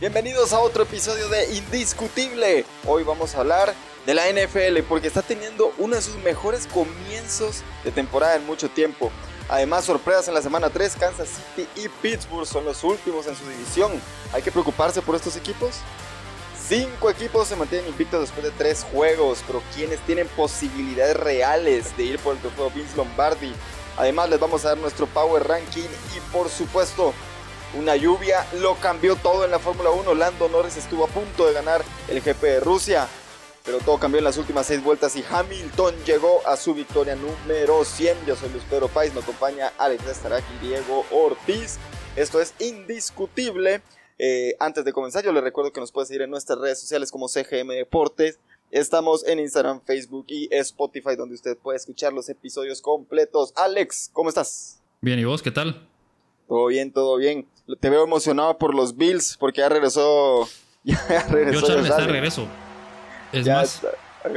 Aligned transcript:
Bienvenidos 0.00 0.54
a 0.54 0.60
otro 0.60 0.84
episodio 0.84 1.28
de 1.28 1.56
Indiscutible. 1.56 2.64
Hoy 2.86 3.02
vamos 3.02 3.34
a 3.34 3.40
hablar 3.40 3.74
de 4.06 4.14
la 4.14 4.32
NFL 4.32 4.80
porque 4.88 5.08
está 5.08 5.20
teniendo 5.20 5.74
uno 5.76 5.94
de 5.94 6.00
sus 6.00 6.16
mejores 6.16 6.66
comienzos 6.68 7.62
de 7.84 7.90
temporada 7.90 8.36
en 8.36 8.46
mucho 8.46 8.70
tiempo. 8.70 9.12
Además, 9.50 9.84
sorpresas 9.84 10.26
en 10.28 10.32
la 10.32 10.40
semana 10.40 10.70
3, 10.70 10.96
Kansas 10.98 11.28
City 11.28 11.68
y 11.76 11.90
Pittsburgh 12.00 12.46
son 12.46 12.64
los 12.64 12.82
últimos 12.82 13.26
en 13.26 13.36
su 13.36 13.46
división. 13.46 13.92
¿Hay 14.32 14.40
que 14.40 14.50
preocuparse 14.50 15.02
por 15.02 15.16
estos 15.16 15.36
equipos? 15.36 15.74
Cinco 16.66 17.10
equipos 17.10 17.48
se 17.48 17.56
mantienen 17.56 17.90
invictos 17.90 18.22
después 18.22 18.42
de 18.42 18.52
tres 18.52 18.86
juegos, 18.90 19.44
pero 19.46 19.62
quienes 19.74 20.00
tienen 20.06 20.28
posibilidades 20.28 21.14
reales 21.14 21.94
de 21.98 22.04
ir 22.04 22.18
por 22.20 22.36
el 22.36 22.40
trofeo 22.40 22.70
Vince 22.70 22.96
Lombardi. 22.96 23.52
Además, 23.98 24.30
les 24.30 24.40
vamos 24.40 24.64
a 24.64 24.68
dar 24.68 24.78
nuestro 24.78 25.06
Power 25.08 25.46
Ranking 25.46 25.90
y, 26.16 26.32
por 26.32 26.48
supuesto, 26.48 27.12
una 27.74 27.96
lluvia 27.96 28.46
lo 28.60 28.74
cambió 28.76 29.16
todo 29.16 29.44
en 29.44 29.50
la 29.50 29.58
Fórmula 29.58 29.90
1. 29.90 30.14
Lando 30.14 30.48
Norris 30.48 30.76
estuvo 30.76 31.04
a 31.04 31.08
punto 31.08 31.46
de 31.46 31.52
ganar 31.52 31.82
el 32.08 32.20
GP 32.20 32.42
de 32.42 32.60
Rusia, 32.60 33.06
pero 33.64 33.78
todo 33.78 33.98
cambió 33.98 34.18
en 34.18 34.24
las 34.24 34.38
últimas 34.38 34.66
seis 34.66 34.82
vueltas 34.82 35.14
y 35.16 35.24
Hamilton 35.28 35.94
llegó 36.04 36.46
a 36.46 36.56
su 36.56 36.74
victoria 36.74 37.14
número 37.14 37.84
100. 37.84 38.26
Yo 38.26 38.34
soy 38.34 38.48
Luis 38.50 38.64
Pedro 38.68 38.88
Pais, 38.88 39.14
me 39.14 39.20
acompaña 39.20 39.72
Alex 39.78 40.06
Estarak 40.06 40.44
y 40.56 40.66
Diego 40.66 41.04
Ortiz. 41.10 41.78
Esto 42.16 42.40
es 42.40 42.54
indiscutible. 42.58 43.82
Eh, 44.18 44.54
antes 44.58 44.84
de 44.84 44.92
comenzar, 44.92 45.24
yo 45.24 45.32
les 45.32 45.42
recuerdo 45.42 45.72
que 45.72 45.80
nos 45.80 45.92
puedes 45.92 46.08
seguir 46.08 46.22
en 46.22 46.30
nuestras 46.30 46.58
redes 46.58 46.80
sociales 46.80 47.10
como 47.10 47.28
CGM 47.28 47.68
Deportes. 47.68 48.38
Estamos 48.70 49.26
en 49.26 49.38
Instagram, 49.38 49.80
Facebook 49.84 50.26
y 50.28 50.48
Spotify, 50.52 51.16
donde 51.16 51.34
usted 51.34 51.56
puede 51.56 51.76
escuchar 51.76 52.12
los 52.12 52.28
episodios 52.28 52.82
completos. 52.82 53.52
Alex, 53.56 54.10
¿cómo 54.12 54.28
estás? 54.28 54.80
Bien, 55.00 55.18
¿y 55.18 55.24
vos 55.24 55.40
qué 55.40 55.50
tal? 55.50 55.88
Todo 56.50 56.66
bien, 56.66 56.92
todo 56.92 57.16
bien. 57.16 57.46
Te 57.78 57.90
veo 57.90 58.04
emocionado 58.04 58.58
por 58.58 58.74
los 58.74 58.96
Bills, 58.96 59.36
porque 59.38 59.60
ya 59.60 59.68
regresó. 59.68 60.48
Ya 60.82 61.26
regresó. 61.28 61.60
Yo 61.60 61.66
Charles 61.66 61.90
está 61.90 62.00
de 62.00 62.06
regreso. 62.06 62.46
Es 63.32 63.46
más, 63.46 63.82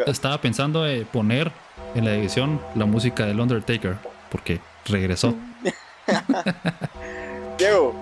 estaba 0.08 0.42
pensando 0.42 0.86
en 0.86 1.06
poner 1.06 1.54
en 1.96 2.04
la 2.04 2.14
edición 2.16 2.62
la 2.76 2.86
música 2.86 3.26
del 3.26 3.40
Undertaker, 3.40 3.96
porque 4.30 4.60
regresó. 4.86 5.34
Diego, 7.58 7.96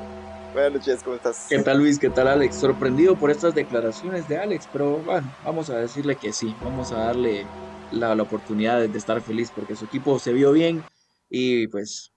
Buenas 0.54 0.74
noches, 0.74 1.02
¿cómo 1.02 1.16
estás? 1.16 1.46
¿Qué 1.48 1.60
tal 1.60 1.78
Luis? 1.78 1.98
¿Qué 1.98 2.10
tal 2.10 2.28
Alex? 2.28 2.56
Sorprendido 2.56 3.16
por 3.16 3.32
estas 3.32 3.56
declaraciones 3.56 4.28
de 4.28 4.38
Alex, 4.38 4.68
pero 4.74 4.98
bueno, 4.98 5.34
vamos 5.46 5.70
a 5.70 5.78
decirle 5.78 6.18
que 6.18 6.34
sí, 6.34 6.54
vamos 6.62 6.92
a 6.92 6.98
darle 6.98 7.46
la, 7.92 8.14
oportunidad 8.22 8.82
de 8.82 8.98
estar 8.98 9.22
feliz 9.22 9.50
porque 9.56 9.78
su 9.78 9.86
equipo 9.86 10.20
se 10.20 10.34
vio 10.34 10.52
bien 10.52 10.84
y 11.30 11.68
pues 11.68 12.11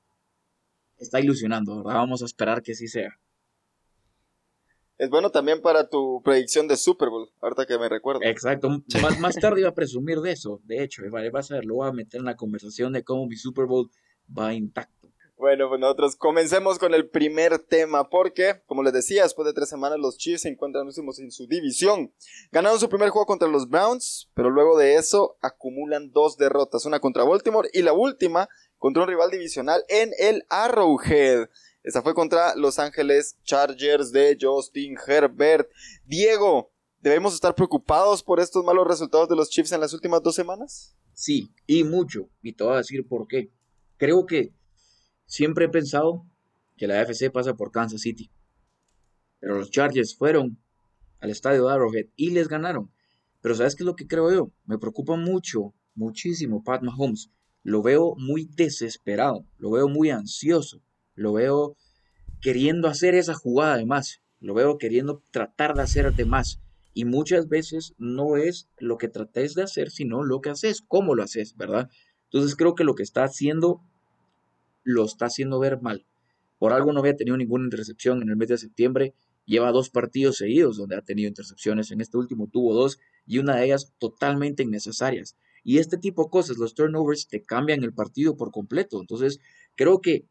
está 0.99 1.21
ilusionando, 1.21 1.77
¿verdad? 1.79 2.01
Vamos 2.01 2.23
a 2.23 2.27
esperar 2.27 2.63
que 2.63 2.75
sí 2.75 2.89
sea. 2.89 3.19
Es 4.97 5.11
bueno 5.11 5.31
también 5.31 5.61
para 5.61 5.89
tu 5.89 6.23
predicción 6.23 6.69
de 6.69 6.77
Super 6.77 7.09
Bowl, 7.09 7.29
ahorita 7.41 7.67
que 7.67 7.79
me 7.79 7.89
recuerdo. 7.89 8.21
Exacto, 8.23 8.69
más, 9.03 9.19
más 9.19 9.37
tarde 9.37 9.61
iba 9.61 9.71
a 9.71 9.75
presumir 9.75 10.21
de 10.21 10.33
eso, 10.33 10.61
de 10.65 10.85
hecho, 10.85 11.03
vas 11.33 11.51
a 11.51 11.55
ver, 11.57 11.65
lo 11.65 11.77
voy 11.77 11.89
a 11.89 11.93
meter 11.93 12.21
en 12.21 12.27
la 12.27 12.37
conversación 12.37 12.93
de 12.93 13.03
cómo 13.03 13.27
mi 13.27 13.37
Super 13.37 13.67
Bowl 13.67 13.91
va 14.37 14.55
intacto. 14.55 15.05
Bueno, 15.37 15.69
pues 15.69 15.81
nosotros 15.81 16.15
comencemos 16.15 16.79
con 16.79 16.95
el 16.95 17.09
primer 17.09 17.59
tema, 17.59 18.09
porque, 18.09 18.63
como 18.67 18.85
les 18.85 18.93
decía, 18.93 19.25
después 19.25 19.45
de 19.47 19.53
tres 19.53 19.69
semanas 19.69 19.99
los 19.99 20.17
Chiefs 20.17 20.43
se 20.43 20.49
encuentran 20.49 20.87
últimos 20.87 21.19
en 21.19 21.33
su 21.33 21.49
división. 21.49 22.15
Ganaron 22.53 22.79
su 22.79 22.89
primer 22.89 23.09
juego 23.09 23.27
contra 23.27 23.49
los 23.49 23.69
Browns, 23.69 24.31
pero 24.35 24.49
luego 24.49 24.79
de 24.79 24.95
eso 24.95 25.37
acumulan 25.41 26.13
dos 26.13 26.37
derrotas, 26.37 26.87
una 26.87 27.01
contra 27.01 27.25
Baltimore 27.25 27.69
y 27.73 27.83
la 27.83 27.93
última 27.93 28.49
contra 28.85 29.05
un 29.05 29.09
rival 29.09 29.31
divisional 29.31 29.83
en 29.89 30.11
el 30.19 30.45
Arrowhead. 30.51 31.49
Esa 31.83 32.03
fue 32.03 32.13
contra 32.13 32.55
Los 32.55 32.79
Ángeles 32.79 33.39
Chargers 33.43 34.13
de 34.13 34.37
Justin 34.39 34.99
Herbert. 35.07 35.71
Diego, 36.05 36.71
¿debemos 37.01 37.33
estar 37.33 37.55
preocupados 37.55 38.23
por 38.23 38.41
estos 38.41 38.63
malos 38.63 38.87
resultados 38.87 39.31
de 39.31 39.37
los 39.37 39.49
Chiefs 39.49 39.73
en 39.73 39.81
las 39.81 39.95
últimas 39.95 40.23
dos 40.23 40.35
semanas? 40.35 40.95
Sí, 41.15 41.51
y 41.67 41.83
mucho. 41.83 42.29
Y 42.43 42.53
te 42.53 42.63
voy 42.63 42.75
a 42.75 42.77
decir 42.77 43.09
por 43.09 43.27
qué. 43.27 43.51
Creo 43.97 44.27
que 44.27 44.53
Siempre 45.25 45.65
he 45.65 45.69
pensado 45.71 46.27
que 46.77 46.87
la 46.87 47.01
AFC 47.01 47.31
pasa 47.33 47.55
por 47.55 47.73
Kansas 47.73 48.03
City. 48.03 48.31
Pero 49.41 49.57
los 49.57 49.71
Chargers 49.71 50.15
fueron 50.15 50.59
al 51.21 51.31
estadio 51.31 51.69
de 51.69 51.73
Arrowhead 51.73 52.07
y 52.17 52.33
les 52.33 52.49
ganaron. 52.49 52.93
Pero 53.41 53.55
¿sabes 53.55 53.77
qué 53.77 53.83
es 53.83 53.87
lo 53.87 53.97
que 53.97 54.07
creo 54.07 54.31
yo? 54.31 54.51
Me 54.67 54.77
preocupa 54.77 55.17
mucho, 55.17 55.73
muchísimo 55.95 56.63
Pat 56.63 56.83
Mahomes. 56.83 57.31
Lo 57.65 57.83
veo 57.83 58.15
muy 58.17 58.49
desesperado, 58.55 59.45
lo 59.59 59.73
veo 59.73 59.89
muy 59.89 60.11
ansioso, 60.11 60.81
lo 61.17 61.33
veo 61.33 61.77
queriendo 62.41 62.87
hacer 62.89 63.17
esa 63.17 63.35
jugada 63.35 63.79
de 63.79 63.87
más, 63.87 64.21
lo 64.39 64.55
veo 64.55 64.79
queriendo 64.79 65.23
tratar 65.33 65.75
de 65.75 65.83
hacer 65.83 66.15
de 66.15 66.27
más. 66.27 66.61
Y 66.93 67.07
muchas 67.07 67.49
veces 67.49 67.95
no 67.99 68.37
es 68.37 68.69
lo 68.79 68.99
que 68.99 69.09
trates 69.09 69.55
de 69.55 69.63
hacer, 69.65 69.91
sino 69.91 70.23
lo 70.23 70.41
que 70.41 70.51
haces, 70.51 70.83
cómo 70.87 71.17
lo 71.17 71.25
haces, 71.25 71.57
¿verdad? 71.57 71.91
Entonces 72.25 72.55
creo 72.55 72.75
que 72.75 72.85
lo 72.85 72.95
que 72.95 73.03
está 73.03 73.25
haciendo 73.25 73.81
lo 74.85 75.05
está 75.05 75.27
haciendo 75.27 75.59
ver 75.59 75.81
mal. 75.81 76.05
Por 76.59 76.73
algo 76.73 76.93
no 76.93 77.01
había 77.01 77.17
tenido 77.17 77.37
ninguna 77.37 77.65
intercepción 77.65 78.23
en 78.23 78.29
el 78.29 78.37
mes 78.37 78.49
de 78.49 78.59
septiembre. 78.59 79.15
Lleva 79.47 79.73
dos 79.73 79.91
partidos 79.91 80.37
seguidos 80.37 80.77
donde 80.77 80.97
ha 80.97 81.03
tenido 81.03 81.29
intercepciones. 81.29 81.91
En 81.91 82.01
este 82.01 82.17
último 82.17 82.47
tuvo 82.47 82.75
dos 82.75 82.99
y 83.27 83.39
una 83.39 83.57
de 83.57 83.67
ellas 83.67 83.93
totalmente 83.99 84.63
innecesarias. 84.63 85.37
Y 85.65 85.79
este 85.79 85.97
tipo 85.99 86.25
de 86.25 86.31
cosas, 86.31 86.59
los 86.59 86.75
turnovers, 86.75 87.27
te 87.27 87.43
cambian 87.43 87.83
el 87.83 87.93
partido 87.93 88.37
por 88.37 88.53
completo. 88.53 89.01
Entonces, 89.01 89.41
creo 89.75 90.01
que 90.01 90.27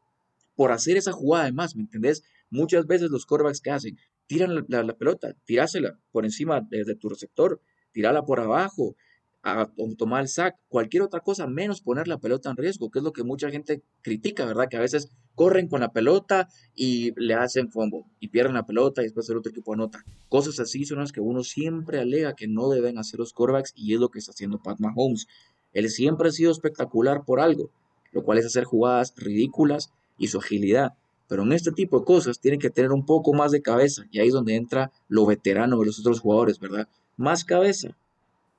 por 0.56 0.72
hacer 0.72 0.96
esa 0.96 1.12
jugada 1.12 1.46
además, 1.46 1.76
¿me 1.76 1.82
entendés? 1.82 2.24
Muchas 2.50 2.86
veces 2.86 3.10
los 3.10 3.26
quarterbacks 3.26 3.60
que 3.60 3.72
hacen, 3.72 3.98
tiran 4.28 4.66
la, 4.68 4.96
pelota, 4.96 5.36
tirásela 5.46 6.00
por 6.12 6.24
encima 6.24 6.62
de, 6.62 6.84
de 6.86 6.96
tu 6.96 7.10
receptor, 7.10 7.60
tirala 7.92 8.24
por 8.24 8.40
abajo, 8.40 8.96
a 9.44 9.70
tomar 9.98 10.22
el 10.22 10.30
sack, 10.30 10.56
cualquier 10.70 11.04
otra 11.04 11.20
cosa 11.20 11.48
menos 11.48 11.82
poner 11.82 12.08
la 12.08 12.18
pelota 12.18 12.50
en 12.50 12.56
riesgo, 12.56 12.90
que 12.90 13.00
es 13.00 13.04
lo 13.04 13.12
que 13.12 13.24
mucha 13.24 13.50
gente 13.50 13.82
critica, 14.02 14.46
¿verdad? 14.46 14.70
Que 14.70 14.78
a 14.78 14.80
veces 14.80 15.10
corren 15.36 15.68
con 15.68 15.82
la 15.82 15.92
pelota 15.92 16.48
y 16.76 17.12
le 17.20 17.34
hacen 17.34 17.70
fumble 17.70 18.06
y 18.22 18.30
pierden 18.30 18.54
la 18.54 18.66
pelota 18.66 19.02
y 19.02 19.06
después 19.06 19.30
el 19.30 19.38
otro 19.38 19.52
equipo 19.52 19.74
anota. 19.74 20.06
Cosas 20.30 20.62
así 20.62 20.86
son 20.86 21.00
las 21.00 21.12
que 21.12 21.20
uno 21.20 21.44
siempre 21.44 22.00
alega 22.00 22.36
que 22.36 22.48
no 22.48 22.70
deben 22.70 22.98
hacer 22.98 23.20
los 23.20 23.34
quarterbacks 23.34 23.74
y 23.76 23.94
es 23.94 24.00
lo 24.00 24.10
que 24.10 24.20
está 24.20 24.32
haciendo 24.32 24.60
Pat 24.60 24.80
Mahomes. 24.80 25.28
Él 25.74 25.90
siempre 25.90 26.30
ha 26.30 26.32
sido 26.32 26.52
espectacular 26.52 27.26
por 27.26 27.42
algo, 27.42 27.70
lo 28.14 28.24
cual 28.24 28.38
es 28.38 28.46
hacer 28.46 28.64
jugadas 28.64 29.14
ridículas 29.18 29.92
y 30.18 30.28
su 30.28 30.38
agilidad. 30.38 30.94
Pero 31.28 31.44
en 31.44 31.52
este 31.52 31.72
tipo 31.72 32.00
de 32.00 32.06
cosas 32.06 32.40
tiene 32.40 32.60
que 32.60 32.70
tener 32.70 32.92
un 32.92 33.06
poco 33.06 33.34
más 33.34 33.52
de 33.52 33.62
cabeza 33.62 34.06
y 34.10 34.20
ahí 34.20 34.28
es 34.28 34.34
donde 34.34 34.56
entra 34.56 34.92
lo 35.10 35.26
veterano 35.26 35.80
de 35.80 35.88
los 35.88 36.00
otros 36.00 36.22
jugadores, 36.22 36.60
¿verdad? 36.60 36.88
Más 37.18 37.44
cabeza, 37.44 37.98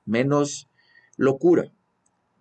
menos 0.05 0.67
locura. 1.17 1.71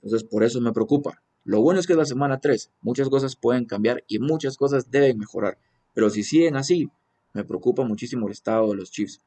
Entonces, 0.02 0.24
por 0.24 0.44
eso 0.44 0.60
me 0.60 0.72
preocupa. 0.72 1.22
Lo 1.44 1.60
bueno 1.60 1.78
es 1.78 1.86
que 1.86 1.92
es 1.92 1.98
la 1.98 2.06
semana 2.06 2.40
3, 2.40 2.70
muchas 2.80 3.08
cosas 3.08 3.36
pueden 3.36 3.66
cambiar 3.66 4.02
y 4.08 4.18
muchas 4.18 4.56
cosas 4.56 4.90
deben 4.90 5.18
mejorar. 5.18 5.58
Pero 5.92 6.08
si 6.08 6.24
siguen 6.24 6.56
así, 6.56 6.88
me 7.34 7.44
preocupa 7.44 7.84
muchísimo 7.84 8.26
el 8.26 8.32
estado 8.32 8.70
de 8.70 8.76
los 8.76 8.90
Chiefs. 8.90 9.20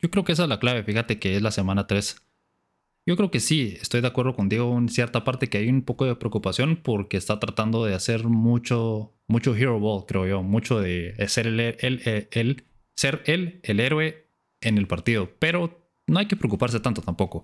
Yo 0.00 0.10
creo 0.10 0.24
que 0.24 0.32
esa 0.32 0.44
es 0.44 0.48
la 0.48 0.58
clave, 0.58 0.82
fíjate 0.82 1.18
que 1.18 1.36
es 1.36 1.42
la 1.42 1.50
semana 1.50 1.86
3. 1.86 2.16
Yo 3.06 3.16
creo 3.16 3.30
que 3.30 3.40
sí, 3.40 3.76
estoy 3.80 4.00
de 4.00 4.06
acuerdo 4.06 4.34
con 4.34 4.48
Diego 4.48 4.76
en 4.76 4.88
cierta 4.88 5.24
parte 5.24 5.48
que 5.48 5.58
hay 5.58 5.68
un 5.68 5.82
poco 5.82 6.04
de 6.04 6.16
preocupación 6.16 6.76
porque 6.82 7.16
está 7.16 7.38
tratando 7.40 7.84
de 7.84 7.94
hacer 7.94 8.24
mucho, 8.24 9.12
mucho 9.26 9.54
hero 9.54 9.78
ball, 9.80 10.04
creo 10.06 10.26
yo, 10.26 10.42
mucho 10.42 10.80
de 10.80 11.14
ser 11.28 11.46
el, 11.46 11.60
el, 11.60 12.64
ser 12.94 13.22
él 13.26 13.60
el 13.62 13.80
héroe 13.80 14.26
en 14.60 14.78
el 14.78 14.86
partido, 14.86 15.30
pero 15.38 15.78
no 16.06 16.18
hay 16.18 16.26
que 16.26 16.36
preocuparse 16.36 16.80
tanto 16.80 17.02
tampoco. 17.02 17.42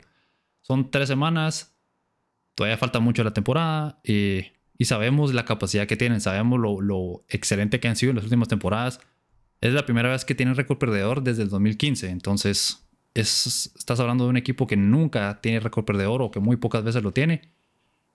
Son 0.67 0.91
tres 0.91 1.07
semanas, 1.07 1.77
todavía 2.57 2.77
falta 2.77 2.99
mucho 2.99 3.23
la 3.23 3.33
temporada 3.33 4.01
y, 4.03 4.47
sabemos 4.85 5.33
la 5.33 5.45
capacidad 5.45 5.87
que 5.87 5.97
tienen, 5.97 6.21
sabemos 6.21 6.59
lo, 6.59 7.25
excelente 7.29 7.79
que 7.79 7.87
han 7.87 7.95
sido 7.95 8.11
en 8.11 8.17
las 8.17 8.25
últimas 8.25 8.49
temporadas. 8.49 8.99
Es 9.61 9.73
la 9.73 9.87
primera 9.87 10.09
vez 10.11 10.25
que 10.25 10.35
tienen 10.35 10.57
récord 10.57 10.79
perdedor 10.79 11.23
desde 11.23 11.45
el 11.45 11.51
2015, 11.51 12.09
entonces 12.09 12.85
es, 13.15 13.73
estás 13.79 14.01
hablando 14.01 14.25
de 14.25 14.31
un 14.31 14.37
equipo 14.37 14.67
que 14.67 14.77
nunca 14.77 15.41
tiene 15.41 15.61
récord 15.61 15.85
perdedor 15.85 16.21
o 16.21 16.33
que 16.33 16.41
muy 16.41 16.57
pocas 16.57 16.83
veces 16.83 17.05
lo 17.05 17.13
tiene. 17.13 17.43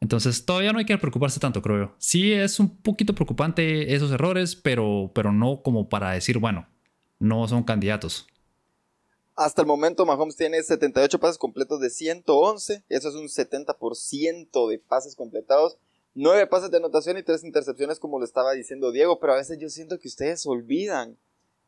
Entonces 0.01 0.45
todavía 0.45 0.73
no 0.73 0.79
hay 0.79 0.85
que 0.85 0.97
preocuparse 0.97 1.39
tanto, 1.39 1.61
creo 1.61 1.77
yo. 1.77 1.95
Sí 1.99 2.33
es 2.33 2.59
un 2.59 2.81
poquito 2.81 3.15
preocupante 3.15 3.95
esos 3.95 4.11
errores, 4.11 4.57
pero, 4.57 5.09
pero 5.15 5.31
no 5.31 5.61
como 5.63 5.87
para 5.87 6.11
decir, 6.11 6.37
bueno, 6.37 6.67
no 7.17 7.47
son 7.47 7.63
candidatos. 7.63 8.27
Hasta 9.35 9.61
el 9.61 9.67
momento 9.67 10.05
Mahomes 10.05 10.35
tiene 10.35 10.61
78 10.61 11.19
pases 11.19 11.37
completos 11.37 11.79
de 11.79 11.89
111. 11.89 12.83
Eso 12.89 13.09
es 13.09 13.15
un 13.15 13.27
70% 13.27 14.69
de 14.69 14.79
pases 14.79 15.15
completados. 15.15 15.77
9 16.13 16.47
pases 16.47 16.71
de 16.71 16.77
anotación 16.77 17.17
y 17.17 17.23
3 17.23 17.43
intercepciones 17.45 17.99
como 17.99 18.19
lo 18.19 18.25
estaba 18.25 18.51
diciendo 18.53 18.91
Diego. 18.91 19.19
Pero 19.19 19.33
a 19.33 19.37
veces 19.37 19.57
yo 19.59 19.69
siento 19.69 19.99
que 19.99 20.07
ustedes 20.07 20.45
olvidan 20.45 21.17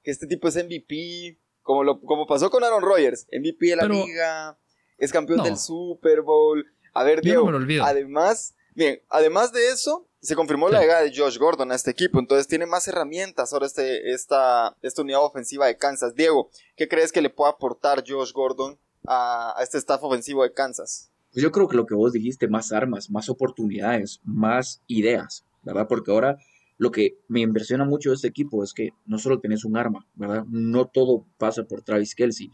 que 0.04 0.12
este 0.12 0.28
tipo 0.28 0.48
es 0.48 0.56
MVP. 0.56 1.40
Como, 1.62 1.84
lo, 1.84 2.02
como 2.02 2.28
pasó 2.28 2.50
con 2.50 2.64
Aaron 2.64 2.84
Rodgers. 2.84 3.28
MVP 3.32 3.68
de 3.68 3.76
la 3.78 3.86
liga. 3.88 4.60
Es 4.98 5.12
campeón 5.12 5.44
del 5.44 5.58
Super 5.58 6.22
Bowl. 6.22 6.66
A 6.94 7.04
ver, 7.04 7.22
Diego. 7.22 7.50
además, 7.82 8.56
bien, 8.76 9.02
además 9.10 9.52
de 9.52 9.70
eso, 9.70 10.08
Se 10.24 10.36
confirmó 10.36 10.70
la 10.70 10.80
llegada 10.80 11.02
de 11.02 11.12
Josh 11.14 11.38
Gordon 11.38 11.74
a 11.74 11.76
este 11.76 11.92
equipo, 11.92 12.18
entonces 12.18 12.48
tiene 12.48 12.66
más 12.66 12.88
herramientas 12.88 13.52
ahora 13.52 13.66
este, 13.66 14.14
esta, 14.14 14.74
esta 14.82 15.02
unidad 15.02 15.22
ofensiva 15.22 15.68
de 15.68 15.76
Kansas. 15.76 16.16
Diego, 16.16 16.50
¿qué 16.78 16.88
crees 16.88 17.12
que 17.12 17.22
le 17.22 17.30
puede 17.30 17.52
aportar 17.52 18.06
Josh 18.08 18.32
Gordon 18.32 18.80
a, 19.06 19.54
a 19.60 19.64
este 19.64 19.78
staff 19.80 20.02
ofensivo 20.02 20.44
de 20.44 20.54
Kansas? 20.54 21.12
Pues 21.34 21.44
yo 21.44 21.52
creo 21.52 21.68
que 21.68 21.76
lo 21.76 21.86
que 21.86 21.94
vos 21.94 22.14
dijiste, 22.14 22.48
más 22.48 22.72
armas, 22.72 23.10
más 23.10 23.28
oportunidades, 23.28 24.22
más 24.24 24.82
ideas, 24.88 25.46
¿verdad? 25.62 25.88
Porque 25.90 26.12
ahora 26.12 26.38
lo 26.78 26.92
que 26.92 27.18
me 27.28 27.42
impresiona 27.42 27.84
mucho 27.84 28.12
de 28.12 28.16
este 28.16 28.30
equipo 28.30 28.64
es 28.64 28.74
que 28.74 28.92
no 29.06 29.18
solo 29.18 29.42
tenés 29.42 29.66
un 29.66 29.76
arma, 29.76 30.08
¿verdad? 30.16 30.46
No 30.48 30.88
todo 30.88 31.26
pasa 31.38 31.66
por 31.66 31.82
Travis 31.82 32.16
Kelsey. 32.16 32.50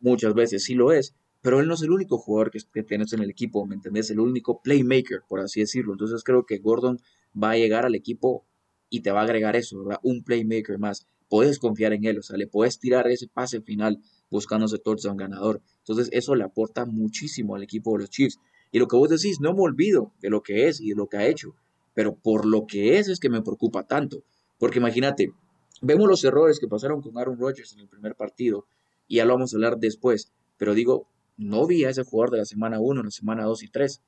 Muchas 0.00 0.34
veces 0.34 0.64
sí 0.64 0.74
lo 0.74 0.90
es, 0.90 1.14
pero 1.44 1.60
él 1.60 1.68
no 1.68 1.74
es 1.74 1.82
el 1.82 1.90
único 1.90 2.16
jugador 2.16 2.50
que, 2.50 2.58
que 2.72 2.82
tienes 2.82 3.12
en 3.12 3.20
el 3.20 3.28
equipo, 3.28 3.66
¿me 3.66 3.74
entendés? 3.74 4.10
El 4.10 4.18
único 4.18 4.60
playmaker, 4.62 5.20
por 5.28 5.40
así 5.40 5.60
decirlo. 5.60 5.92
Entonces 5.92 6.24
creo 6.24 6.46
que 6.46 6.58
Gordon 6.58 6.98
va 7.40 7.50
a 7.50 7.56
llegar 7.56 7.84
al 7.84 7.94
equipo 7.94 8.44
y 8.88 9.02
te 9.02 9.10
va 9.10 9.20
a 9.20 9.24
agregar 9.24 9.54
eso, 9.54 9.84
¿verdad? 9.84 10.00
Un 10.02 10.24
playmaker 10.24 10.78
más. 10.78 11.06
Puedes 11.28 11.58
confiar 11.58 11.92
en 11.92 12.04
él, 12.04 12.18
o 12.18 12.22
sea, 12.22 12.36
le 12.36 12.46
puedes 12.46 12.78
tirar 12.78 13.08
ese 13.08 13.28
pase 13.28 13.60
final 13.60 14.00
buscando 14.30 14.66
ese 14.66 14.78
touchdown 14.78 15.16
ganador. 15.16 15.60
Entonces 15.78 16.08
eso 16.12 16.34
le 16.34 16.44
aporta 16.44 16.86
muchísimo 16.86 17.54
al 17.54 17.62
equipo 17.62 17.92
de 17.92 18.00
los 18.00 18.10
Chiefs. 18.10 18.38
Y 18.72 18.78
lo 18.78 18.88
que 18.88 18.96
vos 18.96 19.10
decís, 19.10 19.38
no 19.40 19.52
me 19.52 19.60
olvido 19.60 20.12
de 20.20 20.30
lo 20.30 20.42
que 20.42 20.66
es 20.66 20.80
y 20.80 20.88
de 20.88 20.96
lo 20.96 21.06
que 21.06 21.18
ha 21.18 21.26
hecho 21.28 21.54
pero 21.94 22.16
por 22.16 22.44
lo 22.44 22.66
que 22.66 22.98
es 22.98 23.08
es 23.08 23.20
que 23.20 23.30
me 23.30 23.40
preocupa 23.40 23.86
tanto. 23.86 24.24
Porque 24.58 24.78
imagínate, 24.78 25.32
vemos 25.80 26.08
los 26.08 26.24
errores 26.24 26.58
que 26.58 26.68
pasaron 26.68 27.00
con 27.00 27.16
Aaron 27.16 27.38
Rodgers 27.38 27.72
en 27.72 27.80
el 27.80 27.88
primer 27.88 28.16
partido 28.16 28.66
y 29.06 29.16
ya 29.16 29.24
lo 29.24 29.34
vamos 29.34 29.52
a 29.52 29.56
hablar 29.56 29.78
después, 29.78 30.32
pero 30.58 30.74
digo, 30.74 31.08
no 31.36 31.66
vi 31.66 31.84
a 31.84 31.90
ese 31.90 32.04
jugador 32.04 32.30
de 32.30 32.38
la 32.38 32.44
semana 32.44 32.80
1, 32.80 33.00
en 33.00 33.06
la 33.06 33.10
semana 33.10 33.44
2 33.44 33.62
y 33.62 33.68
3, 33.68 34.02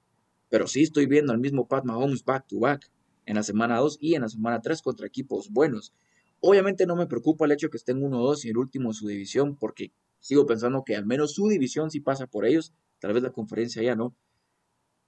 pero 0.49 0.67
sí 0.67 0.83
estoy 0.83 1.07
viendo 1.07 1.33
al 1.33 1.39
mismo 1.39 1.67
Pat 1.67 1.85
Mahomes 1.85 2.25
back 2.25 2.47
to 2.47 2.59
back 2.61 2.91
en 3.25 3.37
la 3.37 3.43
semana 3.43 3.79
2 3.79 3.99
y 4.01 4.15
en 4.15 4.23
la 4.23 4.29
semana 4.29 4.61
3 4.61 4.83
contra 4.83 5.07
equipos 5.07 5.51
buenos. 5.51 5.93
Obviamente 6.41 6.87
no 6.87 6.97
me 6.97 7.07
preocupa 7.07 7.45
el 7.45 7.53
hecho 7.53 7.71
que 7.71 7.77
estén 7.77 8.01
1-2 8.01 8.45
y 8.45 8.51
el 8.51 8.59
último 8.59 8.91
en 8.91 8.95
su 8.95 9.09
división, 9.09 9.57
porque 9.57 9.93
sigo 10.21 10.47
pensando 10.47 10.85
que 10.85 10.97
al 10.97 11.07
menos 11.07 11.35
su 11.35 11.49
división 11.49 11.91
sí 11.91 12.01
pasa 12.01 12.27
por 12.27 12.47
ellos, 12.47 12.73
tal 13.01 13.13
vez 13.13 13.23
la 13.23 13.31
conferencia 13.31 13.83
ya 13.83 13.97
no, 13.97 14.15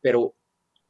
pero 0.01 0.35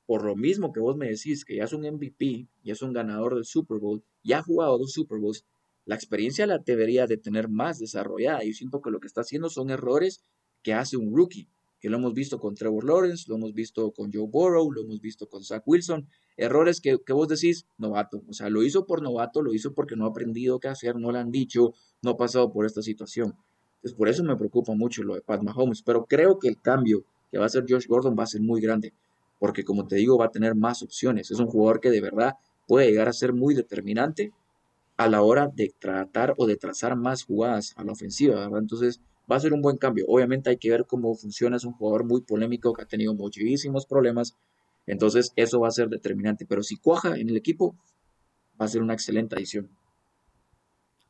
por 0.07 0.25
lo 0.25 0.37
mismo 0.37 0.73
que 0.73 0.81
vos 0.81 0.97
me 0.97 1.09
decís 1.09 1.45
que 1.45 1.57
ya 1.57 1.65
es 1.65 1.73
un 1.73 1.83
MVP, 1.83 2.49
ya 2.63 2.73
es 2.73 2.83
un 2.83 2.95
ganador 2.95 3.35
del 3.35 3.45
Super 3.45 3.79
Bowl, 3.79 4.03
ya 4.23 4.39
ha 4.39 4.43
jugado 4.43 4.79
dos 4.79 4.93
Super 4.93 5.19
Bowls, 5.19 5.45
la 5.85 5.95
experiencia 5.95 6.47
la 6.47 6.59
debería 6.59 7.07
de 7.07 7.17
tener 7.17 7.49
más 7.49 7.79
desarrollada. 7.79 8.45
Yo 8.45 8.53
siento 8.53 8.83
que 8.83 8.91
lo 8.91 9.01
que 9.01 9.07
está 9.07 9.23
haciendo 9.23 9.49
son 9.49 9.71
errores 9.71 10.23
que 10.63 10.75
hace 10.75 10.97
un 10.97 11.15
rookie, 11.15 11.47
que 11.81 11.89
lo 11.89 11.99
hemos 11.99 12.15
visto 12.15 12.39
con 12.39 12.55
Trevor 12.55 12.85
Lawrence, 12.85 13.25
lo 13.29 13.37
hemos 13.37 13.55
visto 13.55 13.91
con 13.93 14.13
Joe 14.13 14.27
Burrow, 14.27 14.71
lo 14.73 14.83
hemos 14.83 15.01
visto 15.01 15.29
con 15.29 15.45
Zach 15.45 15.63
Wilson, 15.67 16.09
errores 16.37 16.81
que, 16.81 16.99
que 17.05 17.13
vos 17.13 17.29
decís, 17.29 17.67
novato, 17.79 18.23
o 18.29 18.33
sea, 18.33 18.51
lo 18.51 18.63
hizo 18.63 18.85
por 18.85 19.03
novato, 19.03 19.43
lo 19.43 19.55
hizo 19.55 19.73
porque 19.75 19.97
no 19.97 20.07
ha 20.07 20.09
aprendido 20.09 20.59
qué 20.59 20.69
hacer, 20.69 20.97
no 20.97 21.13
le 21.13 21.19
han 21.19 21.31
dicho, 21.31 21.75
no 22.03 22.11
ha 22.11 22.17
pasado 22.17 22.53
por 22.53 22.67
esta 22.67 22.83
situación. 22.83 23.35
Entonces, 23.77 23.97
por 23.97 24.09
eso 24.09 24.25
me 24.25 24.37
preocupa 24.37 24.75
mucho 24.75 25.05
lo 25.05 25.15
de 25.15 25.21
Pat 25.21 25.43
Mahomes, 25.43 25.83
pero 25.83 26.05
creo 26.05 26.39
que 26.39 26.49
el 26.49 26.61
cambio 26.61 27.05
que 27.31 27.39
va 27.39 27.45
a 27.45 27.47
hacer 27.47 27.65
Josh 27.69 27.87
Gordon 27.87 28.17
va 28.19 28.25
a 28.25 28.27
ser 28.27 28.41
muy 28.41 28.61
grande 28.61 28.93
porque 29.39 29.65
como 29.65 29.87
te 29.87 29.97
digo 29.97 30.19
va 30.19 30.27
a 30.27 30.31
tener 30.31 30.55
más 30.55 30.83
opciones. 30.83 31.31
Es 31.31 31.39
un 31.39 31.47
jugador 31.47 31.81
que 31.81 31.91
de 31.91 32.01
verdad 32.01 32.35
puede 32.67 32.89
llegar 32.89 33.09
a 33.09 33.13
ser 33.13 33.33
muy 33.33 33.55
determinante 33.55 34.33
a 34.97 35.09
la 35.09 35.23
hora 35.23 35.49
de 35.49 35.73
tratar 35.79 36.35
o 36.37 36.47
de 36.47 36.57
trazar 36.57 36.97
más 36.97 37.25
jugadas 37.25 37.73
a 37.77 37.85
la 37.85 37.93
ofensiva, 37.93 38.35
¿verdad? 38.41 38.59
Entonces 38.59 39.01
va 39.31 39.37
a 39.37 39.41
ser 39.41 39.53
un 39.53 39.63
buen 39.63 39.77
cambio. 39.77 40.05
Obviamente 40.09 40.51
hay 40.51 40.57
que 40.57 40.71
ver 40.71 40.87
cómo 40.87 41.15
funciona, 41.15 41.57
es 41.57 41.65
un 41.65 41.73
jugador 41.73 42.05
muy 42.05 42.23
polémico 42.23 42.73
que 42.73 42.83
ha 42.83 42.87
tenido 42.87 43.15
muchísimos 43.15 43.87
problemas, 43.87 44.37
entonces 44.87 45.33
eso 45.37 45.61
va 45.61 45.69
a 45.69 45.73
ser 45.73 45.89
determinante, 45.89 46.47
pero 46.47 46.63
si 46.63 46.77
cuaja 46.77 47.17
en 47.17 47.29
el 47.29 47.37
equipo, 47.37 47.77
va 48.61 48.65
a 48.65 48.69
ser 48.69 48.83
una 48.83 48.95
excelente 48.95 49.37
adición. 49.37 49.71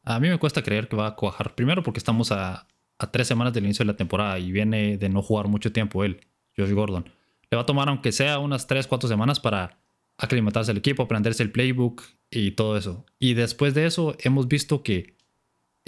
A 0.03 0.19
mí 0.21 0.29
me 0.29 0.39
cuesta 0.39 0.63
creer 0.63 0.89
que 0.89 0.97
va 0.97 1.07
a 1.07 1.17
cuajar, 1.17 1.55
primero 1.55 1.83
porque 1.83 1.99
estamos 1.99 2.33
a, 2.33 2.67
a 2.99 3.11
tres 3.11 3.29
semanas 3.29 3.53
del 3.53 3.65
inicio 3.65 3.85
de 3.85 3.93
la 3.93 3.97
temporada 3.97 4.39
y 4.39 4.51
viene 4.51 4.99
de 4.99 5.09
no 5.09 5.23
jugar 5.23 5.49
mucho 5.49 5.73
tiempo 5.73 6.05
él, 6.05 6.21
Josh 6.57 6.73
Gordon. 6.73 7.05
Le 7.51 7.57
va 7.57 7.63
a 7.63 7.67
tomar 7.67 7.89
aunque 7.89 8.13
sea 8.13 8.39
unas 8.39 8.67
3, 8.67 8.87
4 8.87 9.09
semanas 9.09 9.41
para 9.41 9.79
aclimatarse 10.19 10.73
al 10.73 10.77
equipo, 10.77 11.03
aprenderse 11.03 11.43
el 11.43 11.53
playbook 11.53 12.03
y 12.31 12.51
todo 12.53 12.77
eso. 12.77 13.07
Y 13.19 13.35
después 13.35 13.75
de 13.75 13.87
eso 13.87 14.17
hemos 14.21 14.49
visto 14.49 14.83
que 14.83 15.17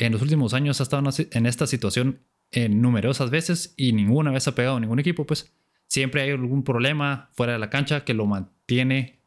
en 0.07 0.13
los 0.13 0.23
últimos 0.23 0.55
años 0.55 0.81
ha 0.81 0.83
estado 0.83 1.09
en 1.33 1.47
esta 1.47 1.67
situación 1.67 2.21
en 2.51 2.81
numerosas 2.83 3.31
veces 3.31 3.75
y 3.77 3.93
ninguna 3.93 4.31
vez 4.31 4.49
ha 4.49 4.55
pegado 4.55 4.81
ningún 4.81 4.99
equipo, 4.99 5.27
pues 5.27 5.55
siempre 5.87 6.23
hay 6.23 6.31
algún 6.31 6.65
problema 6.65 7.31
fuera 7.33 7.53
de 7.53 7.59
la 7.59 7.71
cancha 7.71 8.05
que 8.05 8.15
lo 8.15 8.27
mantiene 8.27 9.21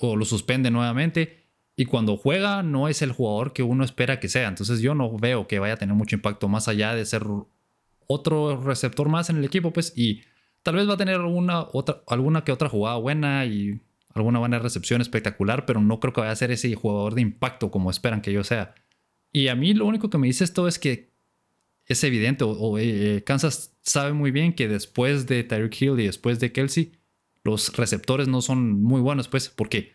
o 0.00 0.16
lo 0.16 0.24
suspende 0.24 0.70
nuevamente. 0.70 1.44
Y 1.76 1.86
cuando 1.86 2.16
juega 2.16 2.62
no 2.62 2.88
es 2.88 3.02
el 3.02 3.12
jugador 3.12 3.52
que 3.52 3.62
uno 3.62 3.84
espera 3.84 4.20
que 4.20 4.28
sea. 4.28 4.48
Entonces 4.48 4.80
yo 4.80 4.94
no 4.94 5.16
veo 5.16 5.48
que 5.48 5.58
vaya 5.58 5.74
a 5.74 5.78
tener 5.78 5.94
mucho 5.94 6.16
impacto 6.16 6.48
más 6.48 6.68
allá 6.68 6.94
de 6.94 7.04
ser 7.04 7.24
otro 8.06 8.62
receptor 8.62 9.08
más 9.08 9.30
en 9.30 9.38
el 9.38 9.44
equipo, 9.44 9.72
pues. 9.72 9.92
Y 9.96 10.22
Tal 10.64 10.76
vez 10.76 10.88
va 10.88 10.94
a 10.94 10.96
tener 10.96 11.16
alguna, 11.16 11.60
otra, 11.60 12.02
alguna 12.08 12.42
que 12.42 12.50
otra 12.50 12.70
jugada 12.70 12.96
buena 12.96 13.44
y 13.44 13.82
alguna 14.14 14.38
buena 14.38 14.58
recepción 14.58 15.02
espectacular, 15.02 15.66
pero 15.66 15.82
no 15.82 16.00
creo 16.00 16.14
que 16.14 16.22
vaya 16.22 16.32
a 16.32 16.36
ser 16.36 16.50
ese 16.50 16.74
jugador 16.74 17.14
de 17.14 17.20
impacto 17.20 17.70
como 17.70 17.90
esperan 17.90 18.22
que 18.22 18.32
yo 18.32 18.42
sea. 18.44 18.74
Y 19.34 19.48
a 19.48 19.54
mí 19.54 19.74
lo 19.74 19.84
único 19.84 20.08
que 20.08 20.16
me 20.16 20.28
dice 20.28 20.44
esto 20.44 20.66
es 20.66 20.78
que 20.78 21.12
es 21.84 22.02
evidente, 22.02 22.44
o, 22.44 22.78
eh, 22.78 23.22
Kansas 23.26 23.76
sabe 23.82 24.14
muy 24.14 24.30
bien 24.30 24.54
que 24.54 24.68
después 24.68 25.26
de 25.26 25.44
Tyreek 25.44 25.82
Hill 25.82 26.00
y 26.00 26.06
después 26.06 26.40
de 26.40 26.52
Kelsey, 26.52 26.92
los 27.42 27.76
receptores 27.76 28.26
no 28.26 28.40
son 28.40 28.82
muy 28.82 29.02
buenos, 29.02 29.28
pues, 29.28 29.50
porque 29.50 29.92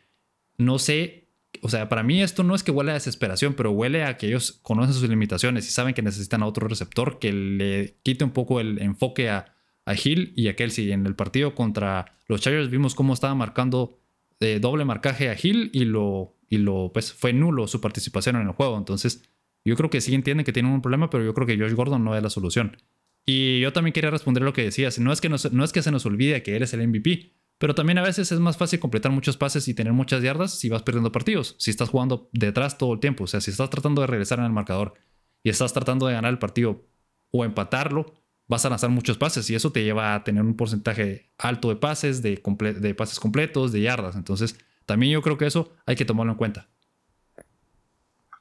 no 0.59 0.77
sé, 0.77 1.31
o 1.63 1.69
sea, 1.69 1.89
para 1.89 2.03
mí 2.03 2.21
esto 2.21 2.43
no 2.43 2.53
es 2.53 2.61
que 2.61 2.69
huele 2.69 2.91
a 2.91 2.93
desesperación, 2.93 3.55
pero 3.55 3.71
huele 3.71 4.03
a 4.03 4.17
que 4.17 4.27
ellos 4.27 4.59
conocen 4.61 4.93
sus 4.93 5.09
limitaciones 5.09 5.67
y 5.67 5.71
saben 5.71 5.95
que 5.95 6.03
necesitan 6.03 6.43
a 6.43 6.45
otro 6.45 6.67
receptor 6.67 7.17
que 7.17 7.33
le 7.33 7.97
quite 8.03 8.23
un 8.23 8.31
poco 8.31 8.59
el 8.59 8.79
enfoque 8.79 9.29
a 9.29 9.55
a 9.89 9.95
Hill 9.95 10.33
y 10.35 10.47
a 10.47 10.55
Kelsey. 10.55 10.91
En 10.91 11.07
el 11.07 11.15
partido 11.15 11.55
contra 11.55 12.17
los 12.27 12.41
Chargers 12.41 12.69
vimos 12.69 12.93
cómo 12.93 13.13
estaba 13.13 13.33
marcando 13.33 13.99
eh, 14.39 14.59
doble 14.61 14.85
marcaje 14.85 15.29
a 15.29 15.35
Hill 15.41 15.71
y 15.73 15.85
lo, 15.85 16.35
y 16.49 16.57
lo 16.57 16.91
pues 16.93 17.13
fue 17.13 17.31
nulo 17.33 17.67
su 17.67 17.79
participación 17.79 18.35
en 18.35 18.47
el 18.47 18.53
juego. 18.53 18.77
Entonces, 18.77 19.29
yo 19.63 19.75
creo 19.75 19.89
que 19.89 20.01
sí 20.01 20.15
entienden 20.15 20.45
que 20.45 20.53
tienen 20.53 20.71
un 20.71 20.81
problema, 20.81 21.09
pero 21.09 21.23
yo 21.23 21.33
creo 21.33 21.47
que 21.47 21.57
Josh 21.57 21.73
Gordon 21.73 22.03
no 22.03 22.15
es 22.15 22.23
la 22.23 22.29
solución. 22.29 22.77
Y 23.25 23.59
yo 23.59 23.71
también 23.73 23.93
quería 23.93 24.09
responder 24.09 24.43
lo 24.43 24.53
que 24.53 24.63
decías. 24.63 24.97
No 24.99 25.11
es 25.11 25.21
que, 25.21 25.29
no, 25.29 25.35
es 25.35 25.71
que 25.71 25.81
se 25.83 25.91
nos 25.91 26.05
olvide 26.05 26.41
que 26.41 26.55
eres 26.55 26.73
el 26.73 26.87
MVP, 26.87 27.33
pero 27.59 27.75
también 27.75 27.99
a 27.99 28.01
veces 28.01 28.31
es 28.31 28.39
más 28.39 28.57
fácil 28.57 28.79
completar 28.79 29.11
muchos 29.11 29.37
pases 29.37 29.67
y 29.67 29.73
tener 29.73 29.93
muchas 29.93 30.23
yardas 30.23 30.57
si 30.57 30.69
vas 30.69 30.81
perdiendo 30.81 31.11
partidos, 31.11 31.55
si 31.59 31.69
estás 31.69 31.89
jugando 31.89 32.29
detrás 32.33 32.77
todo 32.77 32.93
el 32.93 32.99
tiempo. 32.99 33.25
O 33.25 33.27
sea, 33.27 33.41
si 33.41 33.51
estás 33.51 33.69
tratando 33.69 34.01
de 34.01 34.07
regresar 34.07 34.39
en 34.39 34.45
el 34.45 34.51
marcador 34.51 34.95
y 35.43 35.49
estás 35.49 35.73
tratando 35.73 36.07
de 36.07 36.13
ganar 36.13 36.31
el 36.31 36.39
partido 36.39 36.87
o 37.31 37.45
empatarlo, 37.45 38.13
vas 38.47 38.65
a 38.65 38.69
lanzar 38.69 38.89
muchos 38.89 39.17
pases 39.17 39.47
y 39.51 39.55
eso 39.55 39.71
te 39.71 39.83
lleva 39.83 40.15
a 40.15 40.23
tener 40.23 40.41
un 40.41 40.55
porcentaje 40.55 41.29
alto 41.37 41.69
de 41.69 41.75
pases, 41.75 42.23
de, 42.23 42.41
de 42.79 42.95
pases 42.95 43.19
completos, 43.19 43.71
de 43.71 43.81
yardas. 43.81 44.15
Entonces, 44.15 44.57
también 44.89 45.13
yo 45.13 45.21
creo 45.21 45.37
que 45.37 45.45
eso 45.45 45.69
hay 45.85 45.95
que 45.95 46.03
tomarlo 46.03 46.31
en 46.31 46.37
cuenta. 46.39 46.67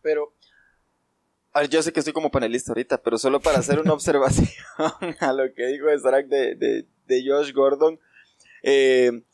Pero, 0.00 0.32
a 1.52 1.60
ver, 1.60 1.68
yo 1.68 1.82
sé 1.82 1.92
que 1.92 2.00
estoy 2.00 2.14
como 2.14 2.30
panelista 2.30 2.72
ahorita, 2.72 3.02
pero 3.02 3.18
solo 3.18 3.38
para 3.38 3.58
hacer 3.58 3.78
una 3.78 3.92
observación 3.98 4.48
a 5.20 5.32
lo 5.34 5.52
que 5.52 5.66
dijo 5.66 5.88
de, 5.88 6.56
de, 6.56 6.86
de, 7.06 7.24
Josh 7.26 7.52
Gordon. 7.52 8.00
Eh, 8.62 9.24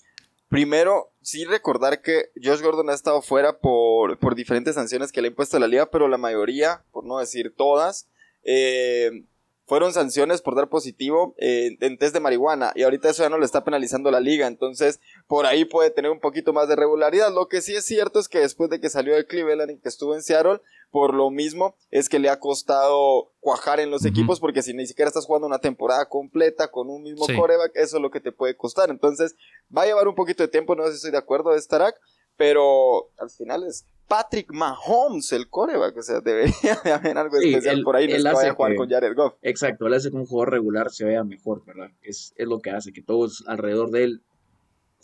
primero, 0.48 1.12
sí 1.22 1.44
recordar 1.44 2.02
que 2.02 2.32
Josh 2.42 2.62
Gordon 2.62 2.90
ha 2.90 2.94
estado 2.94 3.22
fuera 3.22 3.60
por, 3.60 4.18
por 4.18 4.34
diferentes 4.34 4.74
sanciones 4.74 5.12
que 5.12 5.22
le 5.22 5.28
ha 5.28 5.30
impuesto 5.30 5.56
la 5.60 5.68
liga, 5.68 5.88
pero 5.92 6.08
la 6.08 6.18
mayoría, 6.18 6.82
por 6.90 7.04
no 7.04 7.20
decir 7.20 7.54
todas, 7.56 8.08
eh, 8.42 9.24
fueron 9.66 9.92
sanciones 9.92 10.42
por 10.42 10.56
dar 10.56 10.68
positivo 10.68 11.34
eh, 11.38 11.76
en 11.80 11.96
test 11.96 12.12
de 12.12 12.20
marihuana 12.20 12.72
y 12.74 12.82
ahorita 12.82 13.10
eso 13.10 13.22
ya 13.22 13.30
no 13.30 13.38
le 13.38 13.46
está 13.46 13.64
penalizando 13.64 14.10
la 14.10 14.20
liga, 14.20 14.46
entonces 14.46 15.00
por 15.26 15.46
ahí 15.46 15.64
puede 15.64 15.90
tener 15.90 16.10
un 16.10 16.20
poquito 16.20 16.52
más 16.52 16.68
de 16.68 16.76
regularidad. 16.76 17.32
Lo 17.32 17.48
que 17.48 17.62
sí 17.62 17.74
es 17.74 17.84
cierto 17.84 18.20
es 18.20 18.28
que 18.28 18.40
después 18.40 18.70
de 18.70 18.80
que 18.80 18.90
salió 18.90 19.14
de 19.14 19.26
Cleveland 19.26 19.70
y 19.70 19.78
que 19.78 19.88
estuvo 19.88 20.14
en 20.14 20.22
Seattle, 20.22 20.60
por 20.90 21.12
lo 21.12 21.30
mismo 21.30 21.74
es 21.90 22.08
que 22.08 22.18
le 22.18 22.28
ha 22.28 22.38
costado 22.38 23.32
cuajar 23.40 23.80
en 23.80 23.90
los 23.90 24.04
equipos 24.04 24.38
porque 24.38 24.62
si 24.62 24.74
ni 24.74 24.86
siquiera 24.86 25.08
estás 25.08 25.26
jugando 25.26 25.48
una 25.48 25.58
temporada 25.58 26.08
completa 26.08 26.70
con 26.70 26.88
un 26.88 27.02
mismo 27.02 27.26
coreback, 27.36 27.72
eso 27.74 27.96
es 27.96 28.02
lo 28.02 28.10
que 28.10 28.20
te 28.20 28.30
puede 28.30 28.56
costar. 28.56 28.90
Entonces 28.90 29.34
va 29.76 29.82
a 29.82 29.86
llevar 29.86 30.06
un 30.06 30.14
poquito 30.14 30.42
de 30.42 30.48
tiempo, 30.48 30.76
no 30.76 30.84
sé 30.84 30.90
si 30.90 30.96
estoy 30.96 31.10
de 31.10 31.18
acuerdo 31.18 31.50
de 31.50 31.60
Starak, 31.60 31.96
pero 32.36 33.10
al 33.18 33.30
final 33.30 33.64
es 33.64 33.86
Patrick 34.06 34.52
Mahomes, 34.52 35.32
el 35.32 35.48
coreback. 35.48 35.96
O 35.96 36.02
sea, 36.02 36.20
debería 36.20 36.80
de 36.84 36.92
haber 36.92 37.18
algo 37.18 37.38
especial 37.38 37.82
por 37.82 37.96
ahí. 37.96 38.06
No 38.06 38.40
es 38.40 38.52
jugar 38.52 38.76
con 38.76 38.88
Jared 38.88 39.16
Goff. 39.16 39.34
Exacto, 39.42 39.86
él 39.86 39.94
hace 39.94 40.10
que 40.10 40.16
un 40.16 40.26
jugador 40.26 40.52
regular 40.52 40.90
se 40.90 41.04
vea 41.04 41.24
mejor, 41.24 41.64
¿verdad? 41.64 41.90
Es, 42.02 42.34
es 42.36 42.46
lo 42.46 42.60
que 42.60 42.70
hace, 42.70 42.92
que 42.92 43.02
todos 43.02 43.44
alrededor 43.46 43.90
de 43.90 44.04
él 44.04 44.22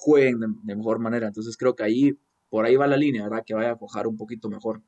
jueguen 0.00 0.40
de, 0.40 0.74
mejor 0.74 0.98
manera. 0.98 1.26
Entonces 1.26 1.56
creo 1.56 1.76
que 1.76 1.84
ahí, 1.84 2.18
por 2.48 2.64
ahí 2.64 2.76
va 2.76 2.86
la 2.86 2.96
línea, 2.96 3.24
¿verdad? 3.24 3.44
Que 3.44 3.54
vaya 3.54 3.72
a 3.72 3.78
cojar 3.78 4.06
un 4.06 4.16
poquito 4.16 4.48
mejor. 4.48 4.82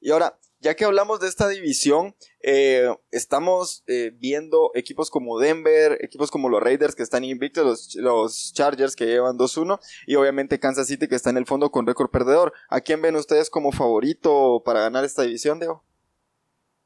Y 0.00 0.10
ahora, 0.10 0.38
ya 0.60 0.74
que 0.74 0.84
hablamos 0.84 1.20
de 1.20 1.28
esta 1.28 1.48
división, 1.48 2.14
eh, 2.40 2.88
estamos 3.10 3.84
eh, 3.86 4.12
viendo 4.18 4.70
equipos 4.74 5.10
como 5.10 5.38
Denver, 5.38 5.98
equipos 6.00 6.30
como 6.30 6.48
los 6.48 6.62
Raiders 6.62 6.94
que 6.94 7.02
están 7.02 7.24
invictos, 7.24 7.64
los, 7.64 7.94
los 7.96 8.52
Chargers 8.54 8.96
que 8.96 9.06
llevan 9.06 9.36
2-1 9.36 9.78
y 10.06 10.14
obviamente 10.14 10.58
Kansas 10.58 10.86
City 10.86 11.08
que 11.08 11.16
está 11.16 11.30
en 11.30 11.36
el 11.36 11.46
fondo 11.46 11.70
con 11.70 11.86
récord 11.86 12.10
perdedor. 12.10 12.52
¿A 12.68 12.80
quién 12.80 13.02
ven 13.02 13.16
ustedes 13.16 13.50
como 13.50 13.72
favorito 13.72 14.62
para 14.64 14.80
ganar 14.80 15.04
esta 15.04 15.22
división, 15.22 15.58
Diego? 15.58 15.84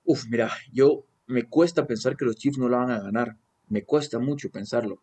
Uf, 0.04 0.24
mira, 0.28 0.50
yo 0.72 1.06
me 1.26 1.44
cuesta 1.44 1.86
pensar 1.86 2.16
que 2.16 2.24
los 2.24 2.36
Chiefs 2.36 2.58
no 2.58 2.68
la 2.68 2.78
van 2.78 2.90
a 2.90 3.02
ganar. 3.02 3.36
Me 3.68 3.84
cuesta 3.84 4.18
mucho 4.18 4.50
pensarlo. 4.50 5.02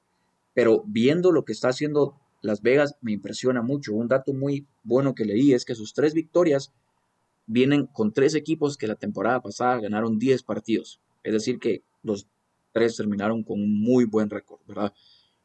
Pero 0.53 0.83
viendo 0.85 1.31
lo 1.31 1.45
que 1.45 1.53
está 1.53 1.69
haciendo 1.69 2.19
Las 2.41 2.61
Vegas, 2.61 2.95
me 3.01 3.11
impresiona 3.11 3.61
mucho. 3.61 3.93
Un 3.93 4.07
dato 4.07 4.33
muy 4.33 4.67
bueno 4.83 5.15
que 5.15 5.25
leí 5.25 5.53
es 5.53 5.65
que 5.65 5.75
sus 5.75 5.93
tres 5.93 6.13
victorias 6.13 6.71
vienen 7.45 7.87
con 7.87 8.13
tres 8.13 8.35
equipos 8.35 8.77
que 8.77 8.87
la 8.87 8.95
temporada 8.95 9.41
pasada 9.41 9.79
ganaron 9.79 10.19
10 10.19 10.43
partidos. 10.43 11.01
Es 11.23 11.33
decir, 11.33 11.59
que 11.59 11.83
los 12.03 12.27
tres 12.71 12.95
terminaron 12.95 13.43
con 13.43 13.61
un 13.61 13.81
muy 13.81 14.05
buen 14.05 14.29
récord, 14.29 14.59
¿verdad? 14.67 14.93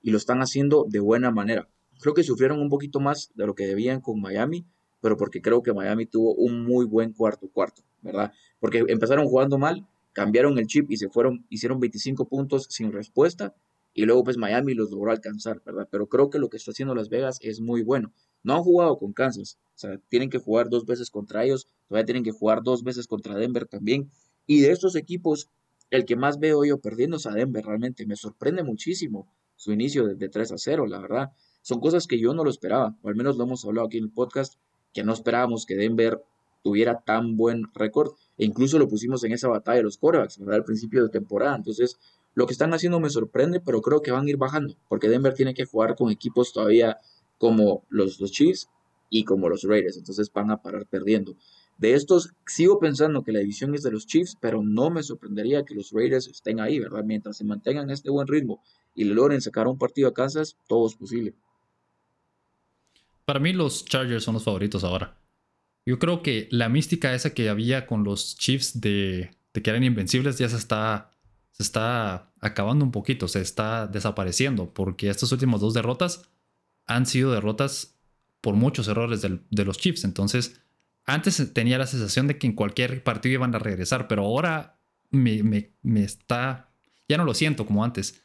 Y 0.03 0.11
lo 0.11 0.19
están 0.19 0.41
haciendo 0.41 0.87
de 0.88 1.00
buena 1.00 1.31
manera. 1.31 1.69
Creo 2.00 2.15
que 2.15 2.23
sufrieron 2.23 2.61
un 2.61 2.69
poquito 2.69 3.00
más 3.00 3.31
de 3.35 3.47
lo 3.47 3.55
que 3.55 3.67
debían 3.67 4.00
con 4.00 4.21
Miami, 4.21 4.65
pero 5.00 5.17
porque 5.17 5.41
creo 5.41 5.62
que 5.62 5.73
Miami 5.73 6.07
tuvo 6.07 6.35
un 6.35 6.65
muy 6.65 6.87
buen 6.87 7.12
cuarto 7.12 7.49
cuarto, 7.49 7.83
¿verdad? 8.03 8.33
Porque 8.61 8.85
empezaron 8.88 9.27
jugando 9.27 9.59
mal, 9.59 9.87
cambiaron 10.12 10.59
el 10.59 10.67
chip 10.67 10.91
y 10.91 10.97
se 10.97 11.09
fueron, 11.09 11.45
hicieron 11.49 11.81
25 11.81 12.29
puntos 12.29 12.67
sin 12.71 12.93
respuesta 12.93 13.55
y 13.99 14.07
luego 14.07 14.23
pues 14.23 14.37
Miami 14.37 14.75
los 14.75 14.93
logró 14.93 15.11
alcanzar, 15.11 15.61
¿verdad? 15.67 15.88
Pero 15.90 16.07
creo 16.07 16.31
que 16.31 16.38
lo 16.38 16.49
que 16.49 16.57
está 16.57 16.71
haciendo 16.71 16.95
Las 16.95 17.09
Vegas 17.09 17.40
es 17.43 17.61
muy 17.61 17.83
bueno. 17.83 18.12
No 18.45 18.55
han 18.55 18.62
jugado 18.62 18.97
con 18.97 19.12
Kansas, 19.12 19.59
o 19.75 19.78
sea, 19.78 19.99
tienen 20.09 20.31
que 20.31 20.38
jugar 20.38 20.71
dos 20.71 20.87
veces 20.87 21.11
contra 21.11 21.45
ellos, 21.45 21.67
todavía 21.88 22.07
tienen 22.07 22.23
que 22.23 22.31
jugar 22.31 22.62
dos 22.62 22.85
veces 22.85 23.09
contra 23.09 23.35
Denver 23.35 23.67
también. 23.67 24.09
Y 24.47 24.61
de 24.61 24.71
estos 24.71 24.95
equipos, 24.95 25.50
el 25.90 26.05
que 26.05 26.14
más 26.14 26.38
veo 26.38 26.64
yo 26.64 26.78
perdiendo 26.78 27.17
es 27.17 27.26
a 27.26 27.33
Denver, 27.33 27.64
realmente. 27.64 28.07
Me 28.07 28.14
sorprende 28.14 28.62
muchísimo 28.62 29.26
su 29.57 29.73
inicio 29.73 30.07
de, 30.07 30.28
3 30.28 30.52
a 30.52 30.59
0, 30.59 30.87
la 30.87 31.00
verdad. 31.00 31.33
Son 31.62 31.81
cosas 31.81 32.07
que 32.07 32.21
yo 32.21 32.33
no 32.35 32.45
lo 32.45 32.50
esperaba, 32.50 32.97
o 33.02 33.09
al 33.09 33.17
menos 33.17 33.37
lo 33.37 33.43
hemos 33.43 33.64
hablado 33.64 33.88
aquí 33.88 33.99
en 33.99 34.05
el 34.05 34.12
podcast, 34.12 34.55
que 34.95 35.02
no 35.02 35.12
esperábamos 35.12 35.67
que 35.67 35.75
Denver 35.75 36.23
tuviera 36.62 37.00
tan 37.00 37.37
buen 37.37 37.64
récord, 37.75 38.12
e 38.37 38.45
incluso 38.45 38.78
lo 38.78 38.87
pusimos 38.87 39.25
en 39.25 39.33
esa 39.33 39.49
batalla 39.49 39.78
de 39.78 39.83
los 39.83 39.99
corebacks, 39.99 40.38
¿verdad? 40.38 40.55
Al 40.55 40.64
principio 40.64 41.02
de 41.02 41.09
temporada. 41.09 41.57
Entonces, 41.57 41.99
lo 42.35 42.47
que 42.47 42.53
están 42.53 42.73
haciendo 42.73 43.01
me 43.01 43.11
sorprende, 43.11 43.61
pero 43.61 43.83
creo 43.83 44.03
que 44.03 44.11
van 44.11 44.27
a 44.27 44.31
ir 44.31 44.37
bajando, 44.37 44.77
porque 44.89 45.09
Denver 45.09 45.35
tiene 45.35 45.55
que 45.55 45.65
jugar 45.65 45.97
con 45.97 46.11
equipos 46.11 46.53
todavía 46.53 46.99
como 47.37 47.85
los, 47.89 48.19
Chiefs 48.31 48.69
y 49.11 49.25
como 49.25 49.49
los 49.49 49.63
Raiders, 49.63 49.97
entonces 49.97 50.31
van 50.33 50.51
a 50.51 50.63
parar 50.63 50.87
perdiendo. 50.87 51.37
De 51.79 51.95
estos, 51.95 52.33
sigo 52.47 52.81
pensando 52.81 53.23
que 53.23 53.33
la 53.33 53.39
división 53.39 53.75
es 53.75 53.83
de 53.83 53.93
los 53.93 54.07
Chiefs, 54.07 54.37
pero 54.41 54.63
no 54.63 54.91
me 54.91 55.03
sorprendería 55.03 55.65
que 55.65 55.75
los 55.75 55.93
Raiders 55.93 56.27
estén 56.27 56.61
ahí, 56.61 56.81
¿verdad? 56.81 57.05
Mientras 57.05 57.37
se 57.37 57.45
mantengan 57.45 57.91
este 57.91 58.11
buen 58.11 58.27
ritmo 58.27 58.63
y 58.95 59.05
le 59.05 59.15
logren 59.15 59.41
sacar 59.41 59.69
un 59.69 59.79
partido 59.79 60.09
a 60.09 60.15
Kansas, 60.15 60.57
todo 60.67 60.89
es 60.89 60.97
posible. 60.97 61.35
Para 63.25 63.39
mí 63.39 63.53
los 63.53 63.85
Chargers 63.85 64.25
son 64.25 64.35
los 64.35 64.45
favoritos 64.45 64.83
ahora. 64.83 65.17
Yo 65.87 65.99
creo 65.99 66.23
que 66.23 66.49
la 66.51 66.69
mística 66.69 67.15
esa 67.15 67.33
que 67.33 67.49
había 67.49 67.87
con 67.87 68.03
los 68.03 68.37
Chiefs 68.37 68.81
de, 68.81 69.31
de 69.55 69.63
que 69.63 69.71
eran 69.71 69.85
invencibles 69.85 70.39
ya 70.39 70.49
se 70.49 70.57
está, 70.57 71.18
se 71.59 71.65
está 71.65 72.33
acabando 72.41 72.85
un 72.85 72.93
poquito, 72.93 73.27
se 73.27 73.41
está 73.41 73.88
desapareciendo, 73.88 74.73
porque 74.73 75.11
estas 75.11 75.33
últimas 75.33 75.61
dos 75.61 75.75
derrotas 75.75 76.31
han 76.87 77.05
sido 77.05 77.33
derrotas 77.33 77.99
por 78.41 78.55
muchos 78.55 78.87
errores 78.87 79.21
de 79.23 79.65
los 79.65 79.77
Chiefs. 79.77 80.05
Entonces, 80.05 80.61
antes 81.05 81.53
tenía 81.55 81.79
la 81.79 81.87
sensación 81.87 82.29
de 82.29 82.38
que 82.38 82.47
en 82.47 82.53
cualquier 82.53 83.03
partido 83.03 83.33
iban 83.33 83.55
a 83.55 83.59
regresar, 83.59 84.09
pero 84.09 84.25
ahora 84.25 84.79
me, 85.11 85.73
está... 85.97 86.71
Ya 87.09 87.17
no 87.17 87.25
lo 87.25 87.35
siento 87.35 87.67
como 87.67 87.83
antes. 87.83 88.23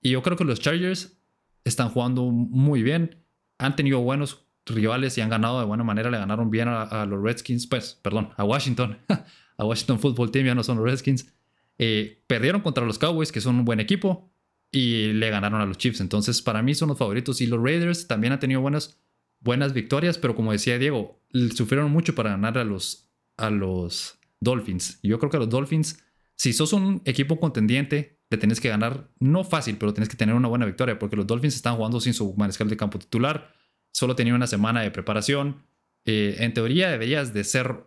Y 0.00 0.10
yo 0.10 0.22
creo 0.22 0.36
que 0.36 0.44
los 0.44 0.60
Chargers 0.60 1.18
están 1.64 1.88
jugando 1.88 2.26
muy 2.26 2.82
bien. 2.82 3.24
Han 3.58 3.74
tenido 3.74 4.00
buenos 4.00 4.46
rivales 4.66 5.16
y 5.18 5.22
han 5.22 5.30
ganado 5.30 5.58
de 5.58 5.64
buena 5.64 5.84
manera. 5.84 6.10
Le 6.10 6.18
ganaron 6.18 6.50
bien 6.50 6.68
a, 6.68 7.06
los 7.06 7.22
Redskins, 7.22 7.66
pues, 7.66 7.98
perdón, 8.02 8.30
a 8.36 8.44
Washington. 8.44 8.98
a 9.56 9.64
Washington 9.64 9.98
Football 9.98 10.30
Team 10.30 10.46
ya 10.46 10.54
no 10.54 10.62
son 10.62 10.76
los 10.76 10.84
Redskins. 10.84 11.32
Eh, 11.78 12.22
perdieron 12.26 12.60
contra 12.60 12.84
los 12.84 12.98
Cowboys, 12.98 13.32
que 13.32 13.40
son 13.40 13.56
un 13.56 13.64
buen 13.64 13.80
equipo 13.80 14.32
y 14.70 15.12
le 15.12 15.30
ganaron 15.30 15.60
a 15.60 15.66
los 15.66 15.78
Chiefs. 15.78 16.00
Entonces, 16.00 16.42
para 16.42 16.62
mí 16.62 16.74
son 16.74 16.88
los 16.88 16.98
favoritos. 16.98 17.40
Y 17.40 17.46
los 17.46 17.62
Raiders 17.62 18.06
también 18.06 18.32
han 18.32 18.40
tenido 18.40 18.60
buenas, 18.60 19.00
buenas 19.40 19.72
victorias, 19.72 20.18
pero 20.18 20.34
como 20.34 20.52
decía 20.52 20.78
Diego, 20.78 21.22
sufrieron 21.54 21.90
mucho 21.90 22.14
para 22.14 22.30
ganar 22.30 22.58
a 22.58 22.64
los, 22.64 23.08
a 23.36 23.50
los 23.50 24.18
Dolphins. 24.40 24.98
Yo 25.02 25.18
creo 25.18 25.30
que 25.30 25.36
a 25.36 25.40
los 25.40 25.48
Dolphins, 25.48 26.04
si 26.34 26.52
sos 26.52 26.72
un 26.72 27.02
equipo 27.04 27.40
contendiente, 27.40 28.18
le 28.30 28.36
tenés 28.36 28.60
que 28.60 28.68
ganar, 28.68 29.10
no 29.20 29.42
fácil, 29.44 29.76
pero 29.78 29.94
tenés 29.94 30.08
que 30.08 30.16
tener 30.16 30.34
una 30.34 30.48
buena 30.48 30.66
victoria, 30.66 30.98
porque 30.98 31.16
los 31.16 31.26
Dolphins 31.26 31.56
están 31.56 31.76
jugando 31.76 32.00
sin 32.00 32.12
su 32.12 32.34
mariscal 32.34 32.68
de 32.68 32.76
campo 32.76 32.98
titular. 32.98 33.54
Solo 33.92 34.14
tenían 34.14 34.36
una 34.36 34.46
semana 34.46 34.82
de 34.82 34.90
preparación. 34.90 35.62
Eh, 36.04 36.36
en 36.40 36.52
teoría 36.52 36.90
deberías 36.90 37.32
de 37.32 37.44
ser 37.44 37.84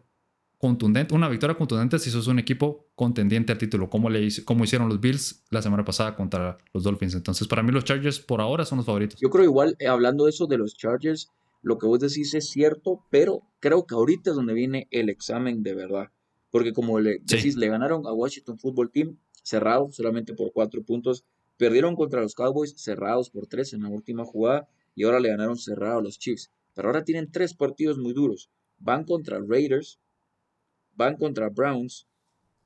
contundente, 0.62 1.15
una 1.15 1.27
victoria 1.27 1.58
contundente 1.58 1.98
si 1.98 2.12
sos 2.12 2.27
un 2.27 2.38
equipo 2.38 2.91
contendiente 2.94 3.51
al 3.51 3.58
título, 3.58 3.89
como, 3.89 4.12
le, 4.12 4.27
como 4.46 4.63
hicieron 4.63 4.89
los 4.89 5.01
Bills 5.01 5.44
la 5.50 5.60
semana 5.63 5.84
pasada 5.84 6.15
contra 6.15 6.60
los 6.72 6.84
Dolphins. 6.84 7.15
Entonces, 7.15 7.48
para 7.48 7.63
mí 7.63 7.72
los 7.72 7.84
Chargers 7.84 8.20
por 8.20 8.41
ahora 8.41 8.63
son 8.63 8.77
los 8.77 8.86
favoritos. 8.86 9.20
Yo 9.20 9.32
creo 9.32 9.44
igual, 9.44 9.75
eh, 9.80 9.88
hablando 9.88 10.25
de 10.25 10.30
eso 10.30 10.46
de 10.46 10.60
los 10.60 10.75
Chargers, 10.77 11.32
lo 11.63 11.80
que 11.80 11.88
vos 11.88 12.00
decís 12.00 12.36
es 12.36 12.48
cierto, 12.51 13.03
pero 13.10 13.41
creo 13.60 13.88
que 13.88 13.96
ahorita 13.96 14.30
es 14.30 14.36
donde 14.36 14.53
viene 14.53 14.88
el 14.91 15.10
examen 15.10 15.63
de 15.63 15.74
verdad. 15.74 16.12
Porque 16.51 16.74
como 16.74 17.00
le 17.00 17.18
decís, 17.24 17.56
le 17.56 17.68
ganaron 17.68 18.06
a 18.06 18.13
Washington 18.13 18.60
Football 18.60 18.91
Team 18.91 19.18
cerrado 19.41 19.91
solamente 19.91 20.36
por 20.36 20.53
cuatro 20.53 20.84
puntos, 20.84 21.25
perdieron 21.58 21.96
contra 21.96 22.22
los 22.22 22.36
Cowboys 22.36 22.75
cerrados 22.77 23.32
por 23.32 23.48
tres 23.48 23.74
en 23.74 23.82
la 23.82 23.89
última 23.89 24.25
jugada 24.25 24.68
y 24.94 25.06
ahora 25.06 25.20
le 25.20 25.30
ganaron 25.30 25.58
cerrado 25.58 25.98
a 25.98 26.03
los 26.03 26.20
Chiefs. 26.20 26.51
Pero 26.75 26.89
ahora 26.89 27.03
tienen 27.03 27.32
tres 27.32 27.56
partidos 27.56 27.98
muy 27.98 28.13
duros. 28.13 28.51
Van 28.77 29.06
contra 29.06 29.39
Raiders, 29.39 30.00
van 30.95 31.17
contra 31.17 31.50
Browns 31.50 32.07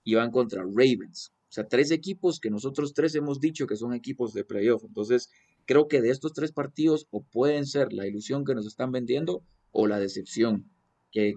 y 0.04 0.16
van 0.16 0.32
contra 0.32 0.64
Ravens. 0.64 1.32
O 1.50 1.54
sea, 1.56 1.68
tres 1.68 1.92
equipos 1.92 2.40
que 2.40 2.50
nosotros 2.50 2.94
tres 2.94 3.16
hemos 3.16 3.40
dicho 3.40 3.68
que 3.68 3.76
son 3.76 3.94
equipos 3.94 4.34
de 4.34 4.44
playoff. 4.44 4.84
Entonces, 4.84 5.30
creo 5.66 5.88
que 5.88 6.02
de 6.02 6.10
estos 6.10 6.34
tres 6.34 6.52
partidos 6.52 7.08
o 7.12 7.24
pueden 7.24 7.66
ser 7.66 7.94
la 7.94 8.08
ilusión 8.08 8.44
que 8.46 8.56
nos 8.56 8.66
están 8.68 8.92
vendiendo 8.92 9.44
o 9.72 9.88
la 9.88 10.00
decepción 10.00 10.70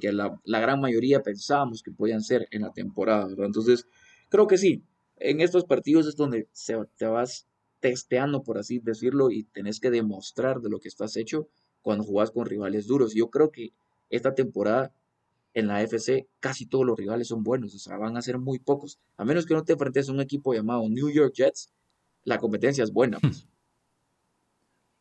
que, 0.01 0.13
la, 0.13 0.61
gran 0.61 0.81
mayoría 0.81 1.23
pensábamos 1.23 1.83
que 1.83 1.93
podían 1.93 2.21
ser 2.21 2.49
en 2.51 2.63
la 2.63 2.73
temporada. 2.73 3.29
Entonces, 3.39 3.87
creo 4.29 4.47
que 4.47 4.59
sí. 4.59 4.83
En 5.17 5.41
estos 5.41 5.65
partidos 5.65 6.07
es 6.07 6.17
donde 6.17 6.49
se, 6.53 6.77
te 6.97 7.07
vas 7.07 7.47
testeando, 7.81 8.43
por 8.43 8.59
así 8.59 8.81
decirlo, 8.81 9.31
y 9.31 9.45
tenés 9.45 9.81
que 9.81 9.91
demostrar 9.91 10.61
de 10.61 10.71
lo 10.71 10.81
que 10.81 10.89
estás 10.89 11.17
hecho 11.17 11.49
cuando 11.83 12.05
jugás 12.05 12.31
con 12.31 12.47
rivales 12.47 12.87
duros. 12.87 13.15
Yo 13.15 13.31
creo 13.31 13.51
que 13.51 13.73
esta 14.11 14.35
temporada 14.35 14.93
en 15.55 15.67
la 15.67 15.83
FC 15.83 16.29
casi 16.41 16.67
todos 16.67 16.85
los 16.85 16.97
rivales 16.97 17.29
son 17.29 17.43
buenos, 17.43 17.75
o 17.75 17.79
sea, 17.79 17.97
van 17.97 18.17
a 18.17 18.23
ser 18.23 18.39
muy 18.39 18.59
pocos. 18.59 18.99
A 19.17 19.25
menos 19.25 19.47
que 19.47 19.55
no 19.55 19.65
te 19.65 19.73
enfrentes 19.73 20.09
a 20.09 20.13
un 20.13 20.21
equipo 20.21 20.55
llamado 20.55 20.89
New 20.89 21.11
York 21.11 21.35
Jets, 21.35 21.73
la 22.25 22.39
competencia 22.39 22.85
es 22.85 22.93
buena. 22.93 23.19
Pues. 23.21 23.47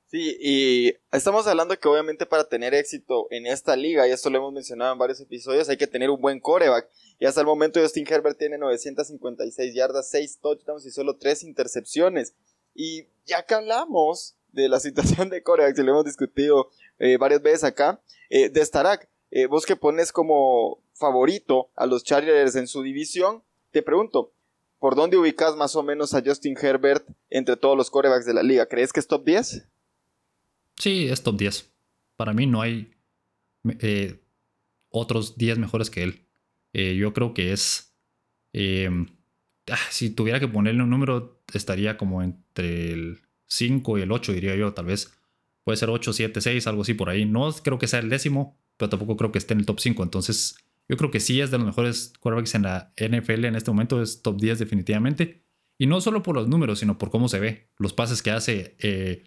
Sí, 0.10 0.38
y 0.40 0.94
estamos 1.12 1.48
hablando 1.48 1.78
que 1.78 1.86
obviamente 1.86 2.26
para 2.26 2.48
tener 2.48 2.74
éxito 2.74 3.28
en 3.30 3.46
esta 3.46 3.76
liga, 3.76 4.08
y 4.08 4.12
esto 4.12 4.30
lo 4.30 4.38
hemos 4.38 4.54
mencionado 4.54 4.94
en 4.94 5.00
varios 5.00 5.20
episodios, 5.20 5.68
hay 5.68 5.76
que 5.76 5.86
tener 5.86 6.10
un 6.10 6.22
buen 6.22 6.40
coreback. 6.40 6.90
Y 7.20 7.26
hasta 7.26 7.42
el 7.42 7.46
momento 7.46 7.82
Justin 7.82 8.06
Herbert 8.08 8.38
tiene 8.38 8.58
956 8.58 9.74
yardas, 9.76 10.10
6 10.10 10.40
touchdowns 10.40 10.86
y 10.86 10.92
solo 10.92 11.18
3 11.18 11.44
intercepciones. 11.44 12.36
Y 12.74 13.08
ya 13.26 13.44
que 13.44 13.56
hablamos 13.56 14.38
de 14.54 14.70
la 14.70 14.80
situación 14.80 15.30
de 15.30 15.44
coreback, 15.44 15.78
y 15.78 15.84
lo 15.84 15.92
hemos 15.92 16.06
discutido 16.06 16.70
eh, 17.00 17.18
varias 17.18 17.42
veces 17.42 17.66
acá, 17.66 18.02
eh, 18.30 18.48
de 18.48 18.64
Starak, 18.64 19.10
eh, 19.32 19.48
vos 19.48 19.66
que 19.66 19.76
pones 19.76 20.12
como 20.12 20.82
favorito 20.94 21.70
a 21.76 21.86
los 21.86 22.04
Chargers 22.04 22.56
en 22.56 22.68
su 22.68 22.82
división, 22.82 23.44
te 23.72 23.82
pregunto, 23.82 24.32
¿por 24.80 24.96
dónde 24.96 25.18
ubicas 25.18 25.56
más 25.56 25.76
o 25.76 25.84
menos 25.84 26.14
a 26.14 26.24
Justin 26.26 26.56
Herbert 26.60 27.08
entre 27.30 27.58
todos 27.58 27.78
los 27.78 27.90
corebacks 27.90 28.26
de 28.26 28.34
la 28.34 28.44
liga? 28.44 28.68
¿Crees 28.68 28.94
que 28.94 29.00
es 29.00 29.08
top 29.08 29.26
10? 29.26 29.68
Sí, 30.78 31.08
es 31.08 31.24
top 31.24 31.38
10. 31.38 31.72
Para 32.16 32.34
mí 32.34 32.48
no 32.48 32.62
hay 32.62 32.92
eh, 33.80 34.20
otros 34.90 35.38
10 35.38 35.58
mejores 35.60 35.90
que 35.90 36.04
él. 36.04 36.26
Eh, 36.74 36.96
yo 36.96 37.14
creo 37.14 37.34
que 37.34 37.52
es... 37.52 37.94
Ah, 39.70 39.78
si 39.92 40.10
tuviera 40.10 40.40
que 40.40 40.48
ponerle 40.48 40.82
un 40.82 40.90
número, 40.90 41.42
estaría 41.54 41.98
como 41.98 42.24
entre 42.24 42.94
el 42.94 43.22
5 43.48 43.98
y 43.98 44.02
el 44.02 44.12
8, 44.12 44.34
diría 44.34 44.56
yo, 44.56 44.74
tal 44.74 44.86
vez. 44.86 45.14
Puede 45.64 45.78
ser 45.78 45.90
8, 45.90 46.14
7, 46.14 46.40
6, 46.40 46.68
algo 46.68 46.84
así 46.84 46.94
por 46.94 47.10
ahí. 47.10 47.26
No 47.26 47.52
creo 47.64 47.78
que 47.78 47.88
sea 47.88 48.00
el 48.00 48.10
décimo, 48.10 48.58
pero 48.78 48.90
tampoco 48.90 49.18
creo 49.18 49.32
que 49.32 49.40
esté 49.40 49.54
en 49.54 49.60
el 49.60 49.66
top 49.66 49.80
5. 49.80 50.04
Entonces, 50.04 50.56
yo 50.88 50.96
creo 50.98 51.12
que 51.12 51.20
sí 51.20 51.42
es 51.42 51.52
de 51.52 51.58
los 51.58 51.68
mejores 51.68 52.14
quarterbacks 52.20 52.56
en 52.56 52.64
la 52.64 52.94
NFL 52.98 53.46
en 53.46 53.56
este 53.56 53.72
momento, 53.72 54.02
es 54.02 54.22
top 54.22 54.38
10 54.40 54.60
definitivamente. 54.60 55.44
Y 55.78 55.86
no 55.86 56.02
solo 56.02 56.24
por 56.24 56.36
los 56.36 56.48
números, 56.48 56.80
sino 56.80 56.98
por 56.98 57.10
cómo 57.10 57.28
se 57.28 57.40
ve, 57.40 57.70
los 57.78 57.94
pases 57.94 58.24
que 58.24 58.32
hace. 58.32 58.76
Eh, 58.80 59.24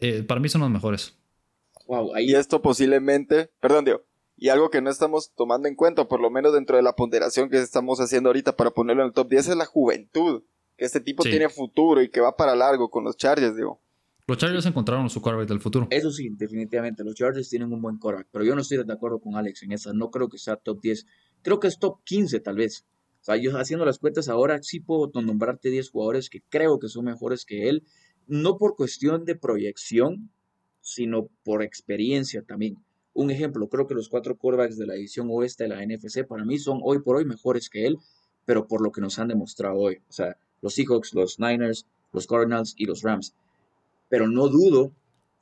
eh, 0.00 0.22
para 0.22 0.40
mí 0.40 0.48
son 0.48 0.60
los 0.60 0.70
mejores. 0.70 1.18
Wow, 1.86 2.14
ahí... 2.14 2.30
Y 2.30 2.34
esto 2.34 2.62
posiblemente, 2.62 3.50
perdón, 3.60 3.84
Diego. 3.84 4.02
Y 4.36 4.50
algo 4.50 4.70
que 4.70 4.80
no 4.80 4.88
estamos 4.88 5.32
tomando 5.34 5.68
en 5.68 5.74
cuenta, 5.74 6.06
por 6.06 6.20
lo 6.20 6.30
menos 6.30 6.54
dentro 6.54 6.76
de 6.76 6.82
la 6.82 6.94
ponderación 6.94 7.50
que 7.50 7.58
estamos 7.58 8.00
haciendo 8.00 8.28
ahorita 8.28 8.56
para 8.56 8.70
ponerlo 8.70 9.02
en 9.02 9.08
el 9.08 9.12
top 9.12 9.28
10, 9.28 9.48
es 9.48 9.56
la 9.56 9.66
juventud. 9.66 10.44
Que 10.76 10.84
este 10.84 11.00
tipo 11.00 11.24
tiene 11.24 11.48
futuro 11.48 12.00
y 12.02 12.08
que 12.08 12.20
va 12.20 12.36
para 12.36 12.54
largo 12.54 12.88
con 12.88 13.02
los 13.02 13.16
Chargers, 13.16 13.56
digo. 13.56 13.80
Los 14.28 14.36
Chargers 14.36 14.66
encontraron 14.66 15.08
su 15.08 15.22
quarterback 15.22 15.48
del 15.48 15.58
futuro. 15.58 15.86
Eso 15.88 16.10
sí, 16.10 16.28
definitivamente. 16.28 17.02
Los 17.02 17.14
Chargers 17.14 17.48
tienen 17.48 17.72
un 17.72 17.80
buen 17.80 17.96
quarterback. 17.96 18.28
Pero 18.30 18.44
yo 18.44 18.54
no 18.54 18.60
estoy 18.60 18.84
de 18.84 18.92
acuerdo 18.92 19.20
con 19.20 19.36
Alex 19.36 19.62
en 19.62 19.72
esa. 19.72 19.94
No 19.94 20.10
creo 20.10 20.28
que 20.28 20.36
sea 20.36 20.56
top 20.56 20.82
10. 20.82 21.06
Creo 21.40 21.58
que 21.58 21.66
es 21.66 21.78
top 21.78 22.04
15 22.04 22.38
tal 22.40 22.56
vez. 22.56 22.84
O 23.22 23.24
sea, 23.24 23.36
yo 23.36 23.56
haciendo 23.56 23.86
las 23.86 23.98
cuentas 23.98 24.28
ahora 24.28 24.62
sí 24.62 24.80
puedo 24.80 25.10
nombrarte 25.22 25.70
10 25.70 25.88
jugadores 25.88 26.28
que 26.28 26.42
creo 26.50 26.78
que 26.78 26.88
son 26.88 27.06
mejores 27.06 27.46
que 27.46 27.70
él. 27.70 27.84
No 28.26 28.58
por 28.58 28.76
cuestión 28.76 29.24
de 29.24 29.34
proyección, 29.34 30.30
sino 30.82 31.30
por 31.42 31.62
experiencia 31.62 32.42
también. 32.42 32.76
Un 33.14 33.30
ejemplo, 33.30 33.66
creo 33.70 33.86
que 33.86 33.94
los 33.94 34.10
cuatro 34.10 34.36
quarterbacks 34.36 34.76
de 34.76 34.86
la 34.86 34.94
edición 34.94 35.28
oeste 35.30 35.64
de 35.64 35.70
la 35.70 35.82
NFC 35.82 36.26
para 36.26 36.44
mí 36.44 36.58
son 36.58 36.80
hoy 36.82 37.00
por 37.00 37.16
hoy 37.16 37.24
mejores 37.24 37.70
que 37.70 37.86
él, 37.86 37.96
pero 38.44 38.68
por 38.68 38.82
lo 38.82 38.92
que 38.92 39.00
nos 39.00 39.18
han 39.18 39.28
demostrado 39.28 39.78
hoy. 39.78 40.02
O 40.06 40.12
sea, 40.12 40.36
los 40.60 40.74
Seahawks, 40.74 41.14
los 41.14 41.40
Niners, 41.40 41.86
los 42.12 42.26
Cardinals 42.26 42.74
y 42.76 42.84
los 42.84 43.00
Rams. 43.00 43.34
Pero 44.08 44.28
no 44.28 44.48
dudo 44.48 44.92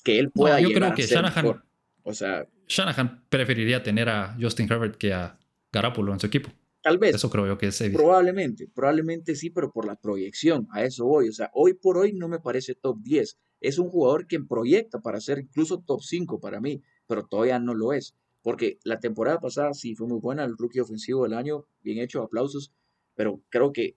que 0.03 0.19
él 0.19 0.31
pueda 0.31 0.61
yo 0.61 0.69
llegar 0.69 0.83
creo 0.83 0.95
que 0.95 1.03
a 1.03 1.07
ser 1.07 1.17
Shanahan, 1.17 1.45
mejor. 1.45 1.65
O 2.03 2.15
sea, 2.15 2.47
Shanahan 2.69 3.25
preferiría 3.29 3.83
tener 3.83 4.09
a 4.09 4.37
Justin 4.41 4.71
Herbert 4.71 4.97
que 4.97 5.13
a 5.13 5.39
Garapolo 5.73 6.13
en 6.13 6.21
su 6.21 6.27
equipo. 6.27 6.51
tal 6.83 6.99
vez. 6.99 7.17
Eso 7.17 7.31
creo 7.31 7.47
yo 7.47 7.59
que 7.59 7.67
es 7.67 7.81
evidente. 7.81 8.03
Probablemente, 8.03 8.69
probablemente 8.73 9.35
sí, 9.35 9.51
pero 9.51 9.73
por 9.73 9.87
la 9.87 9.97
proyección, 9.97 10.69
a 10.71 10.85
eso 10.85 11.05
voy. 11.05 11.29
O 11.29 11.33
sea, 11.33 11.51
hoy 11.53 11.75
por 11.75 11.99
hoy 11.99 12.13
no 12.13 12.29
me 12.29 12.39
parece 12.39 12.75
top 12.75 12.99
10. 13.03 13.39
Es 13.61 13.79
un 13.79 13.89
jugador 13.89 14.27
que 14.27 14.39
proyecta 14.41 15.01
para 15.01 15.21
ser 15.21 15.41
incluso 15.41 15.81
top 15.81 16.03
5 16.03 16.39
para 16.41 16.61
mí, 16.61 16.83
pero 17.07 17.27
todavía 17.27 17.59
no 17.59 17.75
lo 17.75 17.93
es. 17.93 18.15
Porque 18.43 18.79
la 18.85 19.01
temporada 19.01 19.41
pasada 19.41 19.75
sí 19.75 19.97
fue 19.97 20.07
muy 20.07 20.21
buena, 20.21 20.45
el 20.45 20.57
rookie 20.57 20.79
ofensivo 20.79 21.25
del 21.25 21.35
año, 21.35 21.67
bien 21.83 21.99
hecho, 21.99 22.23
aplausos, 22.23 22.73
pero 23.17 23.43
creo 23.49 23.73
que 23.73 23.97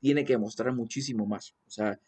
tiene 0.00 0.24
que 0.24 0.32
demostrar 0.32 0.74
muchísimo 0.74 1.26
más. 1.26 1.54
O 1.66 1.70
sea, 1.70 2.00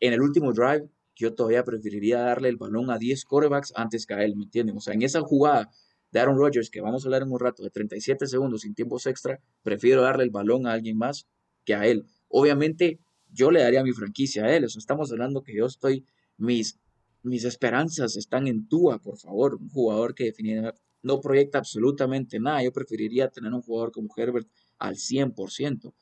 en 0.00 0.12
el 0.12 0.20
último 0.20 0.52
drive, 0.52 0.88
yo 1.16 1.34
todavía 1.34 1.64
preferiría 1.64 2.20
darle 2.20 2.48
el 2.48 2.56
balón 2.56 2.90
a 2.90 2.98
10 2.98 3.24
quarterbacks 3.24 3.72
antes 3.76 4.06
que 4.06 4.14
a 4.14 4.24
él, 4.24 4.36
¿me 4.36 4.44
entienden? 4.44 4.76
O 4.76 4.80
sea, 4.80 4.94
en 4.94 5.02
esa 5.02 5.20
jugada 5.20 5.70
de 6.10 6.20
Aaron 6.20 6.36
Rodgers, 6.36 6.70
que 6.70 6.80
vamos 6.80 7.04
a 7.04 7.08
hablar 7.08 7.22
en 7.22 7.32
un 7.32 7.40
rato, 7.40 7.62
de 7.62 7.70
37 7.70 8.26
segundos 8.26 8.62
sin 8.62 8.74
tiempos 8.74 9.06
extra, 9.06 9.40
prefiero 9.62 10.02
darle 10.02 10.24
el 10.24 10.30
balón 10.30 10.66
a 10.66 10.72
alguien 10.72 10.96
más 10.96 11.26
que 11.64 11.74
a 11.74 11.86
él. 11.86 12.04
Obviamente, 12.28 13.00
yo 13.32 13.50
le 13.50 13.60
daría 13.60 13.82
mi 13.82 13.92
franquicia 13.92 14.44
a 14.44 14.56
él. 14.56 14.64
Estamos 14.64 15.10
hablando 15.12 15.42
que 15.42 15.56
yo 15.56 15.66
estoy, 15.66 16.04
mis, 16.36 16.78
mis 17.22 17.44
esperanzas 17.44 18.16
están 18.16 18.46
en 18.46 18.68
Tua, 18.68 19.00
por 19.00 19.18
favor, 19.18 19.56
un 19.56 19.68
jugador 19.68 20.14
que 20.14 20.24
definitivamente 20.24 20.80
no 21.02 21.20
proyecta 21.20 21.58
absolutamente 21.58 22.40
nada. 22.40 22.62
Yo 22.62 22.72
preferiría 22.72 23.28
tener 23.28 23.52
un 23.52 23.62
jugador 23.62 23.92
como 23.92 24.08
Herbert 24.16 24.48
al 24.78 24.96
100%. 24.96 25.92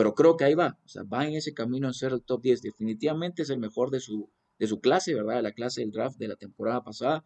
Pero 0.00 0.14
creo 0.14 0.38
que 0.38 0.44
ahí 0.44 0.54
va, 0.54 0.78
o 0.82 0.88
sea, 0.88 1.02
va 1.02 1.26
en 1.26 1.34
ese 1.34 1.52
camino 1.52 1.86
a 1.86 1.92
ser 1.92 2.12
el 2.12 2.22
top 2.22 2.40
10. 2.40 2.62
Definitivamente 2.62 3.42
es 3.42 3.50
el 3.50 3.58
mejor 3.58 3.90
de 3.90 4.00
su, 4.00 4.30
de 4.58 4.66
su 4.66 4.80
clase, 4.80 5.14
¿verdad? 5.14 5.36
De 5.36 5.42
la 5.42 5.52
clase 5.52 5.82
del 5.82 5.90
draft 5.90 6.16
de 6.16 6.26
la 6.26 6.36
temporada 6.36 6.82
pasada. 6.82 7.22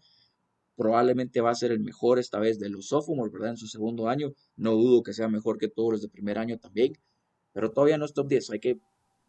Probablemente 0.74 1.40
va 1.40 1.52
a 1.52 1.54
ser 1.54 1.70
el 1.70 1.78
mejor 1.78 2.18
esta 2.18 2.40
vez 2.40 2.58
de 2.58 2.70
los 2.70 2.88
sophomores, 2.88 3.32
¿verdad? 3.32 3.50
En 3.50 3.58
su 3.58 3.68
segundo 3.68 4.08
año. 4.08 4.32
No 4.56 4.72
dudo 4.72 5.04
que 5.04 5.12
sea 5.12 5.28
mejor 5.28 5.56
que 5.56 5.68
todos 5.68 5.92
los 5.92 6.02
de 6.02 6.08
primer 6.08 6.36
año 6.36 6.58
también. 6.58 6.94
Pero 7.52 7.70
todavía 7.70 7.96
no 7.96 8.06
es 8.06 8.12
top 8.12 8.26
10. 8.26 8.50
Hay 8.50 8.58
que, 8.58 8.80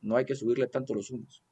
no 0.01 0.15
hay 0.15 0.25
que 0.25 0.33
subirle 0.33 0.65
tanto 0.65 0.95
los 0.95 1.11
humos. 1.11 1.43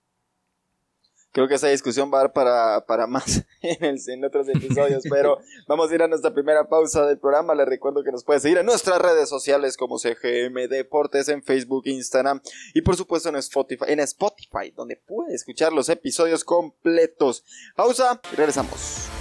Creo 1.34 1.48
que 1.48 1.56
esa 1.56 1.68
discusión 1.68 2.12
va 2.14 2.20
a 2.20 2.22
dar 2.22 2.34
para, 2.34 2.86
para 2.86 3.08
más 3.08 3.44
en, 3.62 3.84
el, 3.84 4.00
en 4.08 4.24
otros 4.24 4.48
episodios, 4.50 5.04
pero 5.10 5.40
vamos 5.68 5.92
a 5.92 5.96
ir 5.96 6.04
a 6.04 6.08
nuestra 6.08 6.32
primera 6.34 6.70
pausa 6.70 7.08
del 7.08 7.18
programa. 7.18 7.56
Les 7.56 7.68
recuerdo 7.68 8.04
que 8.04 8.12
nos 8.12 8.24
puede 8.24 8.40
seguir 8.40 8.60
en 8.60 8.68
nuestras 8.68 9.02
redes 9.02 9.30
sociales 9.30 9.76
como 9.76 9.98
CGM 9.98 10.70
Deportes, 10.70 11.30
en 11.30 11.42
Facebook, 11.42 11.88
Instagram 11.88 12.40
y 12.76 12.82
por 12.82 12.96
supuesto 12.96 13.30
en 13.30 13.36
Spotify, 13.38 13.86
en 13.88 14.00
Spotify, 14.02 14.72
donde 14.76 14.96
puede 14.96 15.34
escuchar 15.34 15.74
los 15.74 15.90
episodios 15.90 16.44
completos. 16.44 17.44
Pausa 17.76 18.22
y 18.32 18.36
regresamos. 18.36 19.13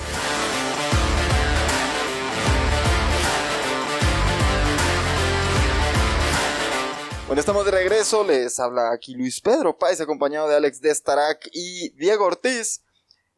Bueno, 7.33 7.40
estamos 7.40 7.64
de 7.64 7.71
regreso, 7.71 8.25
les 8.25 8.61
habla 8.61 8.92
aquí 8.92 9.14
Luis 9.14 9.40
Pedro 9.40 9.79
Páez, 9.79 9.99
acompañado 10.03 10.51
de 10.51 10.57
Alex 10.57 10.83
Destarac 10.83 11.49
y 11.51 11.88
Diego 11.97 12.27
Ortiz. 12.27 12.85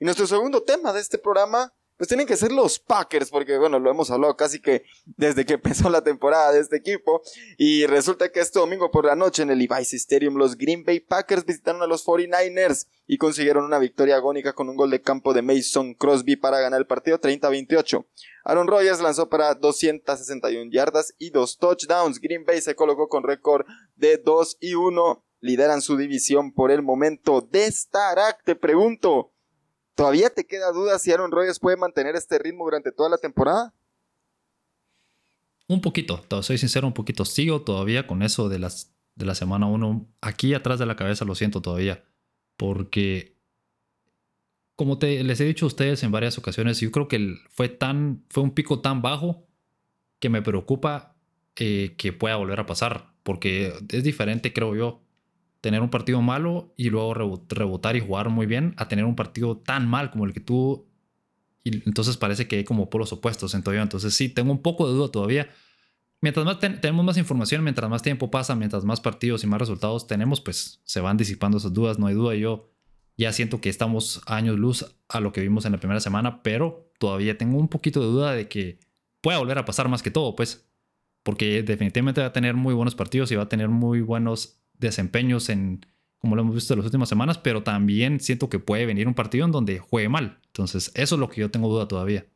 Y 0.01 0.05
nuestro 0.05 0.27
segundo 0.27 0.65
tema 0.65 0.93
de 0.93 1.01
este 1.01 1.17
programa, 1.17 1.73
pues 1.97 2.09
tienen 2.09 2.27
que 2.27 2.37
ser 2.37 2.51
los 2.51 2.79
Packers, 2.79 3.31
porque 3.31 3.57
bueno, 3.57 3.79
lo 3.79 3.91
hemos 3.91 4.11
hablado 4.11 4.37
casi 4.37 4.61
que 4.61 4.85
desde 5.05 5.45
que 5.47 5.55
empezó 5.55 5.89
la 5.91 6.03
temporada 6.03 6.53
de 6.53 6.61
este 6.61 6.77
equipo. 6.77 7.23
Y 7.57 7.87
resulta 7.87 8.31
que 8.31 8.41
este 8.41 8.59
domingo 8.59 8.91
por 8.91 9.05
la 9.05 9.15
noche 9.15 9.43
en 9.43 9.51
el 9.51 9.59
Levi's 9.59 9.95
Stadium, 9.95 10.37
los 10.37 10.57
Green 10.57 10.85
Bay 10.85 11.01
Packers 11.01 11.45
visitaron 11.45 11.83
a 11.83 11.87
los 11.87 12.05
49ers 12.05 12.87
y 13.07 13.19
consiguieron 13.19 13.65
una 13.65 13.79
victoria 13.79 14.17
agónica 14.17 14.55
con 14.55 14.69
un 14.69 14.77
gol 14.77 14.91
de 14.91 15.03
campo 15.03 15.35
de 15.35 15.43
Mason 15.43 15.95
Crosby 15.95 16.37
para 16.37 16.61
ganar 16.61 16.81
el 16.81 16.87
partido 16.87 17.21
30-28. 17.21 18.05
Aaron 18.45 18.67
Rodgers 18.67 19.01
lanzó 19.01 19.29
para 19.29 19.55
261 19.55 20.71
yardas 20.71 21.15
y 21.19 21.31
dos 21.31 21.59
touchdowns. 21.59 22.21
Green 22.21 22.45
Bay 22.45 22.61
se 22.61 22.75
colocó 22.75 23.09
con 23.09 23.23
récord 23.23 23.67
de 23.97 24.19
2 24.19 24.59
y 24.61 24.75
1. 24.75 25.25
Lideran 25.41 25.83
su 25.83 25.97
división 25.97 26.53
por 26.53 26.71
el 26.71 26.83
momento. 26.83 27.43
De 27.43 27.71
Starak, 27.71 28.43
te 28.45 28.57
pregunto, 28.57 29.34
¿todavía 29.95 30.31
te 30.31 30.45
queda 30.45 30.73
duda 30.73 30.99
si 30.99 31.13
Aaron 31.13 31.31
Rodgers 31.31 31.59
puede 31.59 31.77
mantener 31.77 32.17
este 32.17 32.39
ritmo 32.39 32.65
durante 32.65 32.93
toda 32.93 33.09
la 33.09 33.19
temporada? 33.19 33.75
Un 35.67 35.81
poquito, 35.81 36.23
soy 36.43 36.59
sincero, 36.59 36.87
un 36.87 36.93
poquito. 36.93 37.25
Sigo 37.25 37.63
todavía 37.63 38.07
con 38.07 38.23
eso 38.23 38.49
de, 38.49 38.59
las, 38.59 38.95
de 39.15 39.25
la 39.25 39.35
semana 39.35 39.67
1. 39.67 40.07
Aquí 40.21 40.53
atrás 40.53 40.79
de 40.79 40.87
la 40.87 40.97
cabeza 40.97 41.25
lo 41.25 41.35
siento 41.35 41.63
todavía. 41.63 42.05
Porque 42.57 43.35
como 44.77 44.99
te, 44.99 45.23
les 45.25 45.41
he 45.41 45.45
dicho 45.45 45.67
a 45.67 45.69
ustedes 45.69 46.03
en 46.03 46.11
varias 46.11 46.37
ocasiones, 46.37 46.81
yo 46.81 46.91
creo 46.91 47.09
que 47.09 47.37
fue, 47.51 47.69
tan, 47.69 48.25
fue 48.29 48.43
un 48.43 48.53
pico 48.53 48.81
tan 48.81 49.01
bajo 49.01 49.47
que 50.19 50.29
me 50.29 50.43
preocupa 50.43 51.17
eh, 51.57 51.95
que 51.97 52.13
pueda 52.13 52.37
volver 52.37 52.61
a 52.61 52.67
pasar. 52.67 53.15
Porque 53.23 53.73
es 53.89 54.05
diferente, 54.05 54.53
creo 54.53 54.77
yo, 54.77 55.04
tener 55.64 55.81
un 55.81 55.88
partido 55.88 56.20
malo 56.20 56.74
y 56.77 56.90
luego 56.90 57.14
rebotar 57.14 57.96
y 57.96 58.00
jugar 58.00 58.29
muy 58.29 58.44
bien 58.44 58.74
a 58.77 58.87
tener 58.87 59.07
un 59.07 59.16
partido 59.16 59.57
tan 59.57 59.88
mal 59.88 60.11
como 60.11 60.27
el 60.27 60.35
que 60.35 60.40
tú. 60.40 60.87
Y 61.62 61.88
entonces 61.88 62.18
parece 62.18 62.46
que 62.46 62.57
hay 62.57 62.64
como 62.64 62.90
polos 62.90 63.14
opuestos 63.14 63.55
en 63.55 63.62
todo. 63.62 63.74
Entonces 63.74 64.12
sí, 64.12 64.29
tengo 64.29 64.53
un 64.53 64.61
poco 64.61 64.87
de 64.87 64.92
duda 64.92 65.11
todavía. 65.11 65.48
Mientras 66.20 66.44
más 66.44 66.59
tenemos 66.59 67.03
más 67.03 67.16
información, 67.16 67.64
mientras 67.64 67.88
más 67.88 68.03
tiempo 68.03 68.31
pasa, 68.31 68.55
mientras 68.55 68.85
más 68.85 69.00
partidos 69.00 69.42
y 69.42 69.46
más 69.46 69.59
resultados 69.59 70.07
tenemos, 70.07 70.42
pues 70.42 70.83
se 70.85 71.00
van 71.00 71.16
disipando 71.16 71.57
esas 71.57 71.72
dudas, 71.72 71.98
no 71.98 72.09
hay 72.09 72.14
duda. 72.14 72.35
Yo 72.35 72.70
ya 73.16 73.33
siento 73.33 73.62
que 73.62 73.70
estamos 73.70 74.20
años 74.27 74.59
luz 74.59 74.85
a 75.09 75.20
lo 75.20 75.33
que 75.33 75.40
vimos 75.40 75.64
en 75.64 75.72
la 75.72 75.79
primera 75.79 76.00
semana, 76.00 76.42
pero 76.42 76.92
todavía 76.98 77.38
tengo 77.38 77.57
un 77.57 77.68
poquito 77.68 78.00
de 78.00 78.07
duda 78.09 78.33
de 78.33 78.48
que 78.50 78.81
pueda 79.22 79.38
volver 79.38 79.57
a 79.57 79.64
pasar 79.64 79.88
más 79.88 80.03
que 80.03 80.11
todo, 80.11 80.37
pues. 80.37 80.68
Porque 81.22 81.62
definitivamente 81.62 82.20
va 82.20 82.27
a 82.27 82.33
tener 82.35 82.53
muy 82.53 82.74
buenos 82.74 82.94
partidos 82.94 83.33
y 83.33 83.37
va 83.37 83.44
a 83.44 83.48
tener 83.48 83.70
muy 83.70 84.03
buenos 84.03 84.61
desempeños 84.88 85.49
en, 85.49 85.87
como 86.18 86.37
lo 86.37 86.42
hemos 86.42 86.55
visto 86.55 86.75
en 86.75 86.79
las 86.79 86.87
últimas 86.87 87.09
semanas, 87.09 87.38
pero 87.38 87.62
también 87.62 88.20
siento 88.20 88.49
que 88.49 88.59
puede 88.59 88.87
venir 88.87 89.09
un 89.09 89.14
partido 89.14 89.44
en 89.44 89.53
donde 89.53 89.79
juegue 89.79 90.09
mal. 90.09 90.40
Entonces, 90.47 90.92
eso 90.94 91.14
es 91.14 91.20
lo 91.20 91.29
que 91.29 91.40
yo 91.40 91.51
tengo 91.51 91.68
duda 91.68 91.88
todavía. 91.88 92.27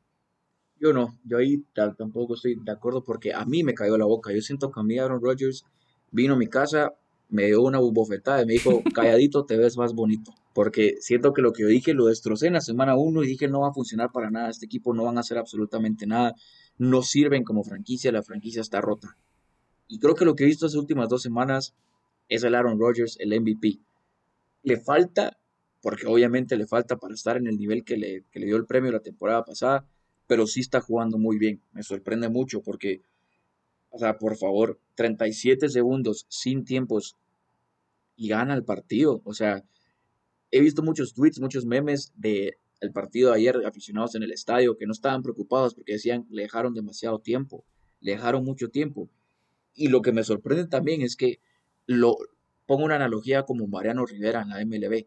Yo 0.81 0.93
no, 0.93 1.19
yo 1.25 1.39
ahí 1.39 1.65
tampoco 1.97 2.35
estoy 2.35 2.57
de 2.63 2.73
acuerdo 2.73 3.05
porque 3.05 3.35
a 3.35 3.45
mí 3.45 3.65
me 3.65 3.75
cayó 3.75 3.99
la 3.99 4.05
boca. 4.05 4.33
Yo 4.33 4.41
siento 4.41 4.71
que 4.71 4.81
a 4.81 4.83
mí 4.83 4.99
Aaron 4.99 5.21
Rodgers 5.21 5.65
vino 6.11 6.35
a 6.35 6.37
mi 6.37 6.47
casa, 6.47 6.95
me 7.29 7.47
dio 7.47 7.63
una 7.63 7.79
bofetada 7.79 8.43
y 8.43 8.47
me 8.47 8.53
dijo, 8.55 8.83
calladito 8.95 9.45
te 9.45 9.57
ves 9.57 9.77
más 9.77 9.93
bonito 9.93 10.33
porque 10.59 10.97
siento 10.99 11.33
que 11.33 11.41
lo 11.41 11.53
que 11.53 11.63
yo 11.63 11.69
dije 11.69 11.95
lo 11.95 12.07
destrocé 12.07 12.49
en 12.49 12.55
la 12.55 12.61
semana 12.61 12.97
1 12.97 13.23
y 13.23 13.29
dije 13.29 13.47
no 13.47 13.61
va 13.61 13.69
a 13.69 13.73
funcionar 13.73 14.11
para 14.11 14.29
nada, 14.29 14.51
este 14.51 14.67
equipo 14.67 14.93
no 14.93 15.05
van 15.05 15.17
a 15.17 15.21
hacer 15.21 15.39
absolutamente 15.39 16.05
nada, 16.05 16.35
no 16.79 17.03
sirven 17.03 17.45
como 17.45 17.63
franquicia, 17.63 18.11
la 18.11 18.25
franquicia 18.25 18.61
está 18.61 18.81
rota. 18.81 19.17
Y 19.87 20.01
creo 20.01 20.17
que 20.17 20.25
lo 20.25 20.35
que 20.35 20.43
he 20.43 20.47
visto 20.49 20.67
estas 20.67 20.81
últimas 20.81 21.09
dos 21.09 21.23
semanas 21.23 21.77
es 22.29 22.43
el 22.45 22.55
Aaron 22.55 22.79
Rodgers, 22.79 23.17
el 23.21 23.39
MVP. 23.41 23.79
Le 24.63 24.81
falta, 24.81 25.39
porque 25.81 26.07
obviamente 26.07 26.57
le 26.57 26.67
falta 26.67 26.97
para 26.97 27.15
estar 27.15 27.37
en 27.37 27.47
el 27.47 27.57
nivel 27.57 27.85
que 27.85 27.97
le, 27.97 28.25
que 28.31 28.41
le 28.41 28.47
dio 28.47 28.57
el 28.57 28.67
premio 28.67 28.93
la 28.93 29.01
temporada 29.01 29.45
pasada, 29.45 29.87
pero 30.27 30.47
sí 30.47 30.61
está 30.61 30.81
jugando 30.81 31.19
muy 31.19 31.39
bien. 31.39 31.63
Me 31.73 31.83
sorprende 31.83 32.29
mucho 32.29 32.63
porque, 32.63 33.03
o 33.91 33.99
sea, 33.99 34.19
por 34.19 34.37
favor, 34.37 34.79
37 34.95 35.69
segundos 35.69 36.27
sin 36.29 36.65
tiempos 36.65 37.17
y 38.17 38.29
gana 38.29 38.55
el 38.55 38.65
partido. 38.65 39.23
O 39.25 39.33
sea, 39.33 39.65
he 40.51 40.61
visto 40.61 40.83
muchos 40.83 41.15
tweets, 41.15 41.41
muchos 41.41 41.65
memes 41.65 42.13
de 42.17 42.59
el 42.81 42.93
partido 42.93 43.31
de 43.31 43.39
ayer, 43.39 43.57
aficionados 43.67 44.15
en 44.15 44.23
el 44.23 44.33
estadio, 44.33 44.77
que 44.77 44.87
no 44.87 44.93
estaban 44.93 45.23
preocupados 45.23 45.75
porque 45.75 45.95
decían, 45.95 46.27
le 46.31 46.43
dejaron 46.43 46.75
demasiado 46.75 47.19
tiempo, 47.19 47.65
le 48.01 48.13
dejaron 48.13 48.45
mucho 48.45 48.69
tiempo. 48.69 49.09
Y 49.75 49.89
lo 49.89 50.03
que 50.03 50.13
me 50.13 50.25
sorprende 50.25 50.67
también 50.67 51.03
es 51.03 51.17
que 51.17 51.41
lo 51.89 52.19
pongo 52.67 52.85
una 52.85 52.97
analogía 52.97 53.45
como 53.45 53.67
Mariano 53.67 54.05
Rivera 54.07 54.43
en 54.43 54.51
la 54.51 54.65
MLB. 54.65 55.07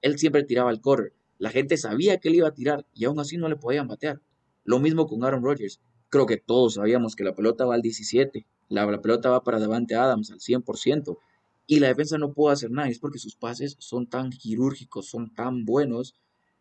Él 0.00 0.18
siempre 0.18 0.44
tiraba 0.44 0.70
el 0.70 0.80
correr. 0.80 1.12
La 1.36 1.50
gente 1.50 1.76
sabía 1.76 2.18
que 2.18 2.28
él 2.28 2.36
iba 2.36 2.48
a 2.48 2.54
tirar 2.54 2.86
y 2.94 3.04
aún 3.04 3.18
así 3.18 3.36
no 3.36 3.48
le 3.48 3.56
podían 3.56 3.88
batear. 3.88 4.22
Lo 4.64 4.78
mismo 4.78 5.08
con 5.08 5.24
Aaron 5.24 5.42
Rodgers. 5.42 5.80
creo 6.08 6.26
que 6.26 6.36
todos 6.36 6.74
sabíamos 6.74 7.16
que 7.16 7.24
la 7.24 7.34
pelota 7.34 7.64
va 7.64 7.74
al 7.74 7.82
17, 7.82 8.46
la, 8.68 8.86
pelota 9.00 9.30
va 9.30 9.42
para 9.42 9.58
Devante 9.58 9.96
Adams 9.96 10.30
al 10.30 10.38
100%, 10.38 11.18
y 11.66 11.80
la 11.80 11.88
defensa 11.88 12.18
no 12.18 12.34
puede 12.34 12.52
hacer 12.52 12.70
nada, 12.70 12.88
es 12.88 12.98
porque 12.98 13.18
sus 13.18 13.34
pases 13.34 13.76
son 13.78 14.06
tan 14.06 14.30
quirúrgicos, 14.30 15.08
son 15.08 15.34
tan 15.34 15.64
buenos, 15.64 16.14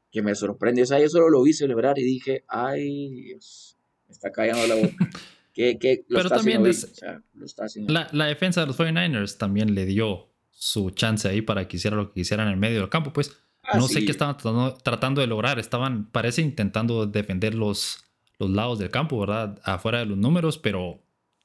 que 0.09 0.21
me 0.21 0.33
sorprende. 0.35 0.83
O 0.83 0.85
sea, 0.85 0.99
yo 0.99 1.09
solo 1.09 1.29
lo 1.29 1.43
vi 1.43 1.53
celebrar 1.53 1.99
y 1.99 2.03
dije, 2.03 2.45
ay, 2.47 3.09
Dios, 3.09 3.77
me 4.07 4.13
está 4.13 4.31
cayendo 4.31 4.65
la 4.67 4.75
boca. 4.75 4.95
que, 5.53 5.77
que 5.77 6.05
lo 6.07 6.17
Pero 6.17 6.21
está 6.27 6.35
también 6.37 6.65
es- 6.65 6.81
bien, 6.83 6.93
o 6.93 6.95
sea, 6.95 7.23
lo 7.33 7.45
está 7.45 7.65
haciendo 7.65 7.93
La, 7.93 8.07
la 8.11 8.25
defensa 8.25 8.61
de 8.61 8.67
los 8.67 8.77
49ers 8.77 9.37
también 9.37 9.73
le 9.75 9.85
dio 9.85 10.29
su 10.51 10.91
chance 10.91 11.27
ahí 11.27 11.41
para 11.41 11.67
que 11.67 11.77
hiciera 11.77 11.95
lo 11.97 12.07
que 12.13 12.21
quisiera 12.21 12.43
en 12.43 12.49
el 12.49 12.57
medio 12.57 12.79
del 12.79 12.89
campo. 12.89 13.11
Pues 13.13 13.37
Ah, 13.63 13.77
no 13.77 13.87
sé 13.87 14.03
qué 14.03 14.11
estaban 14.11 14.35
tratando, 14.37 14.73
tratando 14.75 15.21
de 15.21 15.27
lograr. 15.27 15.59
Estaban, 15.59 16.09
parece, 16.11 16.41
intentando 16.41 17.05
defender 17.05 17.53
los, 17.53 18.03
los 18.39 18.49
lados 18.49 18.79
del 18.79 18.89
campo, 18.89 19.19
¿verdad? 19.19 19.59
Afuera 19.63 19.99
de 19.99 20.07
los 20.07 20.17
números, 20.17 20.57
pero 20.57 20.99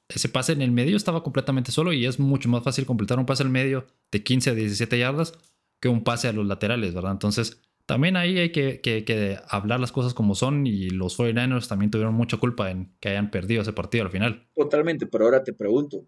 ese 0.09 0.27
pase 0.27 0.53
en 0.53 0.63
el 0.63 0.71
medio 0.71 0.97
estaba 0.97 1.21
completamente 1.21 1.71
solo 1.71 1.93
y 1.93 2.05
es 2.07 2.19
mucho 2.19 2.49
más 2.49 2.63
fácil 2.63 2.87
completar 2.87 3.19
un 3.19 3.27
pase 3.27 3.43
al 3.43 3.49
medio 3.49 3.85
de 4.11 4.23
15 4.23 4.49
a 4.49 4.53
17 4.55 4.97
yardas 4.97 5.33
que 5.79 5.89
un 5.89 6.03
pase 6.03 6.27
a 6.27 6.33
los 6.33 6.47
laterales, 6.47 6.93
¿verdad? 6.95 7.11
Entonces, 7.11 7.61
también 7.87 8.17
ahí 8.17 8.37
hay 8.37 8.51
que, 8.51 8.81
que- 8.81 9.03
que 9.03 9.39
hablar 9.49 9.79
las 9.79 9.91
cosas 9.91 10.13
como 10.13 10.35
son 10.35 10.67
y 10.67 10.89
los 10.91 11.17
49ers 11.17 11.67
también 11.67 11.89
tuvieron 11.89 12.13
mucha 12.13 12.37
culpa 12.37 12.69
en 12.69 12.93
que 12.99 13.09
hayan 13.09 13.31
perdido 13.31 13.63
ese 13.63 13.73
partido 13.73 14.03
al 14.03 14.11
final. 14.11 14.47
Totalmente, 14.55 15.07
pero 15.07 15.25
ahora 15.25 15.43
te 15.43 15.53
pregunto, 15.53 16.05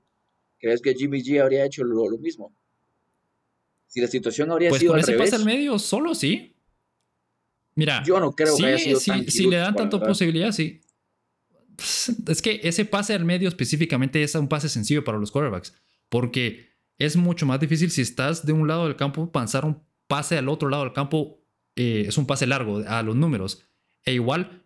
¿crees 0.60 0.82
que 0.82 0.94
Jimmy 0.94 1.22
G 1.24 1.42
habría 1.42 1.66
hecho 1.66 1.84
lo, 1.84 2.08
lo 2.10 2.18
mismo? 2.20 2.54
Si 3.88 4.02
la 4.02 4.08
situación 4.08 4.52
habría 4.52 4.70
Pues 4.70 4.82
sido 4.82 4.92
con 4.92 4.98
al 5.00 5.04
ese 5.04 5.14
revés, 5.14 5.32
pase 5.32 5.42
al 5.42 5.46
medio 5.46 5.80
solo 5.80 6.14
sí. 6.14 6.56
Mira, 7.76 8.04
yo 8.06 8.20
no 8.20 8.34
creo 8.34 8.56
sí, 8.56 8.62
que 8.64 8.68
haya 8.70 8.78
sido 8.78 9.00
sí, 9.00 9.12
tan 9.12 9.28
si 9.28 9.48
le 9.48 9.56
dan 9.58 9.76
tanta 9.76 10.00
posibilidad, 10.00 10.52
sí. 10.52 10.82
Es 12.28 12.42
que 12.42 12.60
ese 12.64 12.84
pase 12.84 13.14
al 13.14 13.24
medio 13.24 13.48
específicamente 13.48 14.22
es 14.22 14.36
un 14.36 14.50
pase 14.50 14.68
sencillo 14.68 15.04
para 15.06 15.18
los 15.18 15.32
quarterbacks. 15.32 15.74
Porque 16.10 16.68
es 16.98 17.16
mucho 17.16 17.46
más 17.46 17.60
difícil 17.62 17.90
si 17.90 18.02
estás 18.02 18.46
de 18.46 18.52
un 18.52 18.68
lado 18.68 18.84
del 18.86 18.98
campo, 18.98 19.32
pasar 19.32 19.64
un 19.64 19.82
pase 20.08 20.38
al 20.38 20.50
otro 20.50 20.68
lado 20.70 20.84
del 20.84 20.92
campo 20.94 21.39
eh, 21.80 22.10
es 22.10 22.18
un 22.18 22.26
pase 22.26 22.46
largo 22.46 22.84
a 22.86 23.02
los 23.04 23.16
números. 23.16 23.64
E 24.04 24.12
igual, 24.12 24.64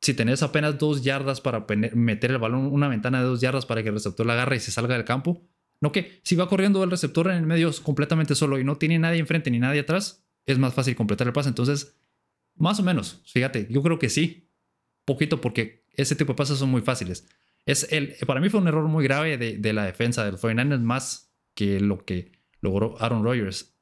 si 0.00 0.14
tenés 0.14 0.42
apenas 0.42 0.78
dos 0.78 1.04
yardas 1.04 1.42
para 1.42 1.66
meter 1.92 2.30
el 2.30 2.38
balón, 2.38 2.72
una 2.72 2.88
ventana 2.88 3.20
de 3.20 3.26
dos 3.26 3.42
yardas 3.42 3.66
para 3.66 3.82
que 3.82 3.90
el 3.90 3.96
receptor 3.96 4.24
la 4.24 4.32
agarre 4.32 4.56
y 4.56 4.60
se 4.60 4.70
salga 4.70 4.94
del 4.94 5.04
campo. 5.04 5.42
No 5.82 5.92
que 5.92 6.20
si 6.22 6.36
va 6.36 6.48
corriendo 6.48 6.82
el 6.82 6.90
receptor 6.90 7.30
en 7.30 7.36
el 7.36 7.46
medio 7.46 7.70
completamente 7.82 8.34
solo 8.34 8.58
y 8.58 8.64
no 8.64 8.76
tiene 8.76 8.98
nadie 8.98 9.18
enfrente 9.18 9.50
ni 9.50 9.58
nadie 9.58 9.80
atrás, 9.80 10.24
es 10.46 10.56
más 10.56 10.72
fácil 10.72 10.96
completar 10.96 11.26
el 11.26 11.34
pase. 11.34 11.50
Entonces, 11.50 11.98
más 12.56 12.80
o 12.80 12.82
menos, 12.82 13.20
fíjate, 13.26 13.66
yo 13.68 13.82
creo 13.82 13.98
que 13.98 14.08
sí. 14.08 14.48
Poquito 15.04 15.42
porque 15.42 15.84
ese 15.92 16.16
tipo 16.16 16.32
de 16.32 16.38
pases 16.38 16.56
son 16.56 16.70
muy 16.70 16.80
fáciles. 16.80 17.26
Es 17.66 17.92
el, 17.92 18.14
para 18.26 18.40
mí 18.40 18.48
fue 18.48 18.60
un 18.60 18.68
error 18.68 18.88
muy 18.88 19.04
grave 19.04 19.36
de, 19.36 19.58
de 19.58 19.72
la 19.74 19.84
defensa 19.84 20.24
del 20.24 20.36
49ers 20.38 20.80
más 20.80 21.30
que 21.54 21.78
lo 21.78 22.06
que 22.06 22.32
logró 22.62 22.96
Aaron 23.02 23.22
Rodgers. 23.22 23.74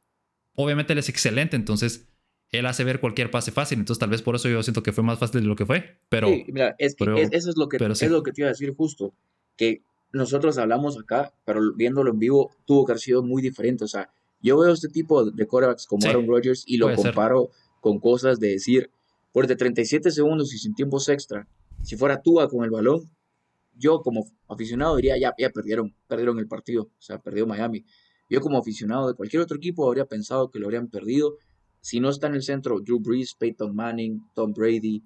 Obviamente 0.56 0.94
él 0.94 0.98
es 0.98 1.08
excelente, 1.08 1.54
entonces 1.54 2.11
él 2.52 2.66
hace 2.66 2.84
ver 2.84 3.00
cualquier 3.00 3.30
pase 3.30 3.50
fácil, 3.50 3.78
entonces 3.78 3.98
tal 3.98 4.10
vez 4.10 4.22
por 4.22 4.36
eso 4.36 4.48
yo 4.48 4.62
siento 4.62 4.82
que 4.82 4.92
fue 4.92 5.02
más 5.02 5.18
fácil 5.18 5.40
de 5.40 5.46
lo 5.46 5.56
que 5.56 5.66
fue, 5.66 5.98
pero 6.08 6.28
Sí, 6.28 6.44
mira, 6.48 6.74
es 6.78 6.94
que 6.94 7.04
pero- 7.04 7.16
es- 7.16 7.30
eso 7.32 7.50
es 7.50 7.56
lo 7.56 7.68
que 7.68 7.78
pero 7.78 7.94
sí. 7.94 8.04
es 8.04 8.10
lo 8.10 8.22
que 8.22 8.32
te 8.32 8.42
iba 8.42 8.48
a 8.48 8.52
decir 8.52 8.74
justo, 8.74 9.14
que 9.56 9.82
nosotros 10.12 10.58
hablamos 10.58 10.98
acá, 10.98 11.32
pero 11.44 11.74
viéndolo 11.74 12.10
en 12.10 12.18
vivo 12.18 12.50
tuvo 12.66 12.84
que 12.84 12.92
haber 12.92 13.00
sido 13.00 13.22
muy 13.22 13.40
diferente. 13.42 13.84
O 13.84 13.88
sea, 13.88 14.10
yo 14.42 14.58
veo 14.58 14.72
este 14.72 14.88
tipo 14.88 15.24
de 15.24 15.46
quarterbacks 15.46 15.86
como 15.86 16.02
Sí, 16.02 16.08
Aaron 16.08 16.26
Rodgers 16.28 16.64
y 16.66 16.76
lo 16.76 16.88
ser. 16.88 16.96
comparo 16.96 17.48
con 17.80 17.98
cosas 17.98 18.38
de 18.38 18.48
decir, 18.48 18.90
por 19.32 19.46
de 19.46 19.56
37 19.56 20.10
segundos 20.10 20.52
y 20.52 20.58
sin 20.58 20.74
tiempos 20.74 21.08
extra, 21.08 21.48
si 21.82 21.96
fuera 21.96 22.20
Tua 22.20 22.48
con 22.50 22.64
el 22.64 22.70
balón, 22.70 23.08
yo 23.74 24.02
como 24.02 24.26
aficionado 24.48 24.96
diría, 24.96 25.16
ya, 25.18 25.32
ya 25.38 25.48
perdieron, 25.48 25.94
perdieron 26.06 26.38
el 26.38 26.46
partido, 26.46 26.82
o 26.82 26.90
sea, 27.02 27.18
perdió 27.18 27.46
Miami. 27.46 27.86
Yo 28.28 28.40
como 28.42 28.58
aficionado 28.58 29.08
de 29.08 29.14
cualquier 29.14 29.42
otro 29.42 29.56
equipo 29.56 29.86
habría 29.88 30.04
pensado 30.04 30.50
que 30.50 30.58
lo 30.58 30.66
habrían 30.66 30.88
perdido. 30.88 31.36
Si 31.82 32.00
no 32.00 32.08
está 32.10 32.28
en 32.28 32.34
el 32.34 32.42
centro, 32.42 32.80
Drew 32.80 33.00
Brees, 33.00 33.34
Peyton 33.34 33.74
Manning, 33.74 34.22
Tom 34.34 34.52
Brady, 34.54 35.02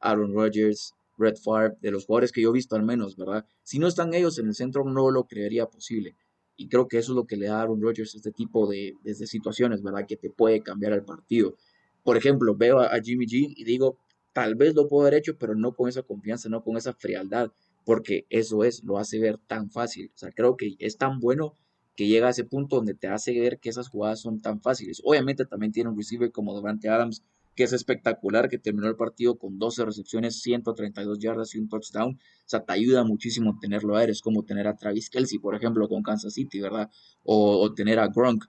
Aaron 0.00 0.32
Rodgers, 0.34 0.94
Brett 1.16 1.38
Favre, 1.38 1.76
de 1.80 1.90
los 1.90 2.06
jugadores 2.06 2.32
que 2.32 2.42
yo 2.42 2.50
he 2.50 2.52
visto 2.52 2.76
al 2.76 2.82
menos, 2.82 3.16
¿verdad? 3.16 3.46
Si 3.62 3.78
no 3.78 3.86
están 3.86 4.14
ellos 4.14 4.38
en 4.38 4.48
el 4.48 4.54
centro, 4.54 4.84
no 4.84 5.10
lo 5.10 5.24
creería 5.24 5.66
posible. 5.66 6.16
Y 6.56 6.68
creo 6.68 6.88
que 6.88 6.98
eso 6.98 7.12
es 7.12 7.16
lo 7.16 7.26
que 7.26 7.36
le 7.36 7.46
da 7.46 7.58
a 7.58 7.62
Aaron 7.62 7.80
Rodgers 7.80 8.14
este 8.14 8.32
tipo 8.32 8.66
de, 8.66 8.94
de- 9.04 9.14
situaciones, 9.14 9.82
¿verdad? 9.82 10.06
Que 10.06 10.16
te 10.16 10.30
puede 10.30 10.62
cambiar 10.62 10.92
el 10.92 11.04
partido. 11.04 11.56
Por 12.02 12.16
ejemplo, 12.16 12.54
veo 12.56 12.80
a, 12.80 12.86
a 12.86 13.00
Jimmy 13.02 13.26
G 13.26 13.52
y 13.56 13.64
digo, 13.64 13.98
tal 14.32 14.54
vez 14.54 14.74
lo 14.74 14.88
puedo 14.88 15.02
haber 15.06 15.18
hecho, 15.18 15.36
pero 15.38 15.54
no 15.54 15.74
con 15.74 15.88
esa 15.88 16.02
confianza, 16.02 16.48
no 16.48 16.62
con 16.62 16.76
esa 16.76 16.92
frialdad, 16.94 17.52
porque 17.84 18.26
eso 18.30 18.64
es, 18.64 18.82
lo 18.84 18.98
hace 18.98 19.18
ver 19.18 19.38
tan 19.46 19.70
fácil. 19.70 20.10
O 20.14 20.18
sea, 20.18 20.30
creo 20.32 20.56
que 20.56 20.76
es 20.78 20.96
tan 20.96 21.20
bueno 21.20 21.54
que 21.96 22.06
llega 22.06 22.26
a 22.26 22.30
ese 22.30 22.44
punto 22.44 22.76
donde 22.76 22.94
te 22.94 23.08
hace 23.08 23.38
ver 23.38 23.58
que 23.60 23.68
esas 23.68 23.88
jugadas 23.88 24.20
son 24.20 24.40
tan 24.40 24.60
fáciles. 24.60 25.00
Obviamente 25.04 25.44
también 25.44 25.72
tiene 25.72 25.90
un 25.90 25.96
receiver 25.96 26.32
como 26.32 26.54
Devante 26.54 26.88
Adams, 26.88 27.22
que 27.54 27.62
es 27.62 27.72
espectacular, 27.72 28.48
que 28.48 28.58
terminó 28.58 28.88
el 28.88 28.96
partido 28.96 29.38
con 29.38 29.58
12 29.58 29.84
recepciones, 29.84 30.40
132 30.42 31.18
yardas 31.20 31.54
y 31.54 31.58
un 31.58 31.68
touchdown. 31.68 32.14
O 32.14 32.18
sea, 32.46 32.64
te 32.64 32.72
ayuda 32.72 33.04
muchísimo 33.04 33.58
tenerlo 33.60 33.96
a 33.96 34.04
él. 34.04 34.10
Es 34.10 34.22
como 34.22 34.44
tener 34.44 34.66
a 34.66 34.76
Travis 34.76 35.08
Kelsey, 35.08 35.38
por 35.38 35.54
ejemplo, 35.54 35.88
con 35.88 36.02
Kansas 36.02 36.34
City, 36.34 36.60
¿verdad? 36.60 36.90
O, 37.22 37.72
tener 37.74 38.00
a 38.00 38.08
Gronk 38.08 38.44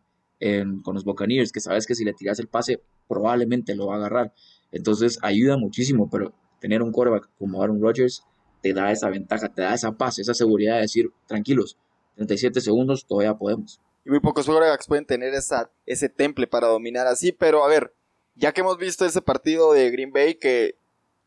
con 0.84 0.94
los 0.94 1.06
Buccaneers, 1.06 1.52
que 1.52 1.60
sabes 1.60 1.88
que 1.88 1.96
si 1.96 2.04
le 2.04 2.14
tiras 2.14 2.40
el 2.40 2.48
pase, 2.48 2.82
probablemente 3.08 3.76
lo 3.76 3.88
va 3.88 3.96
a 3.96 3.98
agarrar. 3.98 4.34
Entonces, 4.72 5.18
ayuda 5.22 5.58
muchísimo, 5.58 6.10
pero 6.10 6.34
tener 6.60 6.82
un 6.82 6.92
quarterback 6.92 7.30
como 7.38 7.62
Aaron 7.62 7.82
Rodgers 7.82 8.24
te 8.62 8.74
da 8.74 8.92
esa 8.92 9.10
ventaja, 9.10 9.50
te 9.50 9.62
da 9.62 9.74
esa 9.76 9.92
paz, 9.92 10.20
esa 10.20 10.34
seguridad 10.34 10.76
de 10.76 10.82
decir, 10.82 11.12
tranquilos, 11.28 11.78
37 12.16 12.62
segundos, 12.62 13.06
todavía 13.06 13.34
podemos. 13.34 13.80
Y 14.06 14.10
muy 14.10 14.20
pocos 14.20 14.46
quarterbacks 14.46 14.88
pueden 14.88 15.06
tener 15.06 15.34
esa, 15.34 15.70
ese 15.86 16.10
temple 16.10 16.48
para 16.48 16.68
dominar 16.68 17.08
así. 17.08 17.32
Pero 17.32 17.64
a 17.64 17.68
ver, 17.68 17.94
ya 18.36 18.54
que 18.54 18.62
hemos 18.62 18.78
visto 18.78 19.06
ese 19.06 19.22
partido 19.22 19.74
de 19.74 19.90
Green 19.92 20.12
Bay, 20.12 20.36
que 20.36 20.76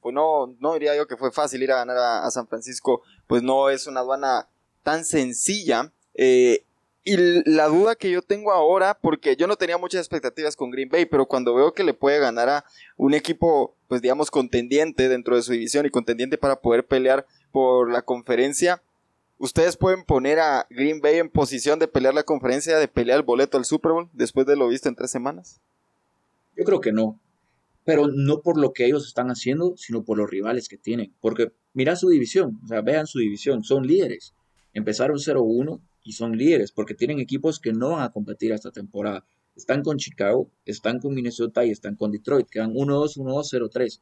pues 0.00 0.14
no, 0.14 0.54
no 0.60 0.74
diría 0.74 0.96
yo 0.96 1.06
que 1.06 1.16
fue 1.16 1.32
fácil 1.32 1.62
ir 1.62 1.72
a 1.72 1.76
ganar 1.76 1.96
a, 1.98 2.30
San 2.30 2.46
Francisco, 2.46 3.02
pues 3.26 3.42
no 3.42 3.68
es 3.68 3.86
una 3.86 4.00
aduana 4.00 4.48
tan 4.82 5.04
sencilla. 5.04 5.92
eh, 6.14 6.64
y 7.08 7.16
la 7.46 7.68
duda 7.68 7.96
que 7.96 8.10
yo 8.10 8.20
tengo 8.20 8.52
ahora, 8.52 8.98
porque 9.00 9.34
yo 9.34 9.46
no 9.46 9.56
tenía 9.56 9.78
muchas 9.78 10.00
expectativas 10.00 10.56
con 10.56 10.70
Green 10.70 10.90
Bay, 10.90 11.06
pero 11.06 11.24
cuando 11.24 11.54
veo 11.54 11.72
que 11.72 11.82
le 11.82 11.94
puede 11.94 12.18
ganar 12.18 12.50
a 12.50 12.64
un 12.98 13.14
equipo, 13.14 13.74
pues 13.88 14.02
digamos, 14.02 14.30
contendiente 14.30 15.08
dentro 15.08 15.34
de 15.34 15.40
su 15.40 15.52
división 15.52 15.86
y 15.86 15.90
contendiente 15.90 16.36
para 16.36 16.60
poder 16.60 16.86
pelear 16.86 17.26
por 17.50 17.90
la 17.90 18.02
conferencia, 18.02 18.82
¿Ustedes 19.40 19.76
pueden 19.76 20.04
poner 20.04 20.40
a 20.40 20.66
Green 20.68 21.00
Bay 21.00 21.18
en 21.18 21.30
posición 21.30 21.78
de 21.78 21.86
pelear 21.86 22.12
la 22.12 22.24
conferencia, 22.24 22.76
de 22.76 22.88
pelear 22.88 23.18
el 23.18 23.24
boleto 23.24 23.56
al 23.56 23.64
Super 23.64 23.92
Bowl 23.92 24.10
después 24.12 24.48
de 24.48 24.56
lo 24.56 24.66
visto 24.66 24.88
en 24.88 24.96
tres 24.96 25.12
semanas? 25.12 25.60
Yo 26.56 26.64
creo 26.64 26.80
que 26.80 26.90
no. 26.90 27.20
Pero 27.84 28.08
no 28.08 28.42
por 28.42 28.60
lo 28.60 28.72
que 28.72 28.84
ellos 28.84 29.06
están 29.06 29.28
haciendo, 29.28 29.76
sino 29.76 30.02
por 30.02 30.18
los 30.18 30.28
rivales 30.28 30.68
que 30.68 30.76
tienen. 30.76 31.14
Porque 31.20 31.52
mira 31.72 31.94
su 31.94 32.08
división, 32.08 32.58
o 32.64 32.66
sea, 32.66 32.80
vean 32.80 33.06
su 33.06 33.20
división, 33.20 33.62
son 33.62 33.86
líderes. 33.86 34.34
Empezaron 34.74 35.18
0-1 35.18 35.80
y 36.02 36.12
son 36.12 36.36
líderes 36.36 36.72
porque 36.72 36.94
tienen 36.94 37.20
equipos 37.20 37.60
que 37.60 37.72
no 37.72 37.90
van 37.90 38.02
a 38.02 38.10
competir 38.10 38.50
esta 38.50 38.72
temporada. 38.72 39.24
Están 39.54 39.84
con 39.84 39.98
Chicago, 39.98 40.50
están 40.64 40.98
con 40.98 41.14
Minnesota 41.14 41.64
y 41.64 41.70
están 41.70 41.94
con 41.94 42.10
Detroit. 42.10 42.48
Quedan 42.50 42.74
1-2, 42.74 43.18
1-2, 43.18 43.70
0-3. 43.70 44.00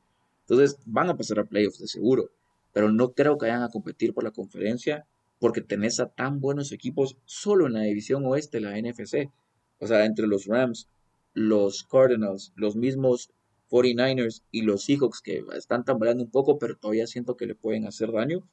Entonces 0.49 0.79
van 0.87 1.11
a 1.11 1.17
pasar 1.17 1.41
a 1.41 1.45
playoffs 1.45 1.79
de 1.79 1.89
seguro. 1.89 2.31
Pero 2.73 2.91
no 2.91 3.13
creo 3.13 3.37
que 3.37 3.47
vayan 3.47 3.63
a 3.63 3.69
competir 3.69 4.15
por 4.15 4.25
la 4.25 4.31
conferencia 4.31 5.07
porque 5.39 5.61
tenés 5.61 6.01
a 6.01 6.09
tan 6.09 6.41
buenos 6.41 6.73
equipos 6.73 7.17
solo 7.25 7.67
en 7.67 7.75
la 7.75 7.83
división 7.83 8.25
oeste, 8.27 8.61
la 8.61 8.79
NFC. 8.81 9.31
O 9.79 9.87
sea, 9.87 10.05
entre 10.05 10.27
los 10.27 10.47
Rams, 10.47 10.89
los 11.35 11.85
Cardinals, 11.85 12.53
los 12.57 12.77
mismos 12.77 13.31
49ers 13.71 14.43
y 14.51 14.63
los 14.63 14.85
Seahawks 14.85 15.21
que 15.21 15.45
están 15.55 15.85
tambaleando 15.85 16.25
un 16.25 16.31
poco, 16.31 16.59
pero 16.59 16.77
todavía 16.77 17.07
siento 17.07 17.37
que 17.37 17.47
le 17.47 17.55
pueden 17.55 17.87
hacer 17.87 18.13
daño. 18.13 18.47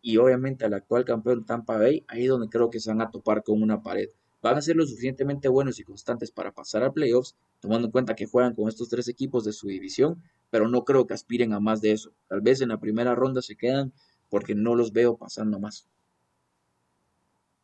Y 0.00 0.16
obviamente 0.16 0.64
al 0.64 0.74
actual 0.74 1.04
campeón 1.04 1.44
Tampa 1.44 1.76
Bay, 1.76 2.04
ahí 2.08 2.24
es 2.24 2.28
donde 2.28 2.48
creo 2.48 2.70
que 2.70 2.80
se 2.80 2.90
van 2.90 3.02
a 3.02 3.10
topar 3.10 3.42
con 3.42 3.62
una 3.62 3.82
pared. 3.82 4.08
Van 4.40 4.56
a 4.56 4.62
ser 4.62 4.74
lo 4.74 4.84
suficientemente 4.84 5.48
buenos 5.48 5.78
y 5.78 5.84
constantes 5.84 6.32
para 6.32 6.52
pasar 6.52 6.82
a 6.82 6.92
playoffs, 6.92 7.36
tomando 7.60 7.86
en 7.86 7.92
cuenta 7.92 8.16
que 8.16 8.26
juegan 8.26 8.54
con 8.56 8.68
estos 8.68 8.88
tres 8.88 9.06
equipos 9.06 9.44
de 9.44 9.52
su 9.52 9.68
división, 9.68 10.20
pero 10.50 10.68
no 10.68 10.84
creo 10.84 11.06
que 11.06 11.14
aspiren 11.14 11.52
a 11.52 11.60
más 11.60 11.80
de 11.80 11.92
eso. 11.92 12.12
Tal 12.26 12.40
vez 12.40 12.60
en 12.60 12.70
la 12.70 12.80
primera 12.80 13.14
ronda 13.14 13.40
se 13.40 13.54
quedan 13.54 13.92
porque 14.32 14.54
no 14.54 14.74
los 14.74 14.94
veo 14.94 15.18
pasando 15.18 15.60
más. 15.60 15.86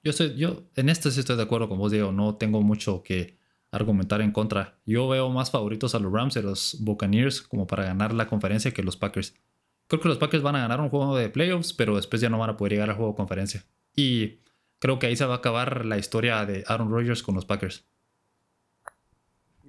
Yo, 0.04 0.10
estoy, 0.10 0.36
yo 0.36 0.64
en 0.76 0.90
esto 0.90 1.10
sí 1.10 1.18
estoy 1.20 1.36
de 1.38 1.44
acuerdo 1.44 1.66
con 1.66 1.78
vos, 1.78 1.90
Diego. 1.90 2.12
No 2.12 2.36
tengo 2.36 2.60
mucho 2.60 3.02
que 3.02 3.38
argumentar 3.70 4.20
en 4.20 4.32
contra. 4.32 4.78
Yo 4.84 5.08
veo 5.08 5.30
más 5.30 5.50
favoritos 5.50 5.94
a 5.94 5.98
los 5.98 6.12
Rams 6.12 6.36
y 6.36 6.40
a 6.40 6.42
los 6.42 6.76
Buccaneers 6.80 7.40
como 7.40 7.66
para 7.66 7.84
ganar 7.84 8.12
la 8.12 8.26
conferencia 8.28 8.70
que 8.72 8.82
los 8.82 8.98
Packers. 8.98 9.32
Creo 9.86 10.02
que 10.02 10.08
los 10.08 10.18
Packers 10.18 10.42
van 10.42 10.56
a 10.56 10.60
ganar 10.60 10.82
un 10.82 10.90
juego 10.90 11.16
de 11.16 11.30
playoffs, 11.30 11.72
pero 11.72 11.96
después 11.96 12.20
ya 12.20 12.28
no 12.28 12.38
van 12.38 12.50
a 12.50 12.56
poder 12.58 12.72
llegar 12.74 12.90
al 12.90 12.96
juego 12.96 13.12
de 13.12 13.16
conferencia. 13.16 13.64
Y 13.96 14.40
creo 14.78 14.98
que 14.98 15.06
ahí 15.06 15.16
se 15.16 15.24
va 15.24 15.34
a 15.34 15.38
acabar 15.38 15.86
la 15.86 15.96
historia 15.96 16.44
de 16.44 16.64
Aaron 16.66 16.90
Rodgers 16.90 17.22
con 17.22 17.34
los 17.34 17.46
Packers. 17.46 17.86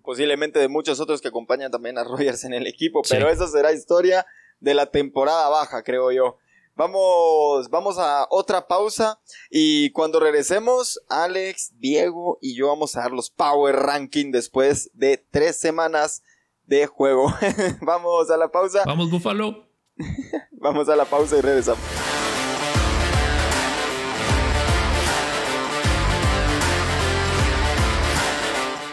Posiblemente 0.04 0.60
de 0.60 0.68
muchos 0.68 1.00
otros 1.00 1.22
que 1.22 1.30
acompañan 1.30 1.72
también 1.72 1.98
a 1.98 2.04
Rogers 2.04 2.44
en 2.44 2.54
el 2.54 2.68
equipo, 2.68 3.04
Sí. 3.06 3.16
pero 3.16 3.30
esa 3.30 3.48
será 3.48 3.72
historia 3.72 4.26
de 4.60 4.74
la 4.74 4.88
temporada 4.88 5.48
baja, 5.48 5.82
creo 5.84 6.12
yo. 6.12 6.38
Vamos, 6.80 7.70
vamos 7.70 7.98
a 8.00 8.26
otra 8.30 8.66
pausa 8.66 9.20
y 9.50 9.92
cuando 9.92 10.18
regresemos, 10.18 11.02
Alex, 11.10 11.74
Diego 11.78 12.38
y 12.42 12.56
yo 12.56 12.70
vamos 12.70 12.96
a 12.96 13.02
dar 13.02 13.12
los 13.12 13.30
Power 13.30 13.76
Ranking 13.76 14.32
después 14.32 14.90
de 14.94 15.18
tres 15.18 15.60
semanas 15.60 16.24
de 16.64 16.88
juego. 16.88 17.34
vamos 17.82 18.32
a 18.32 18.38
la 18.38 18.50
pausa. 18.50 18.84
Vamos, 18.86 19.12
Búfalo. 19.12 19.68
vamos 20.54 20.88
a 20.88 20.96
la 20.96 21.04
pausa 21.04 21.38
y 21.38 21.42
regresamos. 21.42 21.84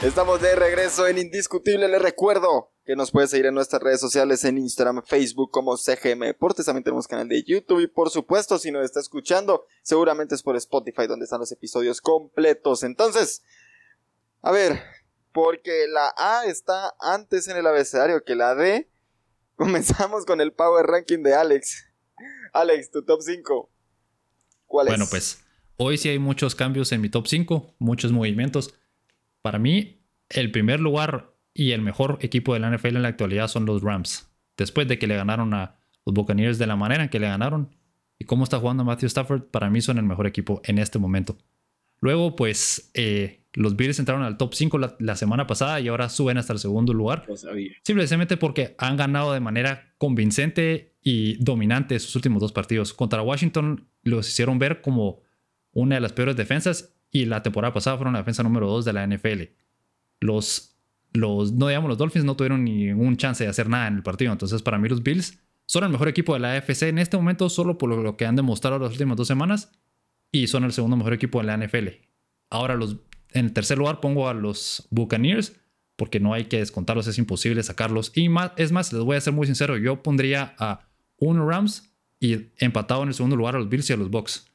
Estamos 0.03 0.43
de 0.43 0.57
regreso 0.57 1.07
en 1.07 1.19
Indiscutible. 1.19 1.87
Les 1.87 2.03
recuerdo 2.03 2.73
que 2.87 2.95
nos 2.95 3.11
puedes 3.11 3.31
seguir 3.31 3.47
en 3.47 3.55
nuestras 3.55 3.83
redes 3.83 4.01
sociales 4.01 4.45
en 4.45 4.59
Instagram, 4.59 5.03
Facebook 5.05 5.51
como 5.51 5.77
CGM 5.77 6.21
Deportes. 6.21 6.67
También 6.67 6.85
tenemos 6.85 7.09
canal 7.09 7.29
de 7.29 7.43
YouTube 7.43 7.81
y 7.81 7.89
por 7.89 8.11
supuesto 8.11 8.59
si 8.61 8.71
nos 8.71 8.85
está 8.85 9.01
escuchando, 9.01 9.67
seguramente 9.83 10.37
es 10.37 10.43
por 10.43 10.57
Spotify 10.57 11.09
donde 11.09 11.25
están 11.25 11.41
los 11.41 11.51
episodios 11.51 12.01
completos. 12.01 12.85
Entonces, 12.85 13.43
a 14.41 14.53
ver, 14.53 14.81
porque 15.33 15.89
la 15.89 16.15
A 16.17 16.45
está 16.47 16.95
antes 17.01 17.49
en 17.49 17.57
el 17.57 17.67
abecedario 17.67 18.23
que 18.23 18.37
la 18.37 18.55
D, 18.55 18.89
comenzamos 19.57 20.25
con 20.25 20.41
el 20.41 20.53
Power 20.53 20.87
Ranking 20.87 21.25
de 21.25 21.35
Alex. 21.35 21.89
Alex, 22.53 22.93
tu 22.93 23.05
top 23.05 23.21
5. 23.21 23.69
¿Cuál 24.67 24.87
es? 24.87 24.93
Bueno, 24.93 25.07
pues 25.11 25.45
hoy 25.77 25.99
sí 25.99 26.09
hay 26.09 26.21
muchos 26.21 26.55
cambios 26.55 26.93
en 26.93 27.01
mi 27.01 27.09
top 27.09 27.27
5, 27.27 27.75
muchos 27.81 28.13
movimientos. 28.13 28.75
Para 29.43 29.59
mí, 29.59 30.07
el 30.29 30.53
primer 30.53 30.79
lugar 30.79 31.36
y 31.57 31.73
el 31.73 31.81
mejor 31.81 32.19
equipo 32.21 32.55
de 32.55 32.61
la 32.61 32.71
NFL 32.71 32.97
en 32.97 33.03
la 33.03 33.09
actualidad 33.09 33.49
son 33.49 33.65
los 33.65 33.83
Rams. 33.83 34.31
Después 34.57 34.87
de 34.89 34.99
que 34.99 35.07
le 35.07 35.17
ganaron 35.17 35.55
a 35.55 35.77
los 36.05 36.15
Buccaneers 36.15 36.59
de 36.59 36.67
la 36.67 36.77
manera 36.77 37.05
en 37.05 37.09
que 37.09 37.19
le 37.19 37.29
ganaron 37.29 37.75
y 38.19 38.25
cómo 38.25 38.45
está 38.45 38.59
jugando 38.59 38.85
Matthew 38.85 39.07
Stafford, 39.07 39.43
para 39.45 39.71
mí 39.71 39.81
son 39.81 39.99
el 39.99 40.05
mejor 40.05 40.27
equipo 40.27 40.61
en 40.65 40.79
este 40.79 40.99
momento. 40.99 41.37
Luego, 42.01 42.37
pues, 42.37 42.91
eh, 42.95 43.43
los 43.55 43.75
Bills 43.75 43.99
entraron 43.99 44.23
al 44.23 44.37
top 44.37 44.55
5 44.55 44.79
la, 44.99 45.17
semana 45.17 45.47
pasada 45.47 45.81
y 45.81 45.89
ahora 45.89 46.11
suben 46.11 46.37
hasta 46.37 46.53
el 46.53 46.59
segundo 46.59 46.93
lugar. 46.93 47.27
Simplemente 47.83 48.37
porque 48.37 48.75
han 48.79 48.99
ganado 48.99 49.33
de 49.33 49.41
manera 49.41 49.95
convincente 49.97 50.95
y 51.03 51.43
dominante 51.43 51.99
sus 51.99 52.15
últimos 52.17 52.43
dos 52.43 52.53
partidos. 52.53 52.93
Contra 52.93 53.23
Washington 53.23 53.89
los 54.03 54.29
hicieron 54.29 54.59
ver 54.59 54.83
como 54.83 55.23
una 55.73 55.95
de 55.95 56.01
las 56.03 56.13
peores 56.13 56.37
defensas 56.37 56.95
y 57.11 57.25
la 57.25 57.43
temporada 57.43 57.73
pasada 57.73 57.97
fueron 57.97 58.13
la 58.13 58.21
defensa 58.21 58.43
número 58.43 58.69
2 58.69 58.85
de 58.85 58.93
la 58.93 59.07
NFL. 59.07 59.43
Los, 60.21 60.76
los, 61.17 61.53
no 61.53 61.69
digamos, 61.69 61.89
los 61.89 61.99
Dolphins 61.99 62.25
no 62.25 62.37
tuvieron 62.37 62.65
ningún 62.65 63.17
chance 63.17 63.45
de 63.45 63.51
hacer 63.51 63.69
nada 63.69 63.89
en 63.89 63.97
el 63.97 64.03
partido. 64.03 64.33
Entonces, 64.33 64.63
para 64.63 64.79
mí, 64.79 64.89
los 64.89 65.03
Bills 65.03 65.39
son 65.67 65.85
el 65.85 65.91
mejor 65.91 66.09
equipo 66.09 66.35
de 66.35 66.41
la 66.41 66.55
AFC 66.55 66.83
en 66.83 66.99
este 66.99 67.17
momento, 67.17 67.49
solo 67.49 67.79
por 67.79 67.91
lo 67.91 68.17
que 68.17 68.27
han 68.27 68.37
demostrado 68.37 68.79
las 68.79 68.93
últimas 68.93 69.17
dos 69.17 69.27
semanas. 69.27 69.73
Y 70.33 70.47
son 70.49 70.65
el 70.65 70.73
segundo 70.73 70.97
mejor 70.97 71.13
equipo 71.13 71.41
de 71.41 71.47
la 71.47 71.57
NFL. 71.57 71.89
Ahora, 72.51 72.75
los, 72.75 72.97
en 73.31 73.47
el 73.47 73.53
tercer 73.53 73.79
lugar 73.79 74.01
pongo 74.01 74.29
a 74.29 74.35
los 74.35 74.87
Buccaneers, 74.91 75.57
porque 75.97 76.21
no 76.21 76.35
hay 76.35 76.45
que 76.45 76.59
descontarlos, 76.59 77.07
es 77.07 77.19
imposible 77.19 77.63
sacarlos. 77.63 78.13
Y 78.15 78.29
más, 78.29 78.53
es 78.57 78.71
más, 78.71 78.93
les 78.93 79.03
voy 79.03 79.17
a 79.17 79.21
ser 79.21 79.33
muy 79.33 79.47
sincero, 79.47 79.77
yo 79.77 80.03
pondría 80.03 80.55
a 80.59 80.89
un 81.17 81.49
Rams 81.49 81.95
y 82.21 82.49
empatado 82.59 83.03
en 83.03 83.09
el 83.09 83.15
segundo 83.15 83.37
lugar 83.37 83.57
a 83.57 83.59
los 83.59 83.69
Bills 83.69 83.89
y 83.91 83.93
a 83.93 83.97
los 83.97 84.11
Bucks 84.11 84.47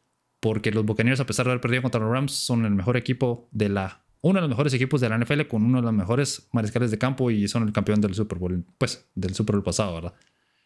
porque 0.42 0.72
los 0.72 0.84
Buccaneers, 0.84 1.20
a 1.22 1.26
pesar 1.26 1.46
de 1.46 1.52
haber 1.52 1.62
perdido 1.62 1.84
contra 1.84 2.02
los 2.02 2.12
Rams, 2.12 2.34
son 2.34 2.66
el 2.66 2.72
mejor 2.72 2.98
equipo 2.98 3.48
de 3.52 3.70
la. 3.70 4.04
Uno 4.22 4.36
de 4.36 4.42
los 4.42 4.50
mejores 4.50 4.74
equipos 4.74 5.02
de 5.02 5.10
la 5.10 5.18
NFL 5.18 5.42
con 5.48 5.64
uno 5.64 5.80
de 5.80 5.84
los 5.84 5.94
mejores 5.94 6.48
mariscales 6.52 6.92
de 6.92 6.98
campo 6.98 7.32
y 7.32 7.48
son 7.48 7.64
el 7.64 7.74
campeón 7.74 8.02
del 8.02 8.14
Super 8.14 8.38
Bowl, 8.38 8.64
pues, 8.78 9.10
del 9.16 9.34
Super 9.34 9.56
Bowl 9.56 9.64
pasado, 9.64 9.96
¿verdad? 9.96 10.14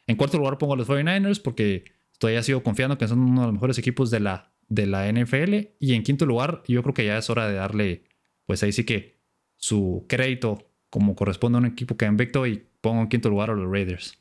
En 0.07 0.17
cuarto 0.17 0.37
lugar 0.37 0.57
pongo 0.57 0.73
a 0.73 0.77
los 0.77 0.87
49ers 0.87 1.41
porque 1.41 1.85
todavía 2.19 2.43
sigo 2.43 2.63
confiando 2.63 2.97
que 2.97 3.07
son 3.07 3.19
uno 3.19 3.41
de 3.41 3.47
los 3.47 3.53
mejores 3.53 3.77
equipos 3.77 4.11
de 4.11 4.19
la, 4.19 4.51
de 4.67 4.85
la 4.85 5.11
NFL. 5.11 5.75
Y 5.79 5.93
en 5.93 6.03
quinto 6.03 6.25
lugar, 6.25 6.63
yo 6.67 6.83
creo 6.83 6.93
que 6.93 7.05
ya 7.05 7.17
es 7.17 7.29
hora 7.29 7.47
de 7.47 7.55
darle, 7.55 8.03
pues 8.45 8.61
ahí 8.63 8.71
sí 8.71 8.83
que 8.83 9.19
su 9.55 10.05
crédito 10.07 10.69
como 10.89 11.15
corresponde 11.15 11.57
a 11.57 11.59
un 11.59 11.65
equipo 11.65 11.97
que 11.97 12.05
ha 12.05 12.09
invicto 12.09 12.45
y 12.45 12.65
pongo 12.81 13.01
en 13.01 13.09
quinto 13.09 13.29
lugar 13.29 13.49
a 13.49 13.53
los 13.53 13.69
Raiders. 13.71 14.17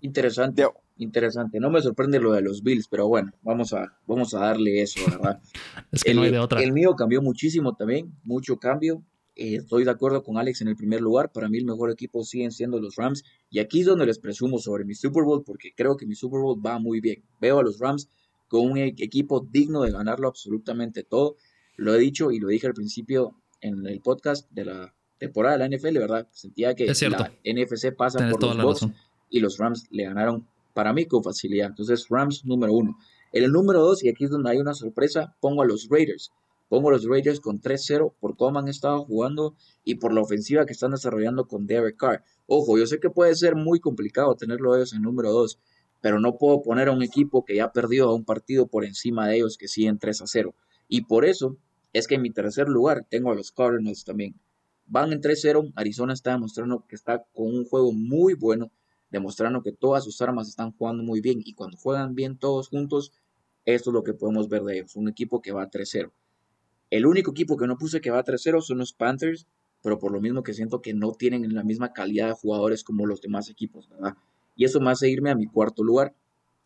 Interesante 0.00 0.64
interesante. 0.96 1.60
No 1.60 1.70
me 1.70 1.80
sorprende 1.82 2.20
lo 2.20 2.32
de 2.32 2.42
los 2.42 2.62
Bills, 2.62 2.88
pero 2.88 3.08
bueno, 3.08 3.32
vamos 3.42 3.72
a, 3.72 3.96
vamos 4.06 4.34
a 4.34 4.40
darle 4.40 4.82
eso, 4.82 5.00
¿verdad? 5.08 5.40
es 5.92 6.02
que 6.02 6.10
el, 6.10 6.16
no 6.16 6.22
hay 6.22 6.30
de 6.30 6.38
otra. 6.38 6.62
El 6.62 6.72
mío 6.72 6.94
cambió 6.96 7.22
muchísimo 7.22 7.74
también, 7.74 8.12
mucho 8.24 8.58
cambio. 8.58 9.02
Eh, 9.34 9.56
estoy 9.56 9.84
de 9.84 9.90
acuerdo 9.90 10.22
con 10.22 10.38
Alex 10.38 10.62
en 10.62 10.68
el 10.68 10.76
primer 10.76 11.02
lugar. 11.02 11.30
Para 11.30 11.48
mí 11.48 11.58
el 11.58 11.66
mejor 11.66 11.90
equipo 11.90 12.24
siguen 12.24 12.52
siendo 12.52 12.80
los 12.80 12.96
Rams. 12.96 13.22
Y 13.50 13.58
aquí 13.58 13.80
es 13.80 13.86
donde 13.86 14.06
les 14.06 14.18
presumo 14.18 14.58
sobre 14.58 14.84
mi 14.84 14.94
Super 14.94 15.24
Bowl, 15.24 15.44
porque 15.44 15.72
creo 15.76 15.96
que 15.96 16.06
mi 16.06 16.14
Super 16.14 16.40
Bowl 16.40 16.60
va 16.64 16.78
muy 16.78 17.00
bien. 17.00 17.22
Veo 17.40 17.58
a 17.58 17.62
los 17.62 17.78
Rams 17.78 18.08
con 18.48 18.70
un 18.70 18.78
e-, 18.78 18.94
equipo 18.98 19.46
digno 19.50 19.82
de 19.82 19.92
ganarlo 19.92 20.28
absolutamente 20.28 21.02
todo. 21.02 21.36
Lo 21.76 21.94
he 21.94 21.98
dicho 21.98 22.30
y 22.30 22.40
lo 22.40 22.48
dije 22.48 22.66
al 22.66 22.74
principio 22.74 23.36
en 23.60 23.86
el 23.86 24.00
podcast 24.00 24.50
de 24.50 24.64
la 24.64 24.94
temporada 25.18 25.58
de 25.58 25.68
la 25.68 25.76
NFL, 25.76 25.98
¿verdad? 25.98 26.28
Sentía 26.32 26.74
que 26.74 26.86
la 26.86 27.32
NFC 27.44 27.94
pasa 27.94 28.30
por 28.30 28.42
los 28.42 28.62
Bucks 28.62 28.94
y 29.28 29.40
los 29.40 29.58
Rams 29.58 29.86
le 29.90 30.04
ganaron 30.04 30.46
para 30.76 30.92
mí 30.92 31.06
con 31.06 31.24
facilidad. 31.24 31.68
Entonces, 31.68 32.06
Rams 32.10 32.44
número 32.44 32.74
uno. 32.74 32.98
En 33.32 33.44
el 33.44 33.50
número 33.50 33.80
dos, 33.80 34.04
y 34.04 34.10
aquí 34.10 34.24
es 34.24 34.30
donde 34.30 34.50
hay 34.50 34.58
una 34.58 34.74
sorpresa, 34.74 35.34
pongo 35.40 35.62
a 35.62 35.64
los 35.64 35.88
Raiders. 35.88 36.32
Pongo 36.68 36.90
a 36.90 36.92
los 36.92 37.06
Raiders 37.06 37.40
con 37.40 37.62
3-0 37.62 38.12
por 38.20 38.36
cómo 38.36 38.58
han 38.58 38.68
estado 38.68 39.02
jugando 39.06 39.56
y 39.84 39.94
por 39.94 40.12
la 40.12 40.20
ofensiva 40.20 40.66
que 40.66 40.74
están 40.74 40.90
desarrollando 40.90 41.48
con 41.48 41.66
Derek 41.66 41.96
Carr. 41.96 42.24
Ojo, 42.44 42.76
yo 42.76 42.84
sé 42.86 43.00
que 43.00 43.08
puede 43.08 43.34
ser 43.36 43.56
muy 43.56 43.80
complicado 43.80 44.34
tenerlo 44.34 44.76
ellos 44.76 44.92
en 44.92 45.00
número 45.00 45.32
dos, 45.32 45.58
pero 46.02 46.20
no 46.20 46.36
puedo 46.36 46.60
poner 46.60 46.88
a 46.88 46.92
un 46.92 47.02
equipo 47.02 47.42
que 47.42 47.56
ya 47.56 47.64
ha 47.64 47.72
perdido 47.72 48.10
a 48.10 48.14
un 48.14 48.26
partido 48.26 48.66
por 48.66 48.84
encima 48.84 49.26
de 49.28 49.36
ellos 49.36 49.56
que 49.56 49.68
siguen 49.68 49.98
3 49.98 50.24
0. 50.26 50.54
Y 50.88 51.06
por 51.06 51.24
eso 51.24 51.56
es 51.94 52.06
que 52.06 52.16
en 52.16 52.22
mi 52.22 52.32
tercer 52.32 52.68
lugar 52.68 53.06
tengo 53.08 53.30
a 53.30 53.34
los 53.34 53.50
Cardinals 53.50 54.04
también. 54.04 54.34
Van 54.84 55.10
en 55.14 55.22
3-0, 55.22 55.72
Arizona 55.74 56.12
está 56.12 56.32
demostrando 56.32 56.84
que 56.86 56.96
está 56.96 57.24
con 57.32 57.46
un 57.46 57.64
juego 57.64 57.94
muy 57.94 58.34
bueno, 58.34 58.70
demostrando 59.10 59.62
que 59.62 59.72
todas 59.72 60.04
sus 60.04 60.20
armas 60.20 60.48
están 60.48 60.72
jugando 60.72 61.02
muy 61.02 61.20
bien 61.20 61.40
y 61.44 61.54
cuando 61.54 61.76
juegan 61.76 62.14
bien 62.14 62.36
todos 62.38 62.68
juntos, 62.68 63.12
esto 63.64 63.90
es 63.90 63.94
lo 63.94 64.02
que 64.02 64.14
podemos 64.14 64.48
ver 64.48 64.62
de 64.62 64.78
ellos, 64.78 64.96
un 64.96 65.08
equipo 65.08 65.42
que 65.42 65.52
va 65.52 65.70
3-0. 65.70 66.10
El 66.90 67.06
único 67.06 67.32
equipo 67.32 67.56
que 67.56 67.66
no 67.66 67.76
puse 67.76 68.00
que 68.00 68.10
va 68.10 68.24
3-0 68.24 68.60
son 68.60 68.78
los 68.78 68.92
Panthers, 68.92 69.46
pero 69.82 69.98
por 69.98 70.12
lo 70.12 70.20
mismo 70.20 70.42
que 70.42 70.54
siento 70.54 70.80
que 70.82 70.94
no 70.94 71.12
tienen 71.12 71.52
la 71.54 71.64
misma 71.64 71.92
calidad 71.92 72.28
de 72.28 72.34
jugadores 72.34 72.84
como 72.84 73.06
los 73.06 73.20
demás 73.20 73.50
equipos, 73.50 73.88
¿verdad? 73.88 74.14
Y 74.54 74.64
eso 74.64 74.80
me 74.80 74.90
hace 74.90 75.10
irme 75.10 75.30
a 75.30 75.34
mi 75.34 75.46
cuarto 75.46 75.82
lugar. 75.82 76.14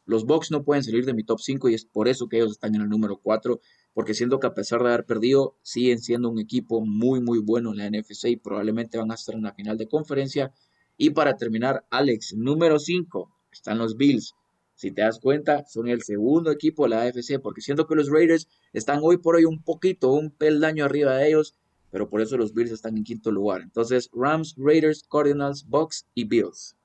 Los 0.06 0.24
Bucks 0.24 0.50
no 0.50 0.64
pueden 0.64 0.82
salir 0.82 1.04
de 1.04 1.14
mi 1.14 1.22
top 1.22 1.40
5 1.40 1.68
y 1.68 1.74
es 1.74 1.84
por 1.84 2.08
eso 2.08 2.28
que 2.28 2.38
ellos 2.38 2.52
están 2.52 2.74
en 2.74 2.82
el 2.82 2.88
número 2.88 3.18
4, 3.22 3.60
porque 3.94 4.14
siento 4.14 4.40
que 4.40 4.46
a 4.46 4.54
pesar 4.54 4.82
de 4.82 4.88
haber 4.88 5.04
perdido, 5.04 5.54
siguen 5.62 6.00
siendo 6.00 6.28
un 6.28 6.38
equipo 6.38 6.80
muy, 6.80 7.20
muy 7.20 7.38
bueno 7.38 7.72
en 7.72 7.78
la 7.78 7.90
NFC 7.90 8.26
y 8.26 8.36
probablemente 8.36 8.98
van 8.98 9.10
a 9.10 9.14
estar 9.14 9.34
en 9.34 9.42
la 9.42 9.52
final 9.52 9.76
de 9.78 9.88
conferencia 9.88 10.52
y 11.00 11.08
para 11.08 11.38
terminar, 11.38 11.86
Alex, 11.88 12.34
número 12.36 12.78
5, 12.78 13.32
están 13.50 13.78
los 13.78 13.96
Bills. 13.96 14.34
Si 14.74 14.90
te 14.90 15.00
das 15.00 15.18
cuenta, 15.18 15.64
son 15.66 15.88
el 15.88 16.02
segundo 16.02 16.50
equipo 16.50 16.82
de 16.82 16.90
la 16.90 17.00
AFC, 17.00 17.40
porque 17.42 17.62
siento 17.62 17.86
que 17.86 17.94
los 17.94 18.10
Raiders 18.10 18.48
están 18.74 19.00
hoy 19.02 19.16
por 19.16 19.36
hoy 19.36 19.46
un 19.46 19.62
poquito, 19.62 20.12
un 20.12 20.30
peldaño 20.30 20.84
arriba 20.84 21.16
de 21.16 21.28
ellos, 21.28 21.54
pero 21.90 22.10
por 22.10 22.20
eso 22.20 22.36
los 22.36 22.52
Bills 22.52 22.70
están 22.70 22.98
en 22.98 23.04
quinto 23.04 23.30
lugar. 23.30 23.62
Entonces, 23.62 24.10
Rams, 24.12 24.54
Raiders, 24.58 25.02
Cardinals, 25.10 25.66
Bucks 25.66 26.06
y 26.12 26.24
Bills. 26.24 26.76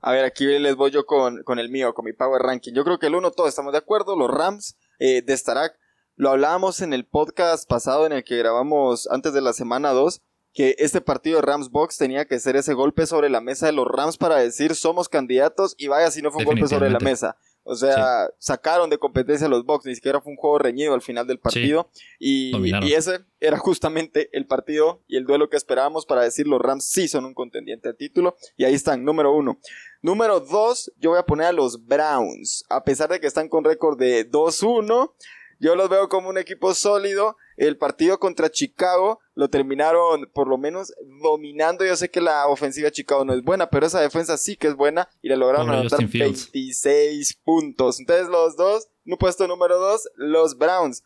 A 0.00 0.12
ver, 0.12 0.24
aquí 0.24 0.46
les 0.46 0.76
voy 0.76 0.92
yo 0.92 1.06
con, 1.06 1.42
con 1.42 1.58
el 1.58 1.70
mío, 1.70 1.92
con 1.92 2.04
mi 2.04 2.12
Power 2.12 2.40
Ranking. 2.40 2.72
Yo 2.72 2.84
creo 2.84 3.00
que 3.00 3.06
el 3.06 3.16
uno 3.16 3.32
todos 3.32 3.48
estamos 3.48 3.72
de 3.72 3.78
acuerdo. 3.78 4.14
Los 4.14 4.30
Rams 4.30 4.76
eh, 5.00 5.22
de 5.22 5.36
Starak, 5.36 5.76
lo 6.14 6.30
hablábamos 6.30 6.82
en 6.82 6.92
el 6.92 7.04
podcast 7.04 7.68
pasado 7.68 8.06
en 8.06 8.12
el 8.12 8.22
que 8.22 8.38
grabamos 8.38 9.08
antes 9.10 9.32
de 9.32 9.40
la 9.40 9.52
semana 9.52 9.90
2 9.90 10.22
que 10.54 10.76
este 10.78 11.00
partido 11.00 11.36
de 11.36 11.42
Rams 11.42 11.70
Box 11.70 11.98
tenía 11.98 12.24
que 12.26 12.38
ser 12.38 12.54
ese 12.54 12.74
golpe 12.74 13.06
sobre 13.06 13.28
la 13.28 13.40
mesa 13.40 13.66
de 13.66 13.72
los 13.72 13.88
Rams 13.88 14.16
para 14.16 14.36
decir 14.36 14.76
somos 14.76 15.08
candidatos 15.08 15.74
y 15.76 15.88
vaya 15.88 16.10
si 16.12 16.22
no 16.22 16.30
fue 16.30 16.42
un 16.42 16.46
golpe 16.46 16.68
sobre 16.68 16.90
la 16.90 17.00
mesa. 17.00 17.36
O 17.66 17.74
sea, 17.74 18.28
sacaron 18.38 18.90
de 18.90 18.98
competencia 18.98 19.46
a 19.46 19.50
los 19.50 19.64
Bucks, 19.64 19.86
ni 19.86 19.94
siquiera 19.94 20.20
fue 20.20 20.32
un 20.32 20.36
juego 20.36 20.58
reñido 20.58 20.92
al 20.92 21.00
final 21.00 21.26
del 21.26 21.38
partido. 21.38 21.88
Y, 22.18 22.52
y, 22.84 22.92
ese 22.92 23.20
era 23.40 23.56
justamente 23.56 24.28
el 24.32 24.46
partido 24.46 25.02
y 25.08 25.16
el 25.16 25.24
duelo 25.24 25.48
que 25.48 25.56
esperábamos 25.56 26.04
para 26.04 26.22
decir 26.22 26.46
los 26.46 26.60
Rams 26.60 26.84
sí 26.84 27.08
son 27.08 27.24
un 27.24 27.32
contendiente 27.32 27.88
al 27.88 27.96
título. 27.96 28.36
Y 28.58 28.64
ahí 28.64 28.74
están, 28.74 29.02
número 29.02 29.34
uno. 29.34 29.58
Número 30.02 30.40
dos, 30.40 30.92
yo 30.98 31.10
voy 31.10 31.18
a 31.18 31.24
poner 31.24 31.46
a 31.46 31.52
los 31.52 31.86
Browns. 31.86 32.64
A 32.68 32.84
pesar 32.84 33.08
de 33.08 33.18
que 33.18 33.26
están 33.26 33.48
con 33.48 33.64
récord 33.64 33.98
de 33.98 34.30
2-1, 34.30 35.12
yo 35.58 35.74
los 35.74 35.88
veo 35.88 36.10
como 36.10 36.28
un 36.28 36.36
equipo 36.36 36.74
sólido. 36.74 37.38
El 37.56 37.78
partido 37.78 38.18
contra 38.18 38.50
Chicago 38.50 39.20
lo 39.34 39.48
terminaron 39.48 40.30
por 40.32 40.48
lo 40.48 40.58
menos 40.58 40.92
dominando. 41.22 41.84
Yo 41.84 41.96
sé 41.96 42.10
que 42.10 42.20
la 42.20 42.46
ofensiva 42.46 42.86
de 42.86 42.92
Chicago 42.92 43.24
no 43.24 43.34
es 43.34 43.42
buena, 43.42 43.68
pero 43.68 43.86
esa 43.86 44.00
defensa 44.00 44.36
sí 44.36 44.56
que 44.56 44.68
es 44.68 44.76
buena 44.76 45.08
y 45.22 45.28
le 45.28 45.36
lograron 45.36 45.70
anotar 45.70 46.00
26 46.06 47.40
puntos. 47.44 48.00
Entonces 48.00 48.28
los 48.28 48.56
dos, 48.56 48.88
en 49.04 49.12
un 49.12 49.18
puesto 49.18 49.46
número 49.48 49.78
2, 49.78 50.10
los 50.16 50.56
Browns. 50.56 51.02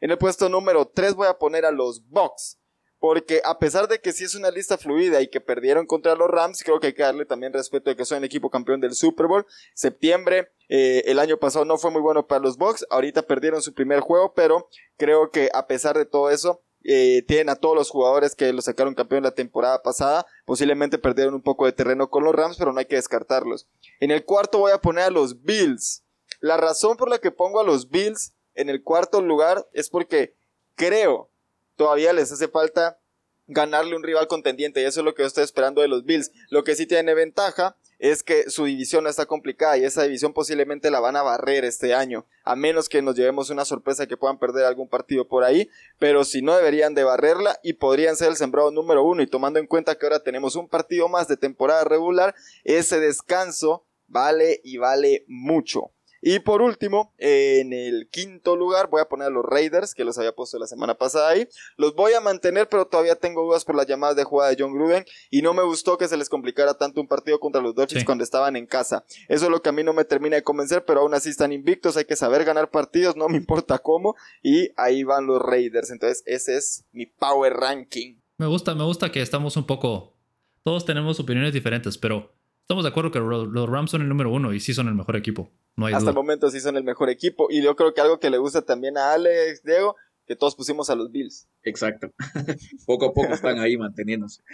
En 0.00 0.10
el 0.10 0.18
puesto 0.18 0.48
número 0.48 0.86
3 0.86 1.14
voy 1.14 1.28
a 1.28 1.38
poner 1.38 1.64
a 1.64 1.70
los 1.70 2.06
Bucks. 2.08 2.58
porque 2.98 3.40
a 3.46 3.58
pesar 3.58 3.88
de 3.88 3.98
que 3.98 4.12
sí 4.12 4.24
es 4.24 4.34
una 4.34 4.50
lista 4.50 4.76
fluida 4.76 5.22
y 5.22 5.28
que 5.28 5.40
perdieron 5.40 5.86
contra 5.86 6.14
los 6.14 6.28
Rams, 6.28 6.62
creo 6.62 6.80
que 6.80 6.88
hay 6.88 6.92
que 6.92 7.02
darle 7.02 7.24
también 7.24 7.54
respeto 7.54 7.88
de 7.88 7.96
que 7.96 8.04
son 8.04 8.18
el 8.18 8.24
equipo 8.24 8.50
campeón 8.50 8.78
del 8.78 8.92
Super 8.92 9.26
Bowl. 9.26 9.46
Septiembre, 9.74 10.52
eh, 10.68 11.02
el 11.06 11.18
año 11.18 11.38
pasado 11.38 11.64
no 11.64 11.78
fue 11.78 11.90
muy 11.90 12.02
bueno 12.02 12.26
para 12.26 12.42
los 12.42 12.58
Bucks, 12.58 12.86
ahorita 12.90 13.22
perdieron 13.22 13.62
su 13.62 13.72
primer 13.72 14.00
juego, 14.00 14.34
pero 14.34 14.68
creo 14.98 15.30
que 15.30 15.48
a 15.54 15.66
pesar 15.66 15.96
de 15.96 16.04
todo 16.04 16.28
eso, 16.28 16.62
eh, 16.84 17.22
tienen 17.26 17.50
a 17.50 17.56
todos 17.56 17.76
los 17.76 17.90
jugadores 17.90 18.34
que 18.34 18.52
lo 18.52 18.62
sacaron 18.62 18.94
campeón 18.94 19.22
la 19.22 19.34
temporada 19.34 19.82
pasada. 19.82 20.26
Posiblemente 20.44 20.98
perdieron 20.98 21.34
un 21.34 21.42
poco 21.42 21.66
de 21.66 21.72
terreno 21.72 22.08
con 22.10 22.24
los 22.24 22.34
Rams, 22.34 22.56
pero 22.56 22.72
no 22.72 22.78
hay 22.78 22.86
que 22.86 22.96
descartarlos. 22.96 23.66
En 24.00 24.10
el 24.10 24.24
cuarto 24.24 24.58
voy 24.58 24.72
a 24.72 24.80
poner 24.80 25.04
a 25.04 25.10
los 25.10 25.42
Bills. 25.42 26.04
La 26.40 26.56
razón 26.56 26.96
por 26.96 27.10
la 27.10 27.18
que 27.18 27.30
pongo 27.30 27.60
a 27.60 27.64
los 27.64 27.90
Bills 27.90 28.32
en 28.54 28.70
el 28.70 28.82
cuarto 28.82 29.20
lugar 29.20 29.68
es 29.72 29.90
porque 29.90 30.34
creo 30.74 31.30
todavía 31.76 32.12
les 32.12 32.30
hace 32.30 32.48
falta 32.48 32.98
ganarle 33.46 33.96
un 33.96 34.02
rival 34.02 34.28
contendiente 34.28 34.80
y 34.80 34.84
eso 34.84 35.00
es 35.00 35.04
lo 35.04 35.14
que 35.14 35.22
yo 35.22 35.26
estoy 35.26 35.44
esperando 35.44 35.80
de 35.80 35.88
los 35.88 36.04
Bills. 36.04 36.30
Lo 36.50 36.62
que 36.64 36.76
sí 36.76 36.86
tiene 36.86 37.14
ventaja 37.14 37.76
es 38.00 38.22
que 38.22 38.48
su 38.50 38.64
división 38.64 39.06
está 39.06 39.26
complicada 39.26 39.76
y 39.76 39.84
esa 39.84 40.02
división 40.02 40.32
posiblemente 40.32 40.90
la 40.90 41.00
van 41.00 41.16
a 41.16 41.22
barrer 41.22 41.66
este 41.66 41.94
año, 41.94 42.26
a 42.44 42.56
menos 42.56 42.88
que 42.88 43.02
nos 43.02 43.14
llevemos 43.14 43.50
una 43.50 43.66
sorpresa 43.66 44.06
que 44.06 44.16
puedan 44.16 44.38
perder 44.38 44.64
algún 44.64 44.88
partido 44.88 45.28
por 45.28 45.44
ahí, 45.44 45.68
pero 45.98 46.24
si 46.24 46.40
no 46.40 46.56
deberían 46.56 46.94
de 46.94 47.04
barrerla 47.04 47.60
y 47.62 47.74
podrían 47.74 48.16
ser 48.16 48.28
el 48.28 48.36
sembrado 48.36 48.70
número 48.70 49.04
uno 49.04 49.22
y 49.22 49.26
tomando 49.26 49.58
en 49.58 49.66
cuenta 49.66 49.96
que 49.96 50.06
ahora 50.06 50.22
tenemos 50.22 50.56
un 50.56 50.66
partido 50.66 51.08
más 51.08 51.28
de 51.28 51.36
temporada 51.36 51.84
regular, 51.84 52.34
ese 52.64 52.98
descanso 53.00 53.84
vale 54.08 54.60
y 54.64 54.78
vale 54.78 55.24
mucho. 55.28 55.92
Y 56.22 56.40
por 56.40 56.60
último, 56.60 57.14
en 57.18 57.72
el 57.72 58.08
quinto 58.10 58.56
lugar 58.56 58.88
voy 58.90 59.00
a 59.00 59.08
poner 59.08 59.28
a 59.28 59.30
los 59.30 59.44
Raiders, 59.44 59.94
que 59.94 60.04
los 60.04 60.18
había 60.18 60.34
puesto 60.34 60.58
la 60.58 60.66
semana 60.66 60.94
pasada 60.94 61.30
ahí. 61.30 61.48
Los 61.76 61.94
voy 61.94 62.12
a 62.12 62.20
mantener, 62.20 62.68
pero 62.68 62.86
todavía 62.86 63.16
tengo 63.16 63.42
dudas 63.42 63.64
por 63.64 63.74
las 63.74 63.86
llamadas 63.86 64.16
de 64.16 64.24
jugada 64.24 64.50
de 64.50 64.56
John 64.58 64.74
Gruden. 64.74 65.04
Y 65.30 65.42
no 65.42 65.54
me 65.54 65.62
gustó 65.62 65.96
que 65.96 66.08
se 66.08 66.16
les 66.16 66.28
complicara 66.28 66.74
tanto 66.74 67.00
un 67.00 67.08
partido 67.08 67.40
contra 67.40 67.62
los 67.62 67.74
Dolphins 67.74 68.04
cuando 68.04 68.24
estaban 68.24 68.56
en 68.56 68.66
casa. 68.66 69.04
Eso 69.28 69.46
es 69.46 69.50
lo 69.50 69.62
que 69.62 69.70
a 69.70 69.72
mí 69.72 69.82
no 69.82 69.92
me 69.92 70.04
termina 70.04 70.36
de 70.36 70.42
convencer, 70.42 70.84
pero 70.84 71.00
aún 71.00 71.14
así 71.14 71.30
están 71.30 71.52
invictos. 71.52 71.96
Hay 71.96 72.04
que 72.04 72.16
saber 72.16 72.44
ganar 72.44 72.70
partidos, 72.70 73.16
no 73.16 73.28
me 73.28 73.36
importa 73.38 73.78
cómo. 73.78 74.14
Y 74.42 74.70
ahí 74.76 75.04
van 75.04 75.26
los 75.26 75.40
Raiders. 75.40 75.90
Entonces, 75.90 76.22
ese 76.26 76.56
es 76.56 76.84
mi 76.92 77.06
power 77.06 77.54
ranking. 77.54 78.16
Me 78.36 78.46
gusta, 78.46 78.74
me 78.74 78.84
gusta 78.84 79.10
que 79.10 79.22
estamos 79.22 79.56
un 79.56 79.66
poco. 79.66 80.16
Todos 80.62 80.84
tenemos 80.84 81.18
opiniones 81.18 81.54
diferentes, 81.54 81.96
pero 81.96 82.34
estamos 82.70 82.84
de 82.84 82.90
acuerdo 82.90 83.10
que 83.10 83.18
los 83.18 83.68
Rams 83.68 83.90
son 83.90 84.02
el 84.02 84.08
número 84.08 84.30
uno 84.30 84.54
y 84.54 84.60
sí 84.60 84.74
son 84.74 84.86
el 84.86 84.94
mejor 84.94 85.16
equipo. 85.16 85.50
Hasta 85.92 86.10
el 86.10 86.14
momento 86.14 86.48
sí 86.50 86.60
son 86.60 86.76
el 86.76 86.84
mejor 86.84 87.10
equipo. 87.10 87.48
Y 87.50 87.64
yo 87.64 87.74
creo 87.74 87.92
que 87.92 88.00
algo 88.00 88.20
que 88.20 88.30
le 88.30 88.38
gusta 88.38 88.62
también 88.62 88.96
a 88.96 89.12
Alex, 89.12 89.64
Diego, 89.64 89.96
que 90.24 90.36
todos 90.36 90.54
pusimos 90.54 90.88
a 90.88 90.94
los 90.94 91.10
Bills. 91.10 91.48
Exacto. 91.64 92.12
poco 92.86 93.06
a 93.06 93.12
poco 93.12 93.34
están 93.34 93.58
ahí 93.58 93.76
manteniéndose. 93.76 94.44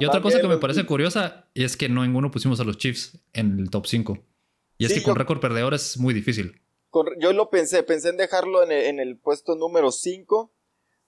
y 0.00 0.04
otra 0.04 0.20
cosa 0.20 0.38
que 0.38 0.48
me 0.48 0.58
parece 0.58 0.84
curiosa 0.84 1.48
es 1.54 1.78
que 1.78 1.88
no 1.88 2.02
ninguno 2.02 2.30
pusimos 2.30 2.60
a 2.60 2.64
los 2.64 2.76
Chiefs 2.76 3.18
en 3.32 3.58
el 3.58 3.70
top 3.70 3.86
5. 3.86 4.18
Y 4.76 4.84
es 4.84 4.92
que 4.92 5.02
con 5.02 5.16
récord 5.16 5.40
perdedor 5.40 5.72
es 5.72 5.96
muy 5.96 6.12
difícil. 6.12 6.60
yo 7.20 7.32
lo 7.32 7.48
pensé, 7.48 7.82
pensé 7.84 8.10
en 8.10 8.18
dejarlo 8.18 8.70
en 8.70 9.00
el, 9.00 9.16
puesto 9.16 9.56
número 9.56 9.92
5, 9.92 10.52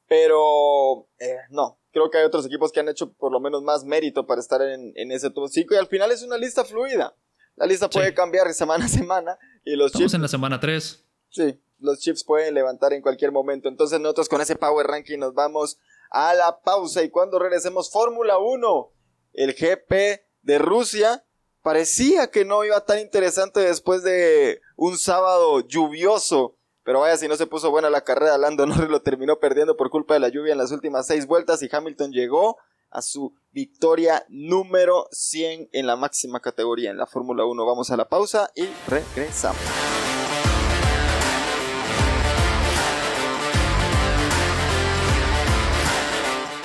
pero 0.09 1.09
eh, 1.18 1.37
no. 1.50 1.79
Creo 1.96 2.11
que 2.11 2.18
hay 2.18 2.24
otros 2.24 2.44
equipos 2.44 2.72
que 2.72 2.80
han 2.80 2.90
hecho 2.90 3.11
por 3.14 3.32
lo 3.32 3.40
menos 3.40 3.62
más 3.62 3.85
mérito 3.85 4.26
para 4.26 4.38
estar 4.38 4.61
en, 4.61 4.92
en 4.96 5.12
ese 5.12 5.30
top 5.30 5.48
5 5.48 5.72
y 5.72 5.78
al 5.78 5.87
final 5.87 6.12
es 6.12 6.22
una 6.22 6.37
lista 6.37 6.62
fluida. 6.62 7.16
La 7.54 7.64
lista 7.64 7.88
puede 7.88 8.12
cambiar 8.12 8.52
semana 8.52 8.85
a 8.85 8.88
semana 8.88 9.38
y 9.64 9.76
los 9.76 9.87
Estamos 9.87 10.12
en 10.12 10.20
la 10.20 10.28
semana 10.28 10.61
3. 10.61 11.02
Sí, 11.30 11.59
los 11.78 11.98
Chiefs 12.00 12.22
pueden 12.22 12.52
levantar 12.52 12.92
en 12.92 13.00
cualquier 13.00 13.32
momento. 13.32 13.70
Entonces 13.70 13.98
nosotros 13.98 14.28
con 14.28 14.42
ese 14.42 14.56
Power 14.56 14.87
Ranking 14.87 15.16
nos 15.16 15.32
vamos 15.32 15.78
a 16.11 16.35
la 16.35 16.61
pausa 16.61 17.02
y 17.02 17.09
cuando 17.09 17.38
regresemos 17.38 17.90
Fórmula 17.90 18.37
1, 18.37 18.92
el 19.32 19.54
GP 19.54 20.22
de 20.42 20.59
Rusia 20.59 21.24
parecía 21.62 22.30
que 22.30 22.44
no 22.44 22.62
iba 22.62 22.85
tan 22.85 22.98
interesante 22.98 23.61
después 23.61 24.02
de 24.02 24.61
un 24.76 24.98
sábado 24.98 25.66
lluvioso. 25.66 26.56
Pero 26.87 27.01
vaya, 27.01 27.16
si 27.16 27.27
no 27.27 27.35
se 27.35 27.49
puso 27.49 27.72
buena 27.72 27.90
la 27.90 28.03
carrera, 28.03 28.38
Lando 28.38 28.64
Norris 28.66 28.88
lo 28.88 29.03
terminó 29.03 29.40
perdiendo 29.40 29.77
por 29.77 29.90
culpa 29.90 30.14
de 30.14 30.20
la 30.20 30.29
lluvia 30.29 30.53
en 30.53 30.59
las 30.59 30.70
últimas 30.70 31.05
seis 31.05 31.27
vueltas 31.27 31.61
y 31.64 31.68
Hamilton 31.70 32.12
llegó 32.12 32.59
a 32.90 33.03
su 33.03 33.35
victoria 33.51 34.25
número 34.29 35.09
100 35.11 35.70
en 35.72 35.87
la 35.88 35.96
máxima 35.96 36.38
categoría 36.38 36.92
en 36.92 36.96
la 36.96 37.07
Fórmula 37.07 37.44
1. 37.44 37.66
Vamos 37.66 37.90
a 37.90 37.96
la 37.96 38.09
pausa 38.09 38.53
y 38.55 38.68
regresamos. 38.87 39.61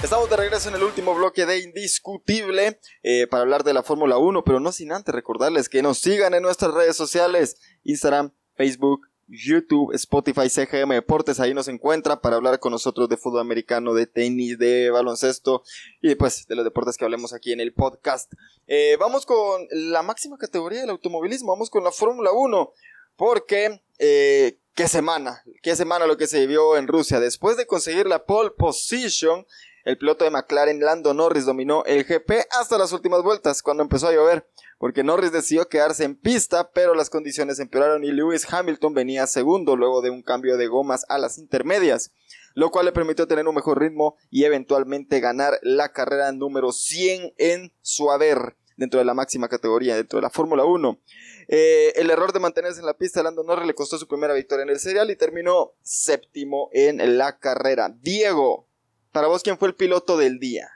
Estamos 0.03 0.29
de 0.29 0.37
regreso 0.37 0.69
en 0.69 0.75
el 0.75 0.83
último 0.83 1.15
bloque 1.15 1.47
de 1.47 1.61
Indiscutible 1.61 2.79
eh, 3.01 3.25
para 3.25 3.41
hablar 3.41 3.63
de 3.63 3.73
la 3.73 3.81
Fórmula 3.81 4.19
1, 4.19 4.43
pero 4.43 4.59
no 4.59 4.71
sin 4.71 4.91
antes 4.91 5.15
recordarles 5.15 5.67
que 5.67 5.81
nos 5.81 5.97
sigan 5.97 6.35
en 6.35 6.43
nuestras 6.43 6.75
redes 6.75 6.95
sociales, 6.95 7.57
Instagram, 7.83 8.33
Facebook, 8.55 9.10
YouTube, 9.31 9.93
Spotify, 9.95 10.49
CGM 10.49 10.89
Deportes, 10.91 11.39
ahí 11.39 11.53
nos 11.53 11.69
encuentra 11.69 12.19
para 12.19 12.35
hablar 12.35 12.59
con 12.59 12.71
nosotros 12.71 13.07
de 13.07 13.15
fútbol 13.15 13.39
americano, 13.39 13.93
de 13.93 14.05
tenis, 14.05 14.57
de 14.59 14.89
baloncesto 14.91 15.63
y 16.01 16.15
pues 16.15 16.45
de 16.47 16.55
los 16.55 16.65
deportes 16.65 16.97
que 16.97 17.05
hablemos 17.05 17.33
aquí 17.33 17.53
en 17.53 17.61
el 17.61 17.73
podcast. 17.73 18.31
Eh, 18.67 18.97
vamos 18.99 19.25
con 19.25 19.65
la 19.71 20.01
máxima 20.01 20.37
categoría 20.37 20.81
del 20.81 20.89
automovilismo, 20.89 21.53
vamos 21.53 21.69
con 21.69 21.83
la 21.83 21.91
Fórmula 21.91 22.31
1, 22.33 22.73
porque 23.15 23.81
eh, 23.99 24.59
qué 24.75 24.87
semana, 24.89 25.41
qué 25.61 25.75
semana 25.75 26.07
lo 26.07 26.17
que 26.17 26.27
se 26.27 26.41
vivió 26.41 26.75
en 26.75 26.87
Rusia. 26.87 27.19
Después 27.19 27.55
de 27.55 27.65
conseguir 27.65 28.07
la 28.07 28.25
pole 28.25 28.51
position, 28.51 29.45
el 29.85 29.97
piloto 29.97 30.25
de 30.25 30.31
McLaren 30.31 30.79
Lando 30.79 31.13
Norris 31.13 31.45
dominó 31.45 31.83
el 31.85 32.03
GP 32.03 32.47
hasta 32.59 32.77
las 32.77 32.91
últimas 32.91 33.23
vueltas, 33.23 33.61
cuando 33.61 33.83
empezó 33.83 34.07
a 34.07 34.13
llover 34.13 34.45
porque 34.81 35.03
Norris 35.03 35.31
decidió 35.31 35.69
quedarse 35.69 36.03
en 36.05 36.15
pista, 36.15 36.71
pero 36.71 36.95
las 36.95 37.11
condiciones 37.11 37.59
empeoraron 37.59 38.03
y 38.03 38.11
Lewis 38.11 38.51
Hamilton 38.51 38.95
venía 38.95 39.27
segundo 39.27 39.75
luego 39.75 40.01
de 40.01 40.09
un 40.09 40.23
cambio 40.23 40.57
de 40.57 40.65
gomas 40.65 41.05
a 41.07 41.19
las 41.19 41.37
intermedias, 41.37 42.11
lo 42.55 42.71
cual 42.71 42.85
le 42.85 42.91
permitió 42.91 43.27
tener 43.27 43.47
un 43.47 43.53
mejor 43.53 43.79
ritmo 43.79 44.15
y 44.31 44.43
eventualmente 44.45 45.19
ganar 45.19 45.59
la 45.61 45.91
carrera 45.91 46.31
número 46.31 46.71
100 46.71 47.35
en 47.37 47.71
su 47.81 48.09
haber 48.09 48.57
dentro 48.75 48.97
de 48.97 49.05
la 49.05 49.13
máxima 49.13 49.49
categoría, 49.49 49.95
dentro 49.95 50.17
de 50.17 50.23
la 50.23 50.31
Fórmula 50.31 50.65
1. 50.65 50.99
Eh, 51.47 51.93
el 51.97 52.09
error 52.09 52.33
de 52.33 52.39
mantenerse 52.39 52.79
en 52.79 52.87
la 52.87 52.97
pista 52.97 53.21
Lando 53.21 53.43
Norris 53.43 53.67
le 53.67 53.75
costó 53.75 53.99
su 53.99 54.07
primera 54.07 54.33
victoria 54.33 54.63
en 54.63 54.69
el 54.69 54.79
serial 54.79 55.11
y 55.11 55.15
terminó 55.15 55.73
séptimo 55.83 56.69
en 56.73 57.19
la 57.19 57.37
carrera. 57.37 57.93
Diego, 58.01 58.67
para 59.11 59.27
vos, 59.27 59.43
¿quién 59.43 59.57
fue 59.57 59.67
el 59.69 59.75
piloto 59.75 60.17
del 60.17 60.39
día? 60.39 60.69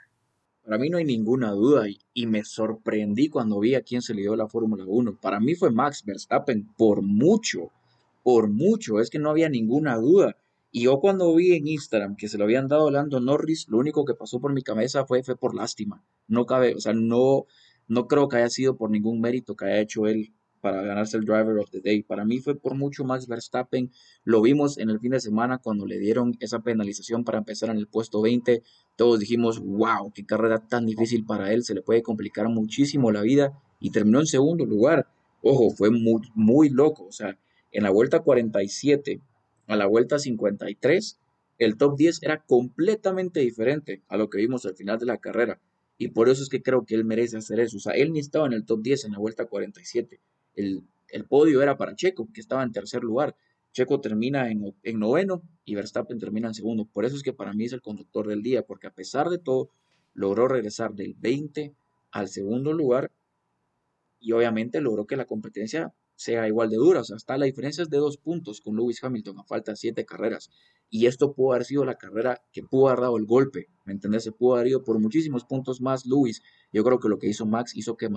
Para 0.64 0.78
mí 0.78 0.90
no 0.90 0.98
hay 0.98 1.06
ninguna 1.06 1.52
duda 1.52 1.86
y, 2.14 2.26
me 2.26 2.44
sorprendí 2.44 3.30
cuando 3.30 3.60
vi 3.60 3.76
a 3.76 3.82
quién 3.82 4.02
se 4.02 4.14
le 4.14 4.22
dio 4.22 4.36
la 4.36 4.48
Fórmula 4.48 4.84
1. 4.88 5.20
Para 5.22 5.40
mí 5.40 5.56
fue 5.56 5.72
Max 5.72 6.04
Verstappen 6.04 6.68
por 6.76 7.02
mucho, 7.02 7.72
por 8.24 8.50
mucho, 8.50 9.00
es 9.00 9.10
que 9.10 9.20
no 9.20 9.30
había 9.30 9.48
ninguna 9.48 9.96
duda. 9.98 10.36
Y 10.72 10.84
yo 10.84 11.00
cuando 11.00 11.34
vi 11.36 11.54
en 11.54 11.68
Instagram 11.68 12.16
que 12.16 12.28
se 12.28 12.38
lo 12.38 12.44
habían 12.44 12.68
dado 12.68 12.88
a 12.88 12.92
Lando 12.92 13.22
Norris, 13.22 13.68
lo 13.70 13.78
único 13.78 14.06
que 14.06 14.16
pasó 14.16 14.42
por 14.42 14.54
mi 14.54 14.64
cabeza 14.64 15.06
fue, 15.06 15.24
fue 15.24 15.38
por 15.38 15.56
lástima. 15.56 16.04
No 16.28 16.46
cabe, 16.46 16.74
o 16.76 16.80
sea, 16.80 16.94
no, 16.94 17.46
no 17.88 18.08
creo 18.08 18.28
que 18.28 18.38
haya 18.38 18.50
sido 18.50 18.76
por 18.76 18.90
ningún 18.90 19.22
mérito 19.22 19.56
que 19.56 19.66
haya 19.66 19.80
hecho 19.80 20.08
él 20.08 20.34
para 20.66 20.82
ganarse 20.82 21.16
el 21.18 21.26
Driver 21.26 21.60
of 21.60 21.70
the 21.70 21.80
Day. 21.80 22.02
Para 22.02 22.26
mí 22.26 22.40
fue 22.40 22.56
por 22.56 22.74
mucho 22.74 23.04
Max 23.04 23.28
Verstappen. 23.28 23.92
Lo 24.24 24.42
vimos 24.42 24.80
en 24.80 24.90
el 24.90 25.00
fin 25.00 25.12
de 25.12 25.20
semana 25.20 25.60
cuando 25.60 25.86
le 25.86 26.00
dieron 26.00 26.36
esa 26.40 26.64
penalización 26.64 27.24
para 27.24 27.38
empezar 27.38 27.70
en 27.70 27.78
el 27.78 27.86
puesto 27.86 28.20
20. 28.20 28.64
Todos 28.96 29.20
dijimos, 29.20 29.60
wow, 29.60 30.12
qué 30.12 30.26
carrera 30.26 30.68
tan 30.68 30.88
difícil 30.88 31.24
para 31.24 31.54
él. 31.54 31.64
Se 31.64 31.76
le 31.76 31.84
puede 31.84 32.02
complicar 32.02 32.50
muchísimo 32.50 33.12
la 33.12 33.22
vida. 33.22 33.54
Y 33.80 33.92
terminó 33.92 34.20
en 34.20 34.26
segundo 34.26 34.66
lugar. 34.66 35.08
Ojo, 35.44 35.70
fue 35.70 35.92
muy, 35.92 36.24
muy 36.34 36.70
loco. 36.70 37.06
O 37.06 37.12
sea, 37.12 37.38
en 37.72 37.84
la 37.84 37.92
vuelta 37.92 38.22
47 38.22 39.22
a 39.68 39.76
la 39.76 39.86
vuelta 39.86 40.18
53, 40.18 41.20
el 41.60 41.78
top 41.78 41.96
10 41.96 42.24
era 42.24 42.44
completamente 42.44 43.40
diferente 43.42 44.02
a 44.08 44.18
lo 44.18 44.32
que 44.32 44.40
vimos 44.40 44.66
al 44.66 44.76
final 44.76 44.98
de 44.98 45.06
la 45.06 45.20
carrera. 45.20 45.62
Y 46.00 46.08
por 46.08 46.28
eso 46.28 46.42
es 46.42 46.50
que 46.50 46.64
creo 46.64 46.88
que 46.88 46.96
él 46.96 47.06
merece 47.06 47.38
hacer 47.38 47.60
eso. 47.60 47.78
O 47.78 47.80
sea, 47.80 47.94
él 47.94 48.14
ni 48.14 48.20
estaba 48.20 48.48
en 48.48 48.54
el 48.54 48.66
top 48.66 48.82
10 48.82 49.06
en 49.06 49.12
la 49.12 49.20
vuelta 49.20 49.46
47 49.46 50.20
el, 50.56 50.84
podio 51.28 51.62
era 51.62 51.78
para 51.78 51.96
Checo, 51.96 52.30
que 52.34 52.42
estaba 52.42 52.64
en 52.64 52.72
tercer 52.72 53.04
lugar. 53.04 53.36
Checo 53.74 54.00
termina 54.00 54.50
en, 54.50 54.74
noveno 55.00 55.42
y 55.66 55.76
Verstappen 55.76 56.20
termina 56.20 56.48
en 56.48 56.54
segundo. 56.54 56.86
Por 56.86 57.06
eso 57.06 57.16
es 57.16 57.24
que 57.24 57.34
para 57.34 57.54
mí 57.54 57.66
es 57.66 57.74
el 57.74 57.82
conductor 57.82 58.28
del 58.28 58.42
día, 58.42 58.64
porque 58.64 58.88
a 58.88 58.94
pesar 58.94 59.30
de 59.30 59.38
todo, 59.38 59.70
logró 60.14 60.48
regresar 60.48 60.94
del 60.94 61.14
20 61.16 61.76
al 62.12 62.30
segundo 62.30 62.72
lugar 62.72 63.12
y 64.20 64.32
obviamente 64.32 64.80
logró 64.80 65.06
que 65.06 65.18
la 65.18 65.26
competencia 65.26 65.94
sea 66.16 66.48
igual 66.48 66.70
de 66.70 66.78
dura. 66.78 67.02
O 67.02 67.04
sea, 67.04 67.18
hasta 67.18 67.38
la 67.38 67.46
diferencia 67.46 67.84
es 67.84 67.90
de 67.90 67.98
dos 67.98 68.18
puntos 68.18 68.62
con 68.62 68.76
Lewis 68.76 69.04
Hamilton 69.04 69.40
a 69.40 69.44
falta 69.44 69.72
de 69.72 69.78
siete 69.78 70.06
carreras. 70.06 70.50
Y 70.90 71.08
esto 71.08 71.34
pudo 71.34 71.54
haber 71.54 71.66
sido 71.66 71.84
la 71.84 71.96
carrera 71.96 72.42
que 72.54 72.64
pudo 72.64 72.88
haber 72.88 73.02
dado 73.02 73.18
el 73.18 73.26
golpe. 73.26 73.68
¿Me 73.84 73.94
entendés? 73.94 74.24
Se 74.24 74.32
pudo 74.32 74.56
haber 74.56 74.68
ido 74.68 74.84
por 74.84 75.00
muchísimos 75.00 75.44
puntos 75.46 75.82
más 75.82 76.06
Lewis. 76.06 76.42
Yo 76.72 76.84
creo 76.84 77.00
que 77.00 77.10
lo 77.10 77.20
que 77.20 77.28
hizo 77.28 77.46
Max 77.46 77.76
hizo 77.76 77.98
que 77.98 78.10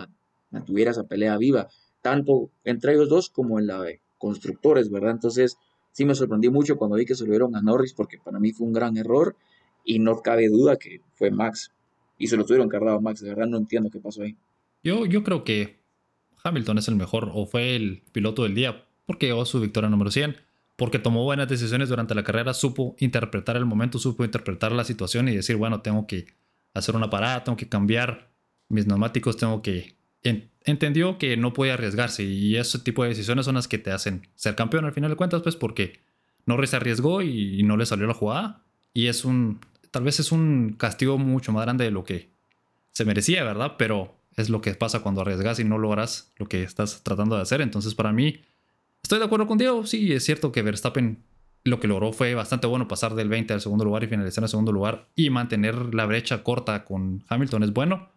mantuviera 0.51 0.93
esa 0.93 1.05
pelea 1.05 1.37
viva 1.37 1.69
tanto 2.03 2.51
entre 2.65 2.95
ellos 2.95 3.09
dos 3.09 3.31
como 3.31 3.59
en 3.59 3.67
la 3.67 3.83
de 3.83 4.01
constructores, 4.19 4.91
¿verdad? 4.91 5.13
Entonces, 5.13 5.59
sí 5.93 6.05
me 6.05 6.15
sorprendí 6.15 6.49
mucho 6.51 6.77
cuando 6.77 6.97
vi 6.97 7.05
que 7.05 7.15
se 7.15 7.27
lo 7.27 7.57
a 7.57 7.63
Norris 7.63 7.95
porque 7.95 8.19
para 8.19 8.39
mí 8.39 8.53
fue 8.53 8.67
un 8.67 8.73
gran 8.73 8.97
error 8.97 9.37
y 9.85 9.99
no 9.99 10.21
cabe 10.21 10.49
duda 10.49 10.77
que 10.77 11.01
fue 11.15 11.31
Max. 11.31 11.73
Y 12.19 12.27
se 12.27 12.37
lo 12.37 12.45
tuvieron 12.45 12.69
cargado 12.69 12.99
a 12.99 13.01
Max, 13.01 13.23
verdad 13.23 13.47
no 13.47 13.59
entiendo 13.59 13.91
qué 13.91 14.01
pasó 14.01 14.23
ahí. 14.23 14.37
Yo, 14.83 15.07
yo 15.07 15.23
creo 15.23 15.45
que 15.45 15.79
Hamilton 16.43 16.79
es 16.79 16.89
el 16.89 16.97
mejor 16.97 17.31
o 17.33 17.47
fue 17.47 17.77
el 17.77 18.03
piloto 18.13 18.43
del 18.43 18.55
día 18.55 18.85
porque 19.07 19.27
llegó 19.27 19.43
a 19.43 19.47
su 19.47 19.59
victoria 19.59 19.89
número 19.89 20.11
100, 20.11 20.37
porque 20.77 20.99
tomó 20.99 21.25
buenas 21.25 21.49
decisiones 21.49 21.89
durante 21.89 22.15
la 22.15 22.23
carrera, 22.23 22.53
supo 22.53 22.95
interpretar 22.99 23.57
el 23.57 23.65
momento, 23.65 23.99
supo 23.99 24.23
interpretar 24.23 24.71
la 24.73 24.85
situación 24.85 25.29
y 25.29 25.35
decir, 25.35 25.57
bueno, 25.57 25.81
tengo 25.81 26.07
que 26.07 26.27
hacer 26.75 26.95
una 26.95 27.09
parada, 27.09 27.43
tengo 27.43 27.57
que 27.57 27.69
cambiar 27.69 28.31
mis 28.69 28.87
neumáticos, 28.87 29.39
tengo 29.39 29.63
que... 29.63 29.97
entendió 30.71 31.19
que 31.19 31.37
no 31.37 31.53
puede 31.53 31.73
arriesgarse 31.73 32.25
y 32.25 32.57
ese 32.57 32.79
tipo 32.79 33.03
de 33.03 33.11
decisiones 33.11 33.47
son 33.47 33.55
las 33.55 33.69
que 33.69 33.79
te 33.79 33.91
hacen 33.91 34.29
ser 34.35 34.55
campeón 34.55 34.85
al 34.85 34.93
final 34.93 35.11
de 35.11 35.17
cuentas, 35.17 35.43
pues 35.43 35.57
porque 35.57 36.01
Norris 36.47 36.75
arriesgó 36.75 37.23
y 37.23 37.63
no 37.63 37.77
le 37.77 37.87
salió 37.87 38.07
la 38.07 38.15
jugada 38.15 38.63
y 38.95 39.07
es 39.07 39.25
un... 39.25 39.61
Tal 39.91 40.05
vez 40.05 40.21
es 40.21 40.33
un 40.33 40.75
castigo 40.77 41.17
mucho 41.17 41.51
más 41.53 41.65
grande 41.65 41.85
de 41.85 41.91
lo 41.91 42.05
que 42.05 42.29
se 42.93 43.05
merecía, 43.05 43.43
¿verdad? 43.43 43.77
Pero 43.79 44.19
es 44.37 44.51
lo 44.51 44.61
que 44.61 44.75
pasa 44.75 45.01
cuando 45.01 45.23
arriesgas 45.23 45.59
y 45.61 45.65
no 45.65 45.79
logras 45.79 46.33
lo 46.37 46.47
que 46.47 46.63
estás 46.63 47.03
tratando 47.03 47.37
de 47.37 47.43
hacer. 47.43 47.61
Entonces, 47.61 47.95
para 47.95 48.13
mí, 48.13 48.41
estoy 49.03 49.19
de 49.19 49.25
acuerdo 49.25 49.47
con 49.47 49.57
Diego. 49.57 49.87
Sí, 49.87 50.13
es 50.13 50.25
cierto 50.25 50.53
que 50.53 50.63
Verstappen 50.63 51.23
lo 51.65 51.81
que 51.81 51.89
logró 51.89 52.13
fue 52.13 52.35
bastante 52.35 52.67
bueno 52.67 52.89
pasar 52.89 53.15
del 53.15 53.29
20 53.29 53.55
al 53.55 53.61
segundo 53.61 53.85
lugar 53.85 54.05
y 54.05 54.09
finalizar 54.09 54.43
en 54.43 54.45
el 54.45 54.51
segundo 54.51 54.73
lugar 54.73 55.09
y 55.15 55.31
mantener 55.31 55.95
la 55.95 56.07
brecha 56.07 56.43
corta 56.43 56.85
con 56.85 57.25
Hamilton 57.29 57.63
es 57.63 57.73
bueno. 57.73 58.09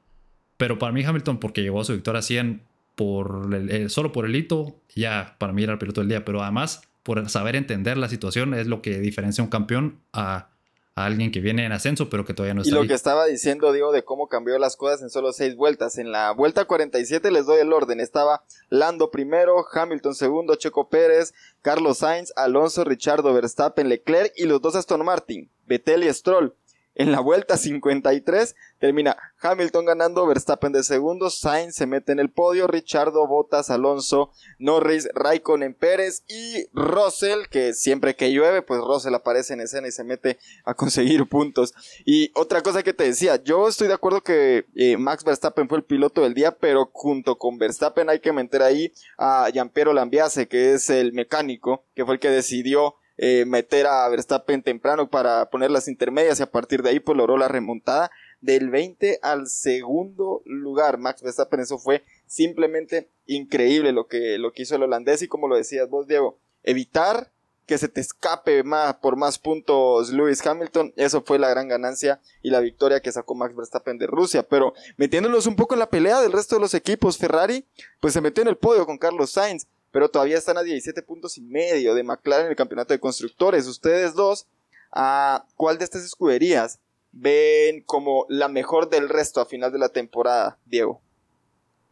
Pero 0.62 0.78
para 0.78 0.92
mí 0.92 1.04
Hamilton, 1.04 1.40
porque 1.40 1.64
llegó 1.64 1.82
a 1.82 1.84
su 1.84 1.94
victoria 1.94 2.22
100 2.22 2.62
por 2.94 3.50
solo 3.90 4.12
por 4.12 4.28
el 4.28 4.36
hito, 4.36 4.76
ya 4.94 5.36
para 5.40 5.54
mí 5.54 5.64
era 5.64 5.74
el 5.74 5.80
piloto 5.80 6.02
del 6.02 6.10
día. 6.10 6.24
Pero 6.24 6.44
además, 6.44 6.84
por 7.02 7.28
saber 7.32 7.56
entender 7.56 7.98
la 7.98 8.08
situación, 8.08 8.54
es 8.54 8.68
lo 8.68 8.84
que 8.84 9.00
diferencia 9.00 9.42
a 9.42 9.46
un 9.46 9.50
campeón 9.50 10.02
a 10.14 10.52
a 10.96 11.06
alguien 11.06 11.32
que 11.32 11.40
viene 11.40 11.66
en 11.66 11.72
ascenso, 11.72 12.10
pero 12.10 12.26
que 12.26 12.34
todavía 12.34 12.54
no 12.54 12.62
está. 12.62 12.76
Y 12.76 12.78
lo 12.78 12.86
que 12.86 12.94
estaba 12.94 13.26
diciendo, 13.26 13.72
digo, 13.72 13.92
de 13.92 14.04
cómo 14.04 14.28
cambió 14.28 14.60
las 14.60 14.76
cosas 14.76 15.02
en 15.02 15.10
solo 15.10 15.32
seis 15.32 15.56
vueltas. 15.56 15.98
En 15.98 16.12
la 16.12 16.32
vuelta 16.32 16.66
47 16.66 17.32
les 17.32 17.46
doy 17.46 17.60
el 17.60 17.72
orden. 17.72 18.00
Estaba 18.00 18.44
Lando 18.70 19.10
primero, 19.10 19.66
Hamilton 19.72 20.16
segundo, 20.16 20.56
Checo 20.56 20.90
Pérez, 20.90 21.34
Carlos 21.62 22.00
Sainz, 22.00 22.34
Alonso, 22.36 22.84
Richardo, 22.84 23.34
Verstappen, 23.34 23.88
Leclerc 23.88 24.34
y 24.36 24.46
los 24.46 24.62
dos 24.62 24.76
Aston 24.76 25.06
Martin, 25.06 25.50
Vettel 25.66 26.04
y 26.04 26.14
Stroll. 26.14 26.54
En 26.94 27.12
la 27.12 27.22
vuelta 27.22 27.56
53 27.56 28.56
termina 28.80 29.16
Hamilton 29.40 29.86
ganando, 29.86 30.28
Verstappen 30.28 30.74
de 30.74 30.84
segundo, 30.84 31.30
Sainz 31.30 31.76
se 31.76 31.88
mete 31.88 32.12
en 32.12 32.20
el 32.20 32.30
podio, 32.30 32.68
Richardo, 32.68 33.26
Bottas, 33.28 33.70
Alonso, 33.70 34.32
Norris, 34.60 35.08
Raikkonen, 35.14 35.74
Pérez 35.74 36.24
y 36.28 36.68
Russell, 36.74 37.48
que 37.50 37.74
siempre 37.74 38.16
que 38.16 38.32
llueve, 38.32 38.62
pues 38.62 38.82
Russell 38.82 39.16
aparece 39.16 39.54
en 39.54 39.62
escena 39.62 39.88
y 39.88 39.92
se 39.92 40.04
mete 40.04 40.38
a 40.66 40.74
conseguir 40.74 41.28
puntos. 41.30 41.74
Y 42.06 42.32
otra 42.36 42.62
cosa 42.62 42.84
que 42.84 42.94
te 42.94 43.06
decía, 43.06 43.42
yo 43.42 43.70
estoy 43.70 43.88
de 43.88 43.94
acuerdo 43.94 44.22
que 44.22 44.66
eh, 44.76 44.98
Max 44.98 45.24
Verstappen 45.24 45.70
fue 45.70 45.78
el 45.78 45.86
piloto 45.86 46.22
del 46.22 46.34
día, 46.34 46.58
pero 46.58 46.90
junto 46.92 47.38
con 47.38 47.58
Verstappen 47.58 48.10
hay 48.10 48.20
que 48.20 48.34
meter 48.34 48.64
ahí 48.64 48.92
a 49.18 49.50
Giampiero 49.52 49.94
Lambiase, 49.94 50.50
que 50.50 50.74
es 50.74 50.90
el 50.90 51.14
mecánico, 51.14 51.86
que 51.96 52.04
fue 52.04 52.16
el 52.16 52.20
que 52.20 52.30
decidió 52.30 52.96
eh, 53.24 53.46
meter 53.46 53.86
a 53.86 54.10
Verstappen 54.10 54.64
temprano 54.64 55.08
para 55.08 55.52
poner 55.52 55.70
las 55.70 55.88
intermedias 55.88 56.40
y 56.40 56.44
a 56.44 56.50
partir 56.50 56.82
de 56.82 56.90
ahí 56.90 57.00
pues 57.00 57.16
logró 57.16 57.38
la 57.38 57.48
remontada 57.48 58.10
del 58.42 58.72
20 58.72 59.20
al 59.22 59.48
segundo 59.48 60.42
lugar. 60.46 60.98
Max 60.98 61.22
Verstappen, 61.22 61.60
eso 61.60 61.78
fue 61.78 62.04
simplemente 62.26 63.12
increíble 63.28 63.92
lo 63.92 64.08
que, 64.08 64.40
lo 64.40 64.54
que 64.54 64.64
hizo 64.64 64.76
el 64.76 64.82
holandés 64.82 65.22
y 65.22 65.28
como 65.28 65.48
lo 65.48 65.56
decías 65.56 65.88
vos, 65.88 66.08
Diego, 66.08 66.40
evitar 66.64 67.32
que 67.68 67.78
se 67.78 67.90
te 67.90 68.02
escape 68.02 68.64
más, 68.64 68.96
por 68.96 69.16
más 69.18 69.38
puntos 69.38 70.10
Lewis 70.10 70.44
Hamilton, 70.44 70.92
eso 70.96 71.22
fue 71.22 71.38
la 71.38 71.50
gran 71.50 71.68
ganancia 71.68 72.20
y 72.42 72.50
la 72.50 72.60
victoria 72.60 73.02
que 73.02 73.12
sacó 73.12 73.36
Max 73.36 73.56
Verstappen 73.56 74.00
de 74.00 74.08
Rusia, 74.08 74.42
pero 74.42 74.74
metiéndolos 74.98 75.46
un 75.46 75.56
poco 75.56 75.76
en 75.76 75.80
la 75.80 75.92
pelea 75.92 76.22
del 76.22 76.32
resto 76.32 76.56
de 76.56 76.62
los 76.62 76.74
equipos, 76.74 77.20
Ferrari 77.20 77.66
pues 78.00 78.16
se 78.16 78.22
metió 78.22 78.42
en 78.42 78.48
el 78.48 78.58
podio 78.58 78.88
con 78.88 78.98
Carlos 78.98 79.30
Sainz, 79.30 79.68
pero 79.92 80.10
todavía 80.10 80.38
están 80.38 80.58
a 80.58 80.64
17 80.64 81.02
puntos 81.04 81.38
y 81.38 81.42
medio 81.42 81.94
de 81.94 82.04
McLaren 82.04 82.46
en 82.46 82.52
el 82.52 82.58
campeonato 82.58 82.94
de 82.94 83.00
constructores. 83.00 83.68
Ustedes 83.68 84.14
dos, 84.14 84.48
¿a 84.92 85.46
cuál 85.56 85.78
de 85.78 85.84
estas 85.84 86.04
escuderías 86.04 86.80
ven 87.12 87.84
como 87.86 88.26
la 88.30 88.48
mejor 88.48 88.90
del 88.90 89.10
resto 89.10 89.42
a 89.42 89.46
final 89.46 89.72
de 89.72 89.80
la 89.80 89.90
temporada, 89.90 90.58
Diego? 90.66 91.02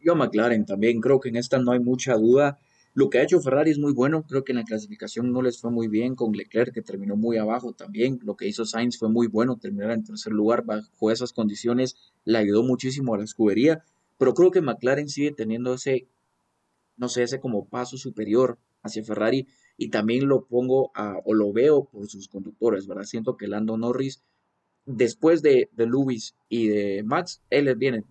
Yo 0.00 0.14
McLaren 0.14 0.64
también, 0.64 1.00
creo 1.00 1.20
que 1.20 1.28
en 1.28 1.36
esta 1.36 1.58
no 1.58 1.72
hay 1.72 1.80
mucha 1.80 2.14
duda. 2.14 2.58
Lo 2.94 3.08
que 3.08 3.18
ha 3.18 3.22
hecho 3.22 3.40
Ferrari 3.40 3.70
es 3.70 3.78
muy 3.78 3.92
bueno, 3.92 4.24
creo 4.26 4.44
que 4.44 4.52
en 4.52 4.58
la 4.58 4.64
clasificación 4.64 5.30
no 5.30 5.42
les 5.42 5.60
fue 5.60 5.70
muy 5.70 5.86
bien 5.86 6.16
con 6.16 6.32
Leclerc, 6.32 6.72
que 6.72 6.82
terminó 6.82 7.16
muy 7.16 7.36
abajo 7.36 7.72
también. 7.72 8.18
Lo 8.24 8.34
que 8.34 8.48
hizo 8.48 8.64
Sainz 8.64 8.98
fue 8.98 9.08
muy 9.10 9.28
bueno, 9.28 9.58
terminar 9.58 9.92
en 9.92 10.04
tercer 10.04 10.32
lugar 10.32 10.64
bajo 10.64 11.10
esas 11.10 11.32
condiciones 11.32 11.96
le 12.24 12.38
ayudó 12.38 12.62
muchísimo 12.62 13.14
a 13.14 13.18
la 13.18 13.24
escudería, 13.24 13.84
pero 14.18 14.34
creo 14.34 14.50
que 14.50 14.60
McLaren 14.60 15.08
sigue 15.08 15.30
teniendo 15.30 15.74
ese 15.74 16.08
no 17.00 17.08
sé, 17.08 17.22
ese 17.22 17.40
como 17.40 17.66
paso 17.66 17.96
superior 17.96 18.58
hacia 18.82 19.02
Ferrari 19.02 19.48
y 19.78 19.88
también 19.88 20.28
lo 20.28 20.44
pongo 20.44 20.90
a, 20.94 21.16
o 21.24 21.32
lo 21.32 21.50
veo 21.50 21.86
por 21.86 22.06
sus 22.08 22.28
conductores, 22.28 22.86
¿verdad? 22.86 23.04
Siento 23.04 23.38
que 23.38 23.48
Lando 23.48 23.78
Norris, 23.78 24.22
después 24.84 25.40
de, 25.40 25.70
de 25.72 25.86
Lewis 25.86 26.36
y 26.50 26.68
de 26.68 27.02
Max, 27.02 27.42
él 27.48 27.74
viene 27.76 28.04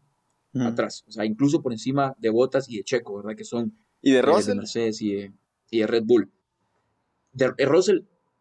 atrás, 0.59 1.05
o 1.07 1.11
sea, 1.11 1.23
incluso 1.23 1.61
por 1.61 1.71
encima 1.71 2.15
de 2.17 2.31
Bottas 2.31 2.67
y 2.67 2.77
de 2.77 2.83
Checo, 2.83 3.17
¿verdad? 3.17 3.37
Que 3.37 3.43
son 3.43 3.77
¿Y 4.01 4.11
de, 4.11 4.17
eh, 4.17 4.21
Russell? 4.23 4.57
Mercedes 4.57 4.99
y 5.03 5.13
de, 5.13 5.87
Red 5.87 6.03
Bull. 6.05 6.31
De, 7.31 7.53
Russell, 7.67 7.99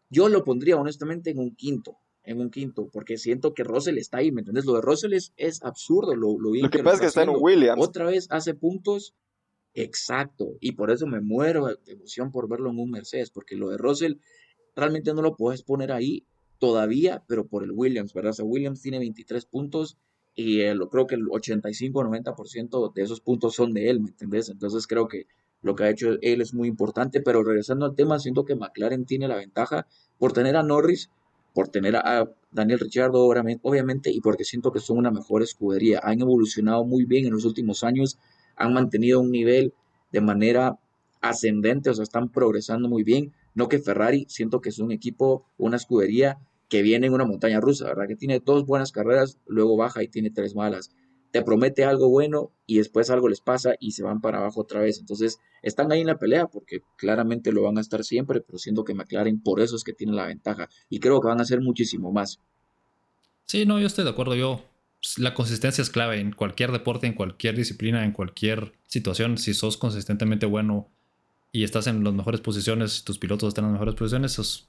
yo 0.09 0.29
lo 0.29 0.43
pondría 0.43 0.77
honestamente 0.77 1.29
en 1.29 1.37
un 1.37 1.55
quinto, 1.55 1.99
en 2.23 2.41
un 2.41 2.49
quinto, 2.49 2.89
porque 2.91 3.19
siento 3.19 3.53
que 3.53 3.63
Russell 3.63 3.99
está 3.99 4.17
ahí, 4.17 4.31
¿me 4.31 4.41
entiendes? 4.41 4.65
Lo 4.65 4.73
de 4.73 4.81
Russell 4.81 5.13
es, 5.13 5.31
es 5.37 5.61
absurdo, 5.61 6.15
lo, 6.15 6.39
lo, 6.39 6.55
lo 6.55 6.69
que, 6.71 6.79
pasa 6.79 6.95
es 6.95 7.01
que 7.01 7.05
está 7.05 7.21
en 7.21 7.35
Williams. 7.39 7.79
Otra 7.79 8.05
vez 8.05 8.25
hace 8.31 8.55
puntos 8.55 9.13
Exacto, 9.75 10.57
y 10.59 10.71
por 10.73 10.91
eso 10.91 11.05
me 11.05 11.21
muero 11.21 11.67
de 11.67 11.93
emoción 11.93 12.31
por 12.31 12.49
verlo 12.49 12.69
en 12.71 12.79
un 12.79 12.89
Mercedes, 12.89 13.29
porque 13.29 13.55
lo 13.55 13.69
de 13.69 13.77
Russell 13.77 14.15
realmente 14.75 15.13
no 15.13 15.21
lo 15.21 15.35
puedes 15.35 15.61
poner 15.63 15.91
ahí 15.91 16.25
todavía, 16.57 17.23
pero 17.27 17.47
por 17.47 17.63
el 17.63 17.71
Williams, 17.71 18.13
¿verdad? 18.13 18.31
O 18.31 18.33
sea, 18.33 18.45
Williams 18.45 18.81
tiene 18.81 18.99
23 18.99 19.45
puntos 19.45 19.97
y 20.35 20.61
lo 20.73 20.89
creo 20.89 21.05
que 21.07 21.15
el 21.15 21.27
85-90% 21.27 22.93
de 22.93 23.01
esos 23.03 23.21
puntos 23.21 23.55
son 23.55 23.73
de 23.73 23.89
él, 23.89 24.01
¿me 24.01 24.09
entendés? 24.09 24.49
Entonces 24.49 24.87
creo 24.87 25.07
que 25.07 25.27
lo 25.61 25.75
que 25.75 25.83
ha 25.83 25.89
hecho 25.89 26.17
él 26.21 26.41
es 26.41 26.53
muy 26.53 26.67
importante, 26.67 27.21
pero 27.21 27.43
regresando 27.43 27.85
al 27.85 27.95
tema, 27.95 28.19
siento 28.19 28.45
que 28.45 28.55
McLaren 28.55 29.05
tiene 29.05 29.27
la 29.27 29.35
ventaja 29.35 29.85
por 30.17 30.33
tener 30.33 30.55
a 30.55 30.63
Norris, 30.63 31.09
por 31.53 31.69
tener 31.69 31.95
a 31.95 32.29
Daniel 32.51 32.79
Ricciardo, 32.79 33.25
obviamente, 33.25 34.11
y 34.11 34.21
porque 34.21 34.45
siento 34.45 34.71
que 34.71 34.79
son 34.79 34.97
una 34.97 35.11
mejor 35.11 35.43
escudería. 35.43 35.99
Han 36.03 36.21
evolucionado 36.21 36.85
muy 36.85 37.05
bien 37.05 37.25
en 37.25 37.33
los 37.33 37.45
últimos 37.45 37.83
años 37.83 38.17
han 38.59 38.73
mantenido 38.73 39.19
un 39.19 39.31
nivel 39.31 39.73
de 40.11 40.21
manera 40.21 40.77
ascendente, 41.21 41.89
o 41.89 41.93
sea, 41.93 42.03
están 42.03 42.29
progresando 42.29 42.87
muy 42.87 43.03
bien. 43.03 43.33
No 43.55 43.67
que 43.67 43.79
Ferrari, 43.79 44.25
siento 44.29 44.61
que 44.61 44.69
es 44.69 44.79
un 44.79 44.91
equipo, 44.91 45.45
una 45.57 45.77
escudería 45.77 46.37
que 46.69 46.81
viene 46.83 47.07
en 47.07 47.13
una 47.13 47.25
montaña 47.25 47.59
rusa, 47.59 47.85
¿verdad? 47.85 48.07
Que 48.07 48.15
tiene 48.15 48.39
dos 48.39 48.65
buenas 48.65 48.91
carreras, 48.91 49.39
luego 49.47 49.75
baja 49.75 50.03
y 50.03 50.07
tiene 50.07 50.29
tres 50.29 50.55
malas. 50.55 50.91
Te 51.31 51.41
promete 51.41 51.83
algo 51.83 52.09
bueno 52.09 52.51
y 52.65 52.77
después 52.77 53.09
algo 53.09 53.29
les 53.29 53.41
pasa 53.41 53.73
y 53.79 53.91
se 53.91 54.03
van 54.03 54.21
para 54.21 54.39
abajo 54.39 54.61
otra 54.61 54.81
vez. 54.81 54.99
Entonces, 54.99 55.39
están 55.61 55.91
ahí 55.91 56.01
en 56.01 56.07
la 56.07 56.17
pelea 56.17 56.47
porque 56.47 56.81
claramente 56.97 57.51
lo 57.51 57.63
van 57.63 57.77
a 57.77 57.81
estar 57.81 58.03
siempre, 58.03 58.41
pero 58.41 58.57
siento 58.57 58.83
que 58.83 58.93
McLaren 58.93 59.41
por 59.41 59.61
eso 59.61 59.75
es 59.75 59.83
que 59.83 59.93
tiene 59.93 60.13
la 60.13 60.27
ventaja 60.27 60.69
y 60.89 60.99
creo 60.99 61.21
que 61.21 61.27
van 61.27 61.41
a 61.41 61.45
ser 61.45 61.61
muchísimo 61.61 62.11
más. 62.11 62.39
Sí, 63.45 63.65
no, 63.65 63.79
yo 63.79 63.87
estoy 63.87 64.03
de 64.03 64.11
acuerdo. 64.11 64.35
Yo 64.35 64.61
la 65.17 65.33
consistencia 65.33 65.81
es 65.81 65.89
clave 65.89 66.19
en 66.19 66.31
cualquier 66.31 66.71
deporte, 66.71 67.07
en 67.07 67.13
cualquier 67.13 67.55
disciplina, 67.55 68.03
en 68.03 68.11
cualquier 68.11 68.73
situación. 68.87 69.37
Si 69.37 69.53
sos 69.53 69.77
consistentemente 69.77 70.45
bueno 70.45 70.89
y 71.51 71.63
estás 71.63 71.87
en 71.87 72.03
las 72.03 72.13
mejores 72.13 72.41
posiciones, 72.41 73.03
tus 73.03 73.17
pilotos 73.17 73.49
están 73.49 73.65
en 73.65 73.71
las 73.71 73.79
mejores 73.79 73.95
posiciones, 73.95 74.67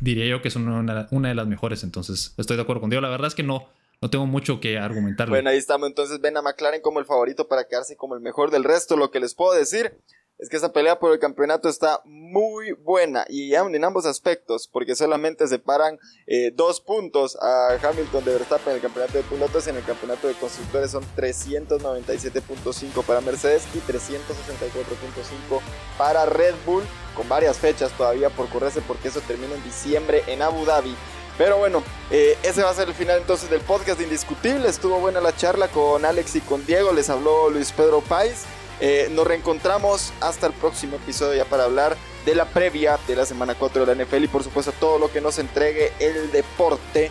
diría 0.00 0.26
yo 0.26 0.42
que 0.42 0.48
es 0.48 0.56
una, 0.56 1.06
de 1.08 1.34
las 1.34 1.46
mejores. 1.46 1.82
Entonces, 1.84 2.34
estoy 2.36 2.56
de 2.56 2.62
acuerdo 2.62 2.80
contigo. 2.80 3.00
La 3.00 3.08
verdad 3.08 3.28
es 3.28 3.34
que 3.34 3.42
no, 3.42 3.68
no 4.00 4.10
tengo 4.10 4.26
mucho 4.26 4.60
que 4.60 4.78
argumentar. 4.78 5.28
Bueno, 5.28 5.50
ahí 5.50 5.56
estamos. 5.56 5.88
Entonces, 5.88 6.20
ven 6.20 6.36
a 6.36 6.42
McLaren 6.42 6.82
como 6.82 7.00
el 7.00 7.06
favorito 7.06 7.48
para 7.48 7.64
quedarse 7.64 7.96
como 7.96 8.14
el 8.14 8.20
mejor 8.20 8.50
del 8.50 8.64
resto. 8.64 8.96
Lo 8.96 9.10
que 9.10 9.20
les 9.20 9.34
puedo 9.34 9.52
decir 9.52 9.98
es 10.38 10.48
que 10.48 10.56
esa 10.56 10.72
pelea 10.72 10.98
por 10.98 11.12
el 11.12 11.18
campeonato 11.18 11.68
está 11.68 12.00
muy 12.04 12.72
buena 12.72 13.24
y 13.28 13.54
en 13.54 13.84
ambos 13.84 14.06
aspectos, 14.06 14.68
porque 14.72 14.94
solamente 14.94 15.48
separan 15.48 15.98
eh, 16.26 16.52
dos 16.54 16.80
puntos 16.80 17.36
a 17.40 17.76
Hamilton 17.82 18.24
de 18.24 18.32
Verstappen 18.32 18.70
en 18.70 18.76
el 18.76 18.82
campeonato 18.82 19.18
de 19.18 19.24
pilotos 19.24 19.66
y 19.66 19.70
en 19.70 19.76
el 19.76 19.84
campeonato 19.84 20.28
de 20.28 20.34
constructores 20.34 20.92
son 20.92 21.04
397.5 21.16 23.04
para 23.04 23.20
Mercedes 23.20 23.66
y 23.74 23.78
364.5 23.78 25.60
para 25.96 26.24
Red 26.26 26.54
Bull, 26.64 26.84
con 27.16 27.28
varias 27.28 27.58
fechas 27.58 27.90
todavía 27.96 28.30
por 28.30 28.48
correrse 28.48 28.80
porque 28.82 29.08
eso 29.08 29.20
termina 29.22 29.54
en 29.54 29.64
diciembre 29.64 30.22
en 30.28 30.42
Abu 30.42 30.64
Dhabi. 30.64 30.94
Pero 31.36 31.58
bueno, 31.58 31.82
eh, 32.10 32.36
ese 32.42 32.62
va 32.62 32.70
a 32.70 32.74
ser 32.74 32.88
el 32.88 32.94
final 32.94 33.18
entonces 33.18 33.48
del 33.48 33.60
podcast 33.60 34.00
Indiscutible. 34.00 34.68
Estuvo 34.68 34.98
buena 34.98 35.20
la 35.20 35.34
charla 35.34 35.68
con 35.68 36.04
Alex 36.04 36.34
y 36.34 36.40
con 36.40 36.66
Diego. 36.66 36.92
Les 36.92 37.10
habló 37.10 37.48
Luis 37.48 37.70
Pedro 37.70 38.00
Páez. 38.00 38.44
Eh, 38.80 39.08
nos 39.10 39.26
reencontramos 39.26 40.12
hasta 40.20 40.46
el 40.46 40.52
próximo 40.52 40.96
episodio 40.96 41.34
ya 41.34 41.44
para 41.44 41.64
hablar 41.64 41.96
de 42.24 42.34
la 42.34 42.44
previa 42.46 42.98
de 43.08 43.16
la 43.16 43.26
semana 43.26 43.54
4 43.54 43.84
de 43.84 43.94
la 43.94 44.04
NFL 44.04 44.24
y 44.24 44.28
por 44.28 44.44
supuesto 44.44 44.72
todo 44.72 44.98
lo 44.98 45.10
que 45.10 45.20
nos 45.20 45.38
entregue 45.38 45.92
el 45.98 46.30
deporte 46.30 47.10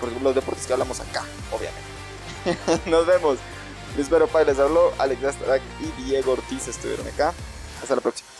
por 0.00 0.10
los 0.22 0.34
deportes 0.34 0.66
que 0.66 0.72
hablamos 0.72 1.00
acá, 1.00 1.24
obviamente. 1.50 1.88
Nos 2.90 3.06
vemos. 3.06 3.38
Luis 3.96 4.08
Vero 4.08 4.28
Pai 4.28 4.44
les 4.44 4.58
habló, 4.58 4.92
Alex 4.98 5.24
Astarak 5.24 5.62
y 5.80 6.02
Diego 6.02 6.32
Ortiz 6.32 6.68
estuvieron 6.68 7.06
acá. 7.08 7.32
Hasta 7.82 7.96
la 7.96 8.00
próxima. 8.00 8.37